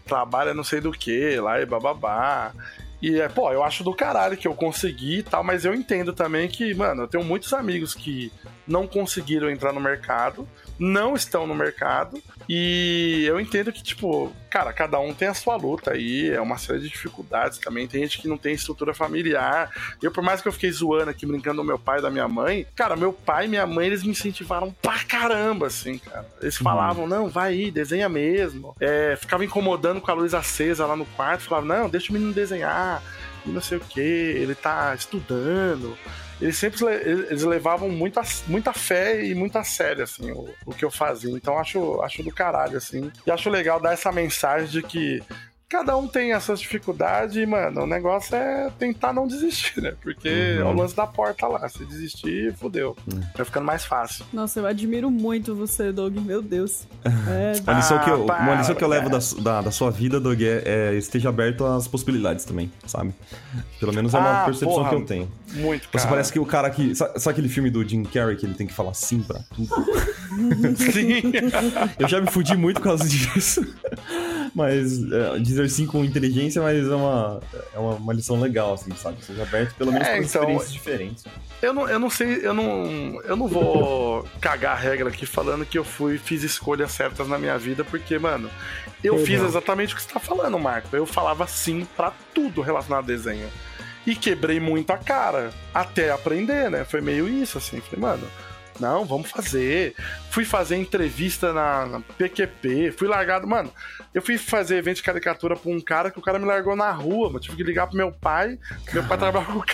[0.05, 2.53] trabalha não sei do que lá e bababá.
[3.01, 6.13] E é, pô, eu acho do caralho que eu consegui e tal, mas eu entendo
[6.13, 8.33] também que, mano, eu tenho muitos amigos que
[8.67, 10.49] não conseguiram entrar no mercado,
[10.79, 15.57] não estão no mercado, e eu entendo que, tipo, cara, cada um tem a sua
[15.57, 17.89] luta aí, é uma série de dificuldades também.
[17.89, 19.71] Tem gente que não tem estrutura familiar.
[20.03, 22.29] Eu, por mais que eu fiquei zoando aqui, brincando do meu pai e da minha
[22.29, 26.27] mãe, cara, meu pai e minha mãe, eles me incentivaram pra caramba, assim, cara.
[26.41, 28.77] Eles falavam, não, vai aí, desenha mesmo.
[28.81, 32.33] É, ficava incomodando com a luz acesa lá no quarto, falavam, não, deixa o menino
[32.33, 33.03] desenhar,
[33.47, 35.97] e não sei o que, ele tá estudando.
[36.41, 40.85] Eles sempre le- eles levavam muita, muita fé e muita sério, assim, o, o que
[40.85, 41.31] eu fazia.
[41.33, 43.11] Então acho, acho do caralho, assim.
[43.27, 45.23] E acho legal dar essa mensagem de que
[45.69, 49.95] cada um tem as suas dificuldades e, mano, o negócio é tentar não desistir, né?
[50.03, 50.29] Porque
[50.61, 51.69] é o lance da porta lá.
[51.69, 52.97] Se desistir, fodeu.
[53.35, 54.25] Vai ficando mais fácil.
[54.33, 56.17] Nossa, eu admiro muito você, Doug.
[56.19, 56.87] Meu Deus.
[57.05, 59.71] É, Uma lição que eu, Ah, uma lição que eu para, levo da, da, da
[59.71, 63.13] sua vida, Doug, é, é esteja aberto às possibilidades também, sabe?
[63.81, 64.91] Pelo menos é uma Ah, percepção porra.
[64.91, 65.33] que eu tenho.
[65.55, 66.09] Muito, Você cara.
[66.11, 66.95] parece que o cara que.
[66.95, 69.69] Sabe, sabe aquele filme do Jim Carrey que ele tem que falar sim pra tudo?
[70.77, 71.33] Sim.
[71.99, 73.65] Eu já me fudi muito por causa disso.
[74.55, 77.41] Mas é, dizer sim com inteligência, mas é uma,
[77.75, 79.25] é uma, uma lição legal, assim, sabe?
[79.25, 81.25] Seja aberto pelo menos É, para então, experiências diferentes.
[81.61, 85.65] Eu não, eu não sei, eu não, eu não vou cagar a regra aqui falando
[85.65, 88.49] que eu fui fiz escolhas certas na minha vida, porque, mano,
[89.03, 89.27] eu Legal.
[89.27, 90.95] fiz exatamente o que você tá falando, Marco.
[90.95, 93.49] Eu falava sim pra tudo relacionado a desenho.
[94.07, 96.85] E quebrei muito a cara até aprender, né?
[96.85, 97.81] Foi meio isso, assim.
[97.81, 98.29] Falei, mano,
[98.81, 99.95] não, vamos fazer.
[100.31, 103.47] Fui fazer entrevista na, na PQP, fui largado.
[103.47, 103.71] Mano,
[104.13, 106.91] eu fui fazer evento de caricatura pra um cara que o cara me largou na
[106.91, 107.41] rua, mano.
[107.41, 108.59] Tive que ligar pro meu pai.
[108.93, 109.65] Meu pai trabalhava com.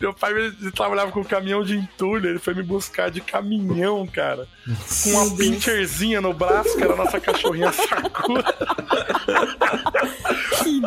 [0.00, 0.32] Meu pai
[0.74, 4.46] trabalhava com caminhão de entulho, ele foi me buscar de caminhão, cara.
[5.02, 8.44] Com uma pincherzinha no braço, que era a nossa cachorrinha Sakura.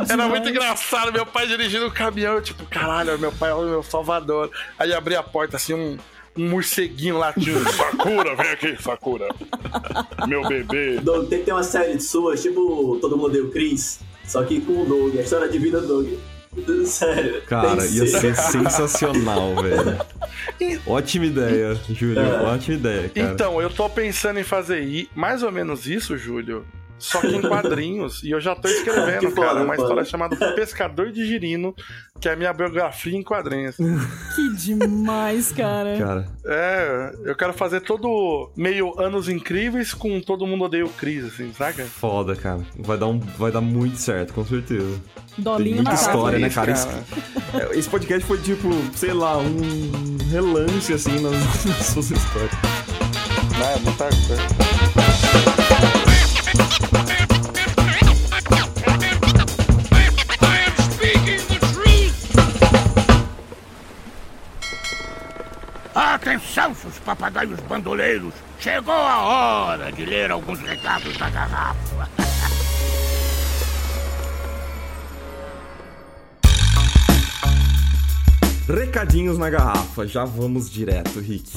[0.10, 3.62] Era muito engraçado, meu pai dirigindo o caminhão, eu tipo, caralho, meu pai é o
[3.64, 4.49] meu salvador.
[4.78, 5.97] Aí abri a porta assim, um,
[6.38, 7.64] um morceguinho latindo.
[7.72, 9.28] Sakura, vem aqui, Sakura.
[10.28, 10.99] Meu bebê.
[10.99, 14.62] Doug, tem que ter uma série de suas, tipo Todo Mundo Deu Chris, só que
[14.62, 16.14] com o Doug, a história de vida do Doug.
[16.86, 17.41] Sério.
[17.43, 18.36] Cara, ia ser.
[18.36, 20.80] ser sensacional, velho.
[20.88, 22.20] Ótima ideia, Júlio.
[22.20, 22.43] É.
[22.43, 23.34] Ótima ideia, cara.
[23.34, 26.66] Então, eu tô pensando em fazer mais ou menos isso, Júlio.
[26.98, 28.24] Só que em quadrinhos.
[28.24, 29.82] e eu já tô escrevendo, Que foda, cara, uma foda.
[29.82, 31.76] história chamada Pescador de Girino,
[32.20, 33.76] que é a minha biografia em quadrinhos.
[34.36, 35.98] Que demais, cara.
[35.98, 41.26] Cara, É, eu quero fazer todo meio anos incríveis com todo mundo odeia o Chris,
[41.26, 41.84] assim, saca?
[41.86, 42.62] foda, cara.
[42.80, 45.00] Vai dar, um, vai dar muito certo, com certeza.
[45.36, 46.74] Tem Dolinho muita na história, né, cara?
[46.74, 47.04] cara.
[47.54, 51.34] Esse, é, esse podcast foi tipo, sei lá, um relance assim nas,
[51.65, 52.52] nas suas histórias.
[53.64, 54.65] Ah, é muita coisa.
[65.95, 68.34] Atenção, seus papagaios bandoleiros!
[68.59, 72.09] Chegou a hora de ler alguns recados da garrafa.
[78.67, 81.51] Recadinhos na garrafa, já vamos direto, Rick.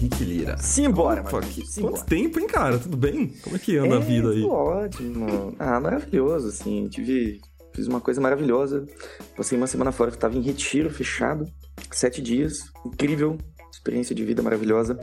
[0.00, 0.56] Rick Lira.
[0.58, 1.94] Simbora, Opa, que- Simbora.
[1.94, 2.78] Quanto tempo, hein, cara?
[2.78, 3.28] Tudo bem?
[3.42, 4.42] Como é que anda a vida aí?
[4.42, 5.54] ótimo.
[5.58, 6.88] Ah, maravilhoso, assim.
[6.88, 7.40] Tive.
[7.74, 8.84] Fiz uma coisa maravilhosa.
[9.36, 11.44] Passei uma semana fora, tava em retiro fechado.
[11.90, 12.64] Sete dias.
[12.84, 13.38] Incrível.
[13.72, 14.98] Experiência de vida maravilhosa.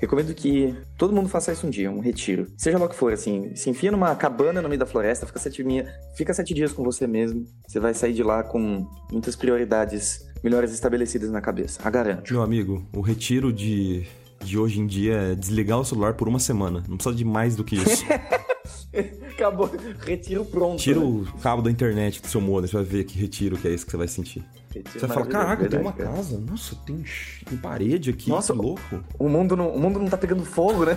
[0.00, 2.46] Recomendo que todo mundo faça isso um dia, um retiro.
[2.56, 3.54] Seja lá o que for, assim.
[3.56, 5.84] Se enfia numa cabana no meio da floresta, fica sete, minha,
[6.16, 7.44] fica sete dias com você mesmo.
[7.66, 11.80] Você vai sair de lá com muitas prioridades melhores estabelecidas na cabeça.
[11.84, 12.32] A garanto.
[12.32, 14.06] Meu amigo, o retiro de,
[14.44, 16.82] de hoje em dia é desligar o celular por uma semana.
[16.88, 18.04] Não precisa de mais do que isso.
[19.32, 19.70] Acabou.
[20.04, 20.80] Retiro pronto.
[20.80, 21.06] Tira né?
[21.06, 23.84] o cabo da internet do seu modem, você vai ver que retiro que é esse
[23.84, 24.44] que você vai sentir.
[24.80, 26.16] Você vai falar, caraca, tem uma verdade, cara.
[26.16, 26.38] casa.
[26.38, 27.04] Nossa, tem,
[27.44, 29.04] tem parede aqui, Nossa, que louco.
[29.18, 30.96] O mundo, não, o mundo não tá pegando fogo, né?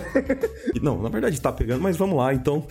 [0.80, 2.66] Não, na verdade tá pegando, mas vamos lá, então.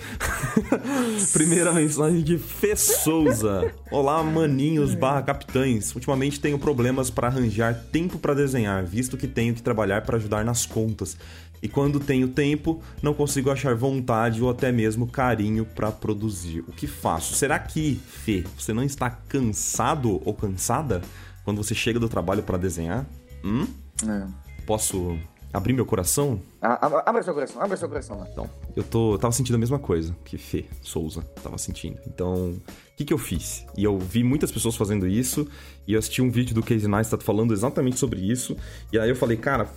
[1.34, 3.72] Primeira mensagem de Fê Souza.
[3.92, 5.94] Olá, maninhos barra capitães.
[5.94, 10.44] Ultimamente tenho problemas para arranjar tempo para desenhar, visto que tenho que trabalhar para ajudar
[10.44, 11.18] nas contas.
[11.62, 16.60] E quando tenho tempo, não consigo achar vontade ou até mesmo carinho para produzir.
[16.68, 17.34] O que faço?
[17.34, 21.02] Será que, Fê, você não está cansado ou cansada
[21.44, 23.06] quando você chega do trabalho para desenhar?
[23.44, 23.68] Hum?
[24.08, 24.28] É.
[24.66, 25.18] Posso
[25.54, 26.40] abrir meu coração?
[26.62, 28.28] Ah, ab- Abre seu coração, abre seu coração lá.
[28.32, 31.98] Então, eu tô, eu tava sentindo a mesma coisa que Fê Souza tava sentindo.
[32.08, 32.62] Então, o
[32.98, 33.66] que que eu fiz?
[33.78, 35.48] E eu vi muitas pessoas fazendo isso,
[35.88, 38.58] e eu assisti um vídeo do Casey Neistat falando exatamente sobre isso,
[38.92, 39.70] e aí eu falei, cara,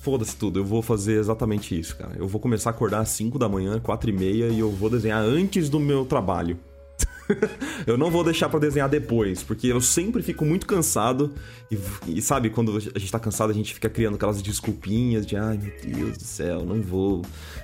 [0.00, 2.12] foda-se tudo, eu vou fazer exatamente isso, cara.
[2.16, 4.90] Eu vou começar a acordar às 5 da manhã, 4 e meia, e eu vou
[4.90, 6.58] desenhar antes do meu trabalho.
[7.86, 11.32] eu não vou deixar pra desenhar depois, porque eu sempre fico muito cansado.
[11.70, 11.78] E,
[12.08, 15.58] e sabe, quando a gente tá cansado, a gente fica criando aquelas desculpinhas de ai
[15.58, 17.22] meu Deus do céu, não vou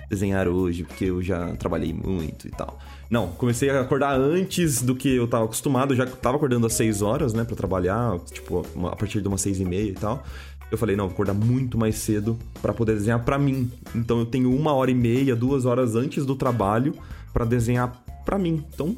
[0.08, 2.78] desenhar hoje porque eu já trabalhei muito e tal.
[3.08, 6.74] Não, comecei a acordar antes do que eu tava acostumado, eu já tava acordando às
[6.74, 10.24] 6 horas, né, pra trabalhar, tipo, a partir de umas 6 e meia e tal.
[10.70, 13.70] Eu falei, não, vou acordar muito mais cedo pra poder desenhar pra mim.
[13.94, 16.94] Então eu tenho uma hora e meia, duas horas antes do trabalho
[17.32, 18.64] pra desenhar pra mim.
[18.74, 18.96] Então,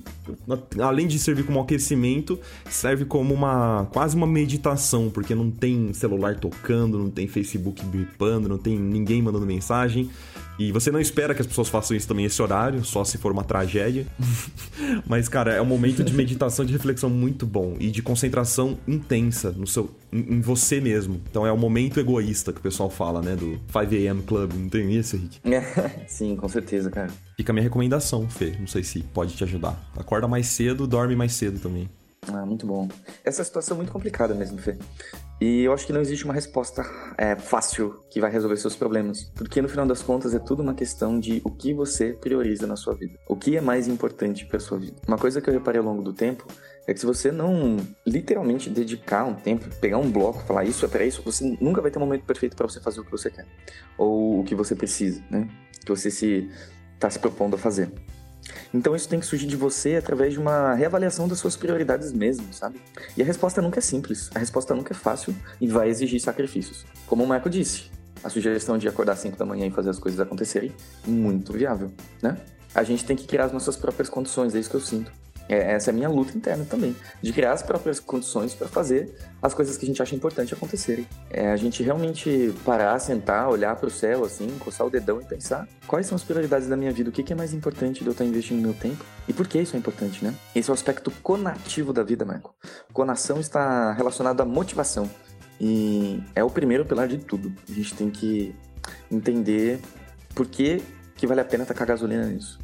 [0.80, 2.38] além de servir como aquecimento,
[2.70, 8.48] serve como uma quase uma meditação, porque não tem celular tocando, não tem Facebook bipando,
[8.48, 10.08] não tem ninguém mandando mensagem.
[10.58, 13.30] E você não espera que as pessoas façam isso também esse horário, só se for
[13.30, 14.06] uma tragédia.
[15.06, 19.52] Mas, cara, é um momento de meditação, de reflexão muito bom e de concentração intensa
[19.52, 21.20] no seu, em, você mesmo.
[21.30, 23.36] Então é o momento egoísta que o pessoal fala, né?
[23.36, 24.52] Do 5am Club.
[24.52, 25.40] Não tem isso, Rick?
[26.08, 27.10] Sim, com certeza, cara.
[27.36, 28.54] Fica a minha recomendação, Fê.
[28.58, 29.90] Não sei se pode te ajudar.
[29.96, 31.88] Acorda mais cedo, dorme mais cedo também.
[32.32, 32.88] Ah, muito bom.
[33.24, 34.76] Essa situação é muito complicada mesmo, Fê.
[35.40, 36.84] E eu acho que não existe uma resposta
[37.16, 39.30] é, fácil que vai resolver seus problemas.
[39.36, 42.76] Porque no final das contas é tudo uma questão de o que você prioriza na
[42.76, 43.16] sua vida.
[43.28, 44.96] O que é mais importante para sua vida.
[45.06, 46.46] Uma coisa que eu reparei ao longo do tempo
[46.86, 50.88] é que se você não literalmente dedicar um tempo, pegar um bloco, falar isso é
[50.88, 53.30] para isso, você nunca vai ter um momento perfeito para você fazer o que você
[53.30, 53.46] quer.
[53.96, 55.48] Ou o que você precisa, né?
[55.84, 56.50] Que você se
[56.98, 57.92] tá se propondo a fazer.
[58.72, 62.52] Então isso tem que surgir de você através de uma reavaliação das suas prioridades mesmo,
[62.52, 62.80] sabe?
[63.16, 66.84] E a resposta nunca é simples, a resposta nunca é fácil e vai exigir sacrifícios.
[67.06, 67.90] Como o Marco disse,
[68.22, 70.72] a sugestão de acordar às 5 da manhã e fazer as coisas acontecerem,
[71.06, 71.90] muito viável,
[72.22, 72.36] né?
[72.74, 75.10] A gente tem que criar as nossas próprias condições, é isso que eu sinto.
[75.48, 79.14] É, essa é a minha luta interna também, de criar as próprias condições para fazer
[79.40, 81.06] as coisas que a gente acha importante acontecerem.
[81.30, 85.24] É a gente realmente parar, sentar, olhar para o céu, assim, coçar o dedão e
[85.24, 88.06] pensar quais são as prioridades da minha vida, o que que é mais importante de
[88.06, 90.34] eu estar investindo meu tempo e por que isso é importante, né?
[90.54, 92.54] Esse é o aspecto conativo da vida, Marco.
[92.92, 95.08] Conação está relacionado à motivação
[95.60, 97.52] e é o primeiro pilar de tudo.
[97.68, 98.54] A gente tem que
[99.10, 99.80] entender
[100.34, 100.82] por que,
[101.16, 102.58] que vale a pena tacar gasolina nisso.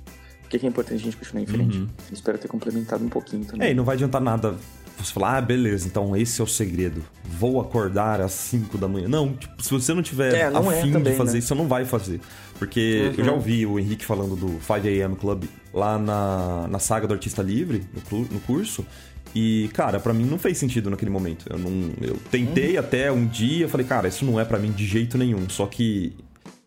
[0.55, 1.78] Que, que é importante a gente continuar em frente.
[1.78, 1.89] Uhum.
[2.12, 3.68] Espero ter complementado um pouquinho também.
[3.68, 4.55] É, e não vai adiantar nada
[4.97, 7.02] você falar, ah, beleza, então esse é o segredo.
[7.24, 9.09] Vou acordar às 5 da manhã.
[9.09, 11.39] Não, tipo, se você não tiver É, não é afim também, de fazer né?
[11.39, 12.20] isso, você não vai fazer.
[12.59, 17.14] Porque eu já ouvi o Henrique falando do 5am Club lá na, na saga do
[17.14, 18.86] Artista Livre, no, no curso.
[19.35, 21.47] E, cara, pra mim não fez sentido naquele momento.
[21.51, 24.86] Eu, não, eu tentei até um dia, falei, cara, isso não é pra mim de
[24.86, 25.48] jeito nenhum.
[25.48, 26.12] Só que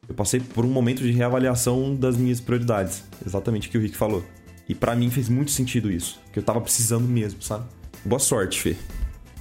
[0.07, 3.03] eu passei por um momento de reavaliação das minhas prioridades.
[3.25, 4.23] Exatamente o que o Rick falou.
[4.69, 6.19] E pra mim fez muito sentido isso.
[6.31, 7.65] Que eu tava precisando mesmo, sabe?
[8.03, 8.75] Boa sorte, Fê.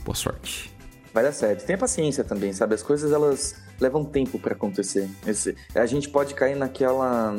[0.05, 0.73] Boa sorte.
[1.13, 1.65] Vai dar certo.
[1.65, 2.75] Tenha paciência também, sabe?
[2.75, 5.09] As coisas elas levam tempo pra acontecer.
[5.27, 7.35] Esse- a gente pode cair naquela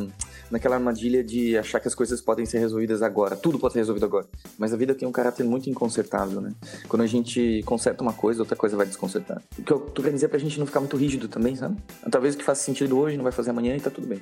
[0.49, 3.35] naquela armadilha de achar que as coisas podem ser resolvidas agora.
[3.35, 4.25] Tudo pode ser resolvido agora.
[4.57, 6.53] Mas a vida tem um caráter muito inconsertável, né?
[6.87, 9.41] Quando a gente conserta uma coisa, outra coisa vai desconsertar.
[9.57, 11.77] O que eu tô querendo dizer é pra gente não ficar muito rígido também, sabe?
[12.09, 14.21] Talvez o que faça sentido hoje não vai fazer amanhã e tá tudo bem.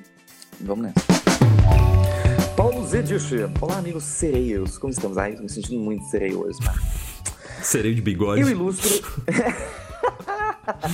[0.60, 1.06] Vamos nessa.
[2.56, 3.34] Paulo Zedich.
[3.60, 4.78] Olá, amigos sereios.
[4.78, 5.18] Como estamos?
[5.18, 6.78] Ai, tô me sentindo muito sereio hoje, mano.
[7.62, 8.40] Sereio de bigode.
[8.40, 8.88] Eu ilustro.
[10.66, 10.86] Deixa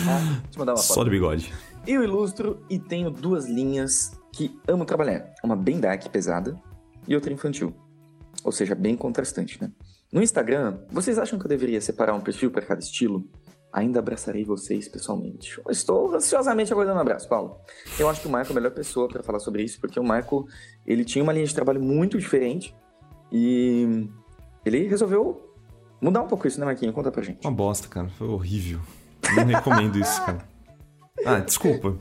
[0.55, 0.95] eu mandar uma foto.
[0.95, 1.53] Só de bigode.
[1.87, 5.33] Eu ilustro e tenho duas linhas que amo trabalhar.
[5.45, 6.57] Uma bem dark, pesada,
[7.07, 7.75] e outra infantil.
[8.43, 9.71] Ou seja, bem contrastante, né?
[10.13, 13.29] No Instagram, vocês acham que eu deveria separar um perfil para cada estilo?
[13.73, 15.59] Ainda abraçarei vocês pessoalmente.
[15.65, 17.59] Eu estou ansiosamente aguardando um abraço, Paulo.
[17.99, 20.05] Eu acho que o Marco é a melhor pessoa para falar sobre isso, porque o
[20.05, 20.47] Marco,
[20.87, 22.75] ele tinha uma linha de trabalho muito diferente
[23.31, 24.07] e
[24.65, 25.55] ele resolveu
[26.01, 26.95] mudar um pouco isso, né, Marquinhos?
[26.95, 27.47] Conta pra gente.
[27.47, 28.09] Uma bosta, cara.
[28.11, 28.81] Foi horrível.
[29.35, 30.47] Não recomendo isso, cara.
[31.25, 31.97] Ah, desculpa.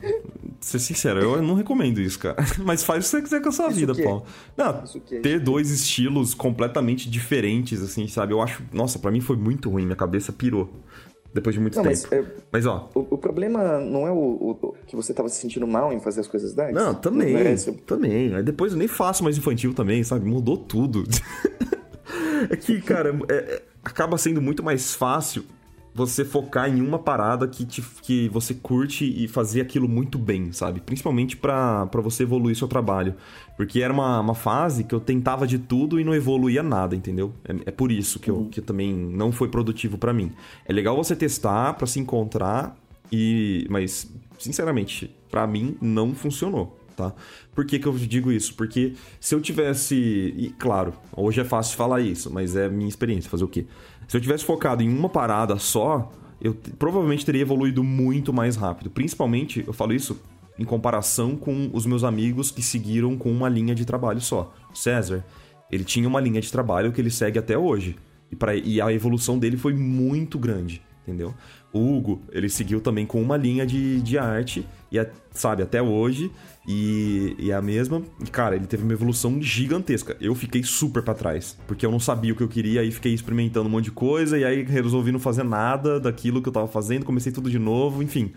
[0.60, 2.36] Ser sincero, eu não recomendo isso, cara.
[2.64, 3.94] Mas faz o que você quiser com a sua Isso vida?
[3.94, 4.24] Paulo.
[4.56, 4.82] Não,
[5.22, 8.32] ter dois estilos completamente diferentes, assim, sabe?
[8.32, 8.62] Eu acho.
[8.72, 9.84] Nossa, pra mim foi muito ruim.
[9.84, 10.70] Minha cabeça pirou.
[11.34, 12.14] Depois de muito Não, mas tempo.
[12.14, 12.90] é, Mas, ó.
[12.94, 14.16] O, o problema não é o,
[14.60, 16.74] o- que você tava se sentindo mal em fazer as coisas darks?
[16.74, 17.32] Não, também.
[17.32, 18.34] Não é Também.
[18.34, 20.26] Aí depois eu nem faço mais infantil também, sabe?
[20.26, 21.04] Mudou tudo.
[22.50, 25.44] é que, cara, é- é- acaba sendo muito mais fácil
[25.94, 30.52] você focar em uma parada que, te, que você curte e fazer aquilo muito bem,
[30.52, 30.80] sabe?
[30.80, 33.14] Principalmente pra pra você evoluir seu trabalho.
[33.56, 37.32] Porque era uma, uma fase que eu tentava de tudo e não evoluía nada, entendeu?
[37.44, 40.32] É, é por isso que, eu, que também não foi produtivo pra mim.
[40.66, 42.76] É legal você testar pra se encontrar
[43.10, 47.12] e, mas, sinceramente, pra mim não funcionou, tá?
[47.54, 48.54] Por que, que eu digo isso?
[48.54, 49.94] Porque se eu tivesse.
[49.94, 53.66] E claro, hoje é fácil falar isso, mas é minha experiência, fazer o quê?
[54.12, 58.90] Se eu tivesse focado em uma parada só, eu provavelmente teria evoluído muito mais rápido.
[58.90, 60.20] Principalmente, eu falo isso
[60.58, 64.52] em comparação com os meus amigos que seguiram com uma linha de trabalho só.
[64.74, 65.24] César,
[65.70, 67.96] ele tinha uma linha de trabalho que ele segue até hoje.
[68.30, 71.32] E, pra, e a evolução dele foi muito grande, entendeu?
[71.72, 74.98] O Hugo, ele seguiu também com uma linha de, de arte, e
[75.30, 76.30] sabe, até hoje,
[76.66, 78.02] e, e é a mesma.
[78.24, 80.16] E, cara, ele teve uma evolução gigantesca.
[80.20, 83.12] Eu fiquei super pra trás, porque eu não sabia o que eu queria, aí fiquei
[83.12, 86.68] experimentando um monte de coisa, e aí resolvi não fazer nada daquilo que eu tava
[86.68, 88.32] fazendo, comecei tudo de novo, enfim.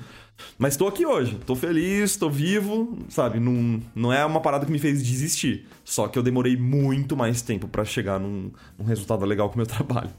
[0.57, 3.39] Mas tô aqui hoje, tô feliz, tô vivo, sabe?
[3.39, 5.65] Não, não é uma parada que me fez desistir.
[5.83, 9.57] Só que eu demorei muito mais tempo pra chegar num, num resultado legal com o
[9.59, 10.09] meu trabalho.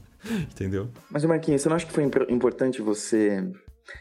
[0.51, 0.89] Entendeu?
[1.11, 3.47] Mas, Marquinhos, você não acha que foi impor- importante você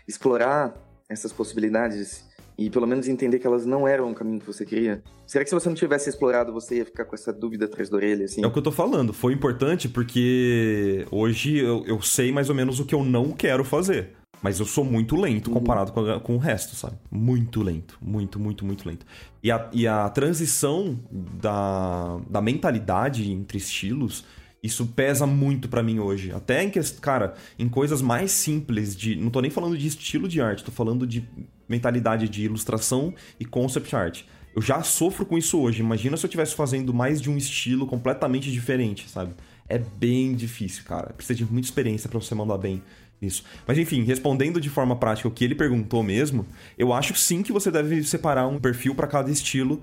[0.09, 0.75] explorar
[1.09, 2.25] essas possibilidades
[2.59, 5.03] e pelo menos entender que elas não eram o caminho que você queria?
[5.27, 7.97] Será que se você não tivesse explorado, você ia ficar com essa dúvida atrás da
[7.97, 8.43] orelha, assim?
[8.43, 9.13] É o que eu tô falando.
[9.13, 13.65] Foi importante porque hoje eu, eu sei mais ou menos o que eu não quero
[13.65, 14.11] fazer.
[14.43, 16.97] Mas eu sou muito lento comparado com, a- com o resto, sabe?
[17.11, 17.99] Muito lento.
[18.03, 19.05] Muito, muito, muito lento.
[19.43, 24.25] E a, e a transição da, da mentalidade entre estilos,
[24.67, 26.33] isso pesa muito pra mim hoje.
[26.33, 29.17] Até em que, cara, em coisas mais simples de.
[29.17, 31.27] Não tô nem falando de estilo de arte, tô falando de
[31.69, 34.23] mentalidade de ilustração e concept art.
[34.55, 35.81] Eu já sofro com isso hoje.
[35.81, 39.35] Imagina se eu estivesse fazendo mais de um estilo completamente diferente, sabe?
[39.69, 41.13] É bem difícil, cara.
[41.13, 42.83] Precisa de muita experiência pra você mandar bem
[43.21, 43.45] nisso.
[43.67, 46.47] Mas enfim, respondendo de forma prática o que ele perguntou mesmo,
[46.79, 49.83] eu acho sim que você deve separar um perfil pra cada estilo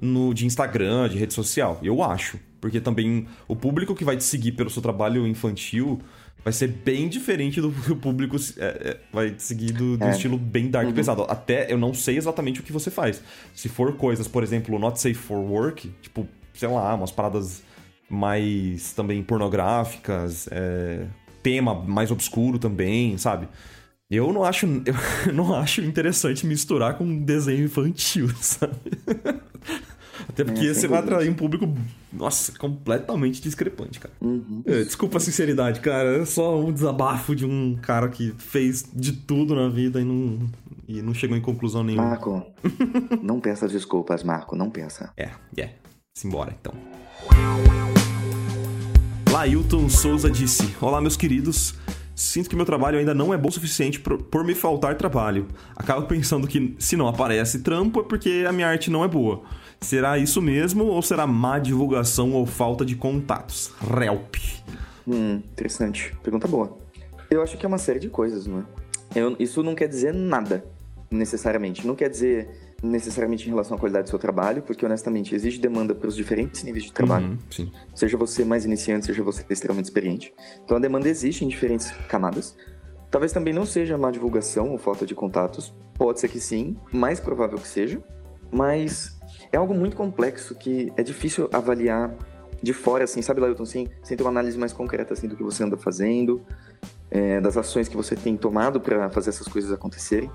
[0.00, 1.78] no de Instagram, de rede social.
[1.82, 2.38] Eu acho.
[2.60, 6.00] Porque também o público que vai te seguir pelo seu trabalho infantil
[6.42, 10.04] vai ser bem diferente do que o público é, é, vai te seguir do, do
[10.04, 10.10] É.
[10.10, 11.22] estilo bem dark e pesado.
[11.28, 13.20] Até eu não sei exatamente o que você faz.
[13.54, 17.62] Se for coisas, por exemplo, not safe for work, tipo, sei lá, umas paradas
[18.08, 21.06] mais também pornográficas, é,
[21.42, 23.48] tema mais obscuro também, sabe?
[24.10, 24.66] Eu não acho,
[25.26, 28.74] eu não acho interessante misturar com desenho infantil, sabe?
[30.28, 31.68] Até porque É, você vai atrair um público,
[32.12, 34.14] nossa, completamente discrepante, cara.
[34.20, 34.62] Uhum.
[34.64, 36.18] É, Desculpa a sinceridade, cara.
[36.22, 40.38] É só um desabafo de um cara que fez de tudo na vida e não,
[40.86, 42.08] e não chegou em conclusão nenhuma.
[42.10, 42.46] Marco,
[43.22, 45.12] não peça desculpas, Marco, não peça.
[45.16, 45.70] É, é.
[46.16, 46.72] Simbora, então.
[49.30, 51.74] Lailton Souza disse: Olá, meus queridos.
[52.18, 55.46] Sinto que meu trabalho ainda não é bom o suficiente por, por me faltar trabalho.
[55.76, 59.42] Acabo pensando que se não aparece trampo é porque a minha arte não é boa.
[59.82, 63.70] Será isso mesmo ou será má divulgação ou falta de contatos?
[63.94, 64.36] Relp.
[65.06, 66.16] Hum, interessante.
[66.22, 66.78] Pergunta boa.
[67.30, 68.64] Eu acho que é uma série de coisas, não é?
[69.20, 70.64] Eu- isso não quer dizer nada,
[71.10, 71.86] necessariamente.
[71.86, 72.48] Não quer dizer
[72.86, 76.62] necessariamente em relação à qualidade do seu trabalho, porque honestamente existe demanda para os diferentes
[76.62, 77.28] níveis de trabalho.
[77.28, 77.72] Uhum, sim.
[77.94, 80.34] Seja você mais iniciante, seja você extremamente experiente.
[80.64, 82.56] Então a demanda existe em diferentes camadas.
[83.10, 85.74] Talvez também não seja má divulgação ou falta de contatos.
[85.94, 88.02] Pode ser que sim, mais provável que seja.
[88.50, 89.18] Mas
[89.52, 92.14] é algo muito complexo que é difícil avaliar
[92.62, 95.42] de fora, assim, sabe, Lailton, assim, sem ter uma análise mais concreta, assim, do que
[95.42, 96.42] você anda fazendo,
[97.10, 100.30] é, das ações que você tem tomado para fazer essas coisas acontecerem.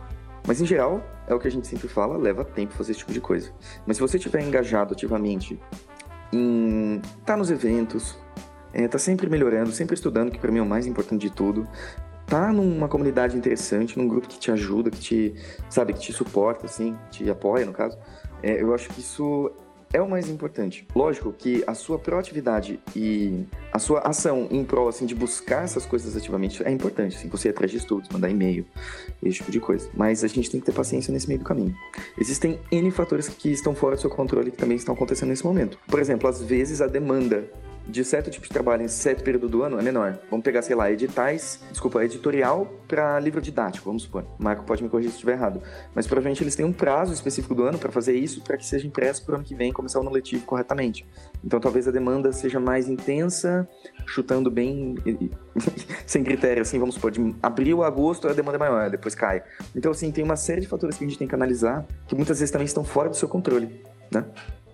[0.47, 3.13] Mas, em geral, é o que a gente sempre fala, leva tempo fazer esse tipo
[3.13, 3.51] de coisa.
[3.85, 5.59] Mas se você estiver engajado ativamente
[6.33, 8.17] em tá nos eventos,
[8.73, 11.67] é, tá sempre melhorando, sempre estudando, que para mim é o mais importante de tudo.
[12.25, 15.35] Tá numa comunidade interessante, num grupo que te ajuda, que te,
[15.69, 17.97] sabe, que te suporta, assim, te apoia, no caso.
[18.41, 19.51] É, eu acho que isso
[19.93, 20.87] é o mais importante.
[20.95, 25.85] Lógico que a sua proatividade e a sua ação em prol, assim, de buscar essas
[25.85, 28.65] coisas ativamente é importante, assim, você ir atrás de estudos, mandar e-mail,
[29.23, 29.89] esse tipo de coisa.
[29.93, 31.75] Mas a gente tem que ter paciência nesse meio do caminho.
[32.17, 35.77] Existem N fatores que estão fora do seu controle que também estão acontecendo nesse momento.
[35.87, 37.49] Por exemplo, às vezes a demanda
[37.87, 40.19] de certo tipo de trabalho em certo período do ano é menor.
[40.29, 44.23] Vamos pegar, sei lá, editais, desculpa, editorial para livro didático, vamos supor.
[44.39, 45.61] O Marco pode me corrigir se estiver errado.
[45.93, 48.87] Mas provavelmente eles têm um prazo específico do ano para fazer isso, para que seja
[48.87, 51.05] impresso para o ano que vem começar o ano letivo corretamente.
[51.43, 53.67] Então talvez a demanda seja mais intensa,
[54.05, 54.95] chutando bem
[56.05, 59.43] sem critério, assim, vamos supor, de abril a agosto a demanda é maior, depois cai.
[59.75, 62.39] Então, assim, tem uma série de fatores que a gente tem que analisar que muitas
[62.39, 64.25] vezes também estão fora do seu controle, né?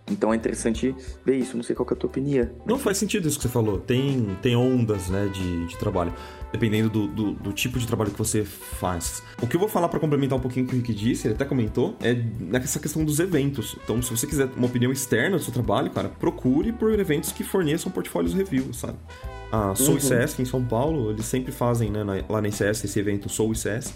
[0.10, 2.50] Então é interessante ver isso, não sei qual que é a tua opinião.
[2.66, 3.80] Não faz sentido isso que você falou.
[3.80, 6.14] Tem, tem ondas, né, de, de trabalho.
[6.52, 9.22] Dependendo do, do, do tipo de trabalho que você faz.
[9.42, 11.36] O que eu vou falar para complementar um pouquinho o que o Rick disse, ele
[11.36, 13.76] até comentou, é nessa questão dos eventos.
[13.84, 17.44] Então, se você quiser uma opinião externa do seu trabalho, cara, procure por eventos que
[17.44, 18.98] forneçam portfólios review, sabe?
[19.52, 20.26] A Soul Uhum.
[20.40, 23.94] Em São Paulo, eles sempre fazem, né, lá na ICS, esse evento Soul ICS,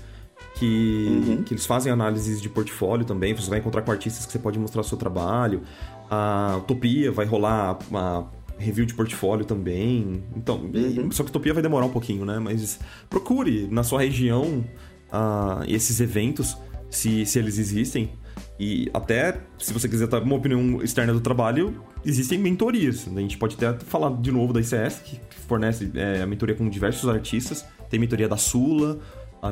[0.61, 1.43] que, Uhum.
[1.43, 3.33] que eles fazem análises de portfólio também.
[3.33, 5.63] Você vai encontrar com artistas que você pode mostrar seu trabalho.
[6.09, 8.29] A Utopia vai rolar uma
[8.59, 10.23] review de portfólio também.
[10.35, 11.11] Então, Uhum.
[11.11, 12.37] só que Utopia vai demorar um pouquinho, né?
[12.37, 12.79] Mas
[13.09, 14.63] procure na sua região
[15.11, 16.55] ah, esses eventos,
[16.89, 18.11] se, se eles existem.
[18.59, 23.07] E até, se você quiser ter uma opinião externa do trabalho, existem mentorias.
[23.13, 26.69] A gente pode até falar de novo da ICS, que fornece é, a mentoria com
[26.69, 27.65] diversos artistas.
[27.89, 28.99] Tem mentoria da Sula,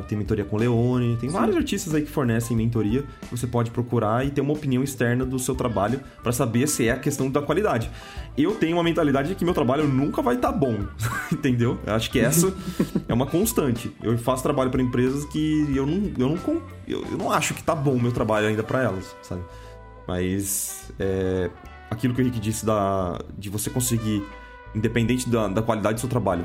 [0.07, 4.25] tem mentoria com Leone, tem vários artistas aí que fornecem mentoria que você pode procurar
[4.25, 7.41] e ter uma opinião externa do seu trabalho para saber se é a questão da
[7.41, 7.89] qualidade.
[8.37, 10.85] Eu tenho uma mentalidade de que meu trabalho nunca vai estar bom,
[11.33, 11.79] entendeu?
[11.87, 12.53] Eu acho que essa
[13.07, 13.91] é uma constante.
[14.03, 17.73] Eu faço trabalho para empresas que eu não, eu não, eu, não acho que tá
[17.73, 19.41] bom o meu trabalho ainda para elas, sabe?
[20.07, 21.49] Mas é,
[21.89, 24.23] aquilo que o Rick disse da, de você conseguir,
[24.75, 26.43] independente da, da qualidade do seu trabalho,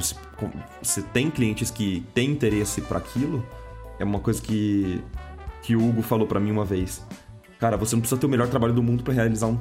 [0.83, 3.45] você, tem clientes que têm interesse para aquilo,
[3.99, 5.01] é uma coisa que,
[5.63, 7.05] que o Hugo falou para mim uma vez.
[7.59, 9.53] Cara, você não precisa ter o melhor trabalho do mundo para realizar um,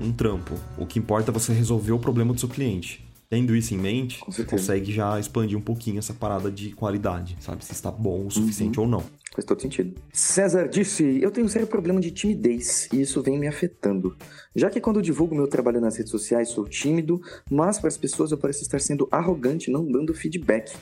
[0.00, 0.54] um- um trampo.
[0.78, 3.04] O que importa é você resolver o problema do seu cliente.
[3.28, 7.64] Tendo isso em mente, você consegue já expandir um pouquinho essa parada de qualidade, sabe?
[7.64, 9.04] Se está bom o suficiente ou não.
[9.34, 9.94] Faz todo sentido.
[10.12, 14.16] César disse: Eu tenho um sério problema de timidez e isso vem me afetando.
[14.54, 17.20] Já que quando divulgo meu trabalho nas redes sociais sou tímido,
[17.50, 20.76] mas para as pessoas eu pareço estar sendo arrogante, não dando feedback.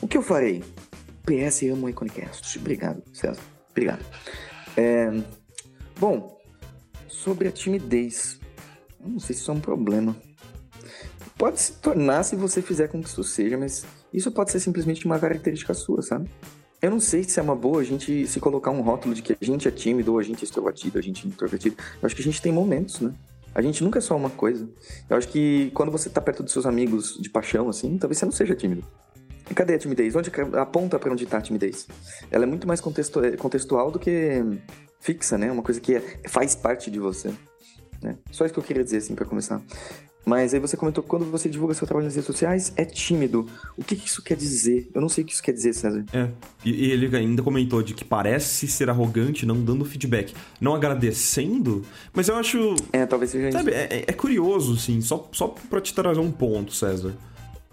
[0.00, 0.62] O que eu farei?
[1.24, 2.58] PS amo Iconicast.
[2.58, 3.40] Obrigado, César.
[3.70, 4.04] Obrigado.
[4.76, 5.12] É,
[6.02, 6.36] Bom,
[7.06, 8.40] sobre a timidez.
[8.98, 10.16] Não sei se isso é um problema.
[11.38, 15.06] Pode se tornar se você fizer com que isso seja, mas isso pode ser simplesmente
[15.06, 16.28] uma característica sua, sabe?
[16.82, 19.36] Eu não sei se é uma boa a gente se colocar um rótulo de que
[19.40, 21.76] a gente é tímido ou a gente é extrovertido, a gente é introvertido.
[21.78, 23.14] Eu acho que a gente tem momentos, né?
[23.54, 24.68] A gente nunca é só uma coisa.
[25.08, 28.24] Eu acho que quando você tá perto dos seus amigos de paixão, assim, talvez você
[28.24, 28.82] não seja tímido.
[29.48, 30.16] E cadê a timidez?
[30.16, 30.28] Onde
[30.58, 31.86] aponta pra onde tá a timidez?
[32.32, 34.42] Ela é muito mais contextu- contextual do que
[34.98, 35.52] fixa, né?
[35.52, 37.32] Uma coisa que é- faz parte de você.
[38.02, 38.18] Né?
[38.32, 39.62] Só isso que eu queria dizer, assim, pra começar.
[40.24, 43.46] Mas aí você comentou que quando você divulga seu trabalho nas redes sociais, é tímido.
[43.76, 44.88] O que, que isso quer dizer?
[44.94, 46.04] Eu não sei o que isso quer dizer, César.
[46.12, 46.28] É.
[46.64, 50.32] E, e ele ainda comentou de que parece ser arrogante não dando feedback.
[50.60, 51.82] Não agradecendo,
[52.12, 52.76] mas eu acho.
[52.92, 53.58] É, talvez seja isso.
[53.58, 57.14] Sabe, é, é- é curioso, assim, só, só pra te trazer um ponto, César.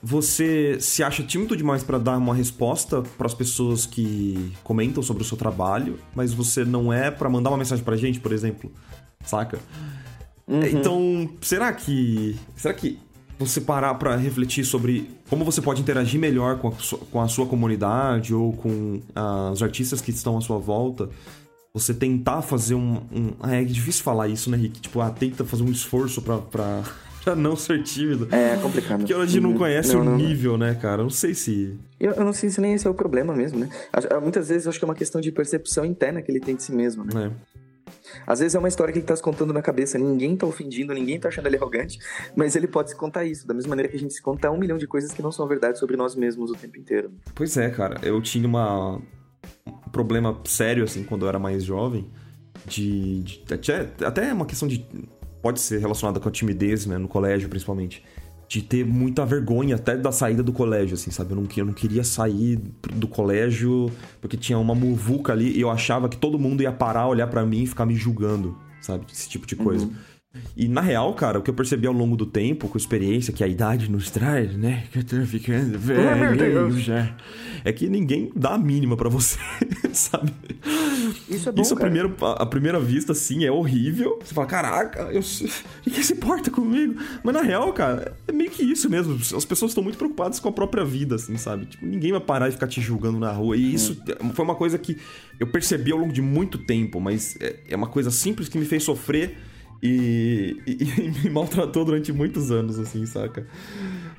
[0.01, 5.25] Você se acha tímido demais pra dar uma resposta pras pessoas que comentam sobre o
[5.25, 8.71] seu trabalho, mas você não é pra mandar uma mensagem pra gente, por exemplo?
[9.25, 9.59] Saca?
[10.49, 10.63] Uhum.
[10.65, 12.35] Então, será que.
[12.55, 12.97] Será que
[13.37, 17.27] você parar pra refletir sobre como você pode interagir melhor com a, sua- com a
[17.29, 21.09] sua comunidade ou com ah, os artistas que estão à sua volta,
[21.73, 22.95] você tentar fazer um.
[23.11, 24.81] um- ah, é difícil falar isso, né, Rick?
[24.81, 26.83] Tipo, ah, tenta fazer um esforço pra, pra,
[27.23, 28.27] pra não ser tímido.
[28.29, 28.99] É complicado.
[28.99, 29.57] Porque a gente não Uhum.
[29.57, 30.17] conhece Não, o não, não.
[30.17, 31.01] nível, né, cara?
[31.01, 31.77] Eu não sei se.
[31.97, 33.69] Eu, eu não sei se nem esse é o problema mesmo, né?
[33.93, 36.55] Acho- Muitas vezes eu acho que é uma questão de percepção interna que ele tem
[36.57, 37.11] de si mesmo, né?
[37.13, 37.31] né?
[38.25, 40.93] Às vezes é uma história que ele tá se contando na cabeça, ninguém tá ofendindo,
[40.93, 41.99] ninguém tá achando ele arrogante,
[42.35, 44.57] mas ele pode se contar isso, da mesma maneira que a gente se conta um
[44.57, 47.11] milhão de coisas que não são verdade sobre nós mesmos o tempo inteiro.
[47.35, 47.99] Pois é, cara.
[48.03, 48.95] Eu tinha uma...
[49.67, 52.09] um problema sério, assim, quando eu era mais jovem.
[52.65, 53.21] De.
[53.23, 54.85] de- até, até uma questão de.
[55.41, 56.97] Pode ser relacionada com a timidez, né?
[56.97, 58.03] No colégio, principalmente.
[58.49, 61.31] De ter muita vergonha até da saída do colégio, assim, sabe?
[61.31, 62.59] Eu não, eu não queria sair
[62.95, 67.07] do colégio porque tinha uma muvuca ali e eu achava que todo mundo ia parar,
[67.07, 69.05] olhar pra mim e ficar me julgando, sabe?
[69.13, 69.87] Esse tipo de coisa.
[70.55, 73.33] E na real, cara, o que eu percebi ao longo do tempo, com a experiência
[73.33, 74.83] que a idade nos traz, né?
[74.91, 77.15] Que eu tô ficando velho já.
[77.65, 79.39] É que ninguém dá a mínima pra você,
[79.91, 80.31] sabe?
[81.27, 81.89] Isso é bom, Isso, a, cara.
[81.89, 84.19] primeira, a, a primeira vista, sim, é horrível.
[84.23, 85.21] Você fala, caraca, eu,
[85.83, 87.01] ninguém se importa comigo.
[87.23, 89.15] Mas na real, cara, é meio que isso mesmo.
[89.15, 91.65] As pessoas estão muito preocupadas com a própria vida, assim, sabe?
[91.65, 93.57] Tipo, ninguém vai parar e ficar te julgando na rua.
[93.57, 93.99] E isso
[94.35, 94.95] foi uma coisa que
[95.39, 98.65] eu percebi ao longo de muito tempo, mas é, é uma coisa simples que me
[98.65, 99.48] fez sofrer
[99.81, 103.45] e, e- e me maltratou durante muitos anos, assim, saca?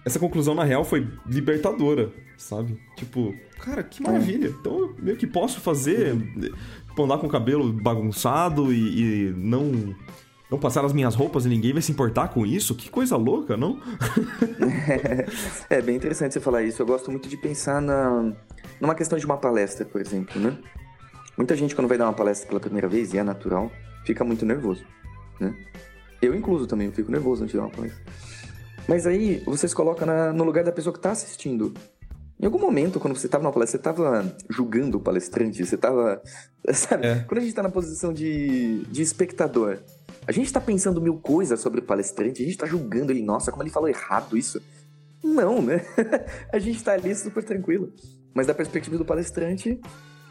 [0.04, 2.78] Essa conclusão, na real, foi libertadora, sabe?
[2.96, 4.48] Tipo, cara, que maravilha.
[4.60, 6.16] Então eu meio que posso fazer,
[6.88, 9.94] tipo, andar com o cabelo bagunçado e, e não.
[10.50, 12.74] Não passar as minhas roupas e ninguém vai se importar com isso?
[12.74, 13.78] Que coisa louca, não?
[15.70, 16.82] É bem interessante você falar isso.
[16.82, 18.32] Eu gosto muito de pensar na,
[18.80, 20.58] numa questão de uma palestra, por exemplo, né?
[21.36, 23.70] Muita gente, quando vai dar uma palestra pela primeira vez, e é natural,
[24.04, 24.84] fica muito nervoso,
[25.40, 25.54] né?
[26.22, 28.02] Eu, incluso, também, eu fico nervoso antes de dar uma palestra.
[28.86, 31.72] Mas aí, você se coloca na- no lugar da pessoa que está assistindo.
[32.38, 36.20] Em algum momento, quando você estava na palestra, você estava julgando o palestrante, você estava...
[36.72, 37.06] Sabe?
[37.06, 37.14] É.
[37.20, 39.78] Quando a gente está na posição de, de espectador,
[40.26, 43.50] a gente está pensando mil coisas sobre o palestrante, a gente está julgando ele, nossa,
[43.50, 44.60] como ele falou errado isso.
[45.22, 45.84] Não, né?
[46.52, 47.92] a gente tá ali super tranquilo.
[48.34, 49.78] Mas da perspectiva do palestrante,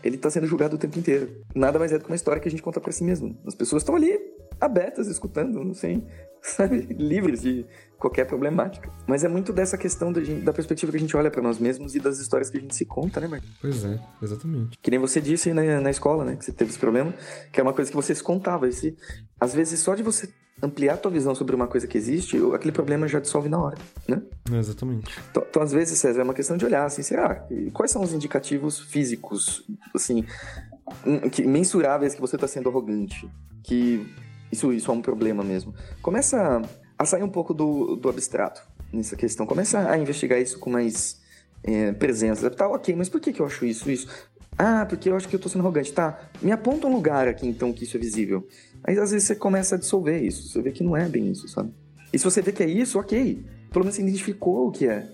[0.03, 1.43] ele tá sendo julgado o tempo inteiro.
[1.55, 3.37] Nada mais é do que uma história que a gente conta pra si mesmo.
[3.45, 4.17] As pessoas estão ali
[4.59, 6.03] abertas, escutando, não sei,
[6.41, 6.79] sabe?
[6.93, 7.65] Livres de
[7.97, 8.89] qualquer problemática.
[9.07, 11.59] Mas é muito dessa questão da, gente- da perspectiva que a gente olha pra nós
[11.59, 13.49] mesmos e das histórias que a gente se conta, né, Marcos?
[13.61, 14.77] Pois é, exatamente.
[14.81, 16.35] Que nem você disse na, na escola, né?
[16.37, 17.13] Que você teve esse problema,
[17.51, 18.67] que é uma coisa que você se contava.
[18.67, 18.95] E se,
[19.39, 20.29] às vezes, só de você
[20.61, 23.77] ampliar a tua visão sobre uma coisa que existe, aquele problema já dissolve na hora,
[24.07, 24.21] né?
[24.53, 25.13] Exatamente.
[25.31, 27.45] Então, então, às vezes, César, é uma questão de olhar, assim, será?
[27.73, 29.65] Quais são os indicativos físicos,
[29.95, 30.25] assim,
[31.05, 33.29] hum, que- mensuráveis que você está sendo arrogante?
[33.63, 34.05] Que
[34.51, 35.73] isso, isso é um problema mesmo.
[36.01, 36.61] Começa
[36.97, 38.61] a sair um pouco do, do abstrato
[38.91, 39.45] nessa questão.
[39.45, 41.19] Começa a investigar isso com mais
[41.63, 42.49] é, presença.
[42.49, 44.07] Tá, ok, mas por que, que eu acho isso, isso?
[44.57, 45.93] Ah, porque eu acho que eu tô sendo arrogante.
[45.93, 48.45] Tá, me aponta um lugar aqui, então, que isso é visível.
[48.83, 50.49] Aí, às vezes, você começa a dissolver isso.
[50.49, 51.73] Você vê que não é bem isso, sabe?
[52.11, 53.45] E se você vê que é isso, ok.
[53.71, 55.07] Pelo menos você identificou o que é.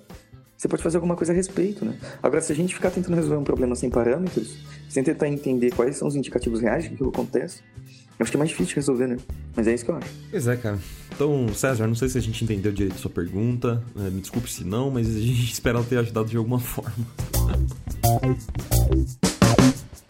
[0.57, 1.97] Você pode fazer alguma coisa a respeito, né?
[2.23, 4.57] Agora, se a gente ficar tentando resolver um problema sem parâmetros,
[4.89, 7.61] sem tentar entender quais são os indicativos reais que aquilo acontece,
[8.17, 9.17] eu acho que é mais difícil de resolver, né?
[9.55, 10.09] Mas é isso que eu acho.
[10.31, 10.79] Pois é, cara.
[11.13, 13.83] Então, César, não sei se a gente entendeu direito a sua pergunta.
[13.95, 16.93] né, Me desculpe se não, mas a gente espera ter ajudado de alguma forma.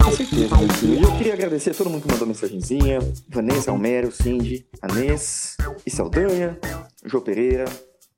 [0.02, 0.54] Com certeza.
[0.84, 3.00] E eu queria agradecer a todo mundo que mandou mensagenzinha.
[3.28, 6.56] Vanessa, Almério, Cindy, Anês, e Saldanha,
[7.04, 7.64] João Pereira,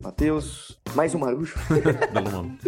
[0.01, 1.57] Matheus, mais um Marujo.
[2.15, 2.59] Belo nome.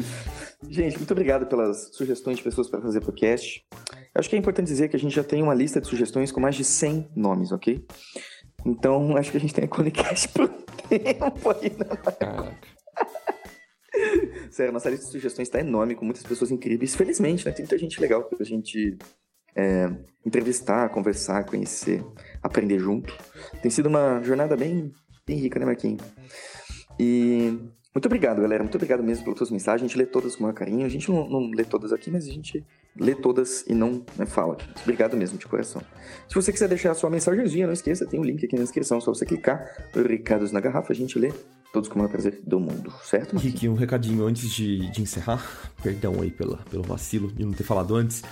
[0.68, 3.64] Gente, muito obrigado pelas sugestões de pessoas para fazer podcast.
[4.12, 6.32] Eu acho que é importante dizer que a gente já tem uma lista de sugestões
[6.32, 7.86] com mais de 100 nomes, ok?
[8.66, 12.12] Então, acho que a gente tem a Conicast pro tempo aí, né?
[12.18, 12.58] Caraca.
[14.50, 16.96] Sério, nossa lista de sugestões está enorme, com muitas pessoas incríveis.
[16.96, 17.52] Felizmente, né?
[17.52, 18.98] Tem muita gente legal pra gente
[19.54, 19.88] é,
[20.26, 22.04] entrevistar, conversar, conhecer,
[22.42, 23.16] aprender junto.
[23.62, 24.92] Tem sido uma jornada bem,
[25.24, 26.02] bem rica, né, Marquinhos?
[27.02, 27.58] E
[27.94, 28.62] muito obrigado, galera.
[28.62, 29.82] Muito obrigado mesmo pelas suas mensagens.
[29.82, 30.84] A gente lê todas com o maior carinho.
[30.84, 32.62] A gente não, não lê todas aqui, mas a gente
[32.94, 34.58] lê todas e não né, fala.
[34.82, 35.80] Obrigado mesmo, de coração.
[36.28, 39.00] Se você quiser deixar a sua mensagenzinha, não esqueça, tem o link aqui na descrição.
[39.00, 41.32] Só você clicar, recados na garrafa, a gente lê
[41.72, 43.38] todos com o maior prazer do mundo, certo?
[43.38, 45.72] Rick, um recadinho antes de, de encerrar.
[45.82, 48.22] Perdão aí pela, pelo vacilo de não ter falado antes.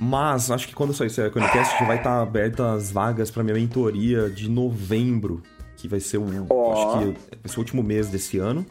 [0.00, 3.54] Mas acho que quando sair esse Iconicast já vai estar aberta as vagas para minha
[3.54, 5.42] mentoria de novembro,
[5.82, 6.72] que vai ser o, Ó.
[6.72, 7.04] acho que
[7.42, 8.64] vai ser o último mês desse ano.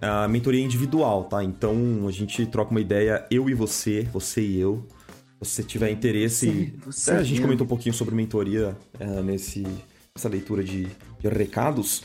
[0.00, 1.44] A mentoria individual, tá?
[1.44, 4.84] Então a gente troca uma ideia, eu e você, você e eu.
[5.40, 6.74] Se você tiver interesse.
[6.84, 7.42] você É, a gente eu.
[7.42, 9.64] comentou um pouquinho sobre mentoria é, nesse,
[10.14, 10.88] nessa leitura de,
[11.20, 12.02] de recados.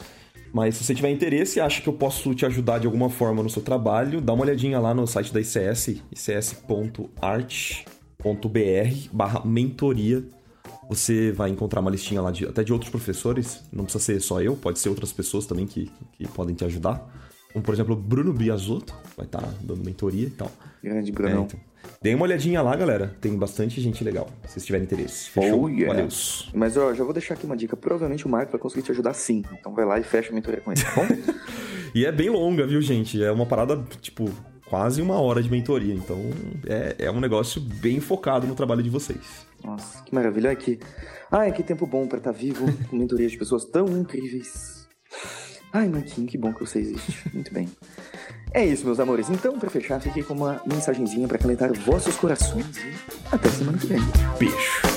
[0.54, 3.42] Mas se você tiver interesse e acha que eu posso te ajudar de alguma forma
[3.42, 7.88] no seu trabalho, dá uma olhadinha lá no site da ICS, ics.art.br
[9.12, 10.24] barra mentoria.
[10.90, 14.42] Você vai encontrar uma listinha lá de, até de outros professores, não precisa ser só
[14.42, 17.06] eu, pode ser outras pessoas também que, que podem te ajudar.
[17.52, 20.52] Como, por exemplo, o Bruno Biasotto, vai estar dando mentoria e tal.
[20.84, 21.42] Grande Brunão.
[21.42, 21.60] É, então.
[22.02, 23.16] Deem uma olhadinha lá, galera.
[23.20, 25.30] Tem bastante gente legal, se vocês tiverem interesse.
[25.30, 25.64] Fechou?
[25.64, 25.94] Oh, yeah.
[25.94, 26.10] Valeu.
[26.54, 27.76] Mas ó, já vou deixar aqui uma dica.
[27.76, 29.44] Provavelmente o Marco vai conseguir te ajudar sim.
[29.60, 31.08] Então vai lá e fecha a mentoria com ele, tá bom?
[31.96, 33.24] E é bem longa, viu, gente?
[33.24, 34.30] É uma parada, tipo,
[34.70, 35.94] quase uma hora de mentoria.
[35.94, 36.20] Então,
[36.66, 39.46] é, é um negócio bem focado no trabalho de vocês.
[39.64, 40.50] Nossa, que maravilha.
[40.50, 40.80] Ai, que...
[41.32, 44.88] Ai, que tempo bom pra estar vivo com mentorias de pessoas tão incríveis.
[45.74, 47.30] Ai, Marquinho, que bom que você existe.
[47.34, 47.70] Muito bem.
[48.54, 49.30] É isso, meus amores.
[49.30, 52.78] Então, pra fechar, fiquei com uma mensagenzinha pra calentar vossos corações.
[52.78, 52.94] E
[53.32, 54.00] até semana que vem.
[54.40, 54.97] Beijo.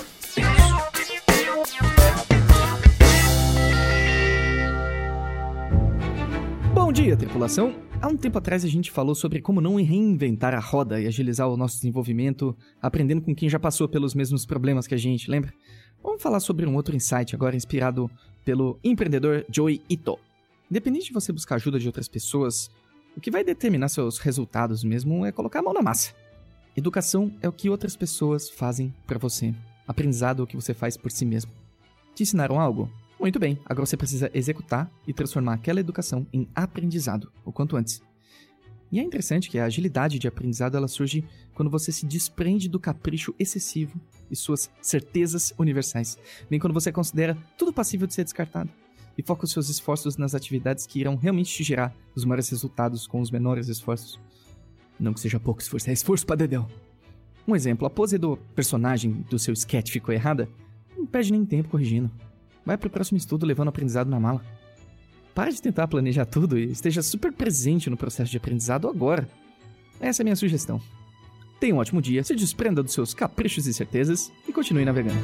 [7.02, 7.74] Dia, tripulação!
[7.98, 11.48] Há um tempo atrás a gente falou sobre como não reinventar a roda e agilizar
[11.48, 15.50] o nosso desenvolvimento, aprendendo com quem já passou pelos mesmos problemas que a gente, lembra?
[16.02, 18.10] Vamos falar sobre um outro insight agora inspirado
[18.44, 20.18] pelo empreendedor Joey Ito.
[20.70, 22.70] Independente de você buscar ajuda de outras pessoas,
[23.16, 26.12] o que vai determinar seus resultados mesmo é colocar a mão na massa.
[26.76, 29.54] Educação é o que outras pessoas fazem para você.
[29.88, 31.50] Aprendizado é o que você faz por si mesmo.
[32.14, 32.90] Te ensinaram algo?
[33.20, 38.00] Muito bem, agora você precisa executar e transformar aquela educação em aprendizado, o quanto antes.
[38.90, 41.22] E é interessante que a agilidade de aprendizado ela surge
[41.54, 46.18] quando você se desprende do capricho excessivo e suas certezas universais,
[46.48, 48.70] bem quando você considera tudo passível de ser descartado
[49.18, 53.06] e foca os seus esforços nas atividades que irão realmente te gerar os maiores resultados
[53.06, 54.18] com os menores esforços.
[54.98, 56.66] Não que seja pouco esforço, é esforço pra dedéu.
[57.46, 60.48] Um exemplo, a pose do personagem do seu sketch ficou errada,
[60.96, 62.10] não perde nem tempo corrigindo.
[62.64, 64.42] Vai pro próximo estudo levando o aprendizado na mala.
[65.34, 69.28] Pare de tentar planejar tudo e esteja super presente no processo de aprendizado agora.
[70.00, 70.80] Essa é a minha sugestão.
[71.58, 75.20] Tenha um ótimo dia, se desprenda dos seus caprichos e certezas e continue navegando.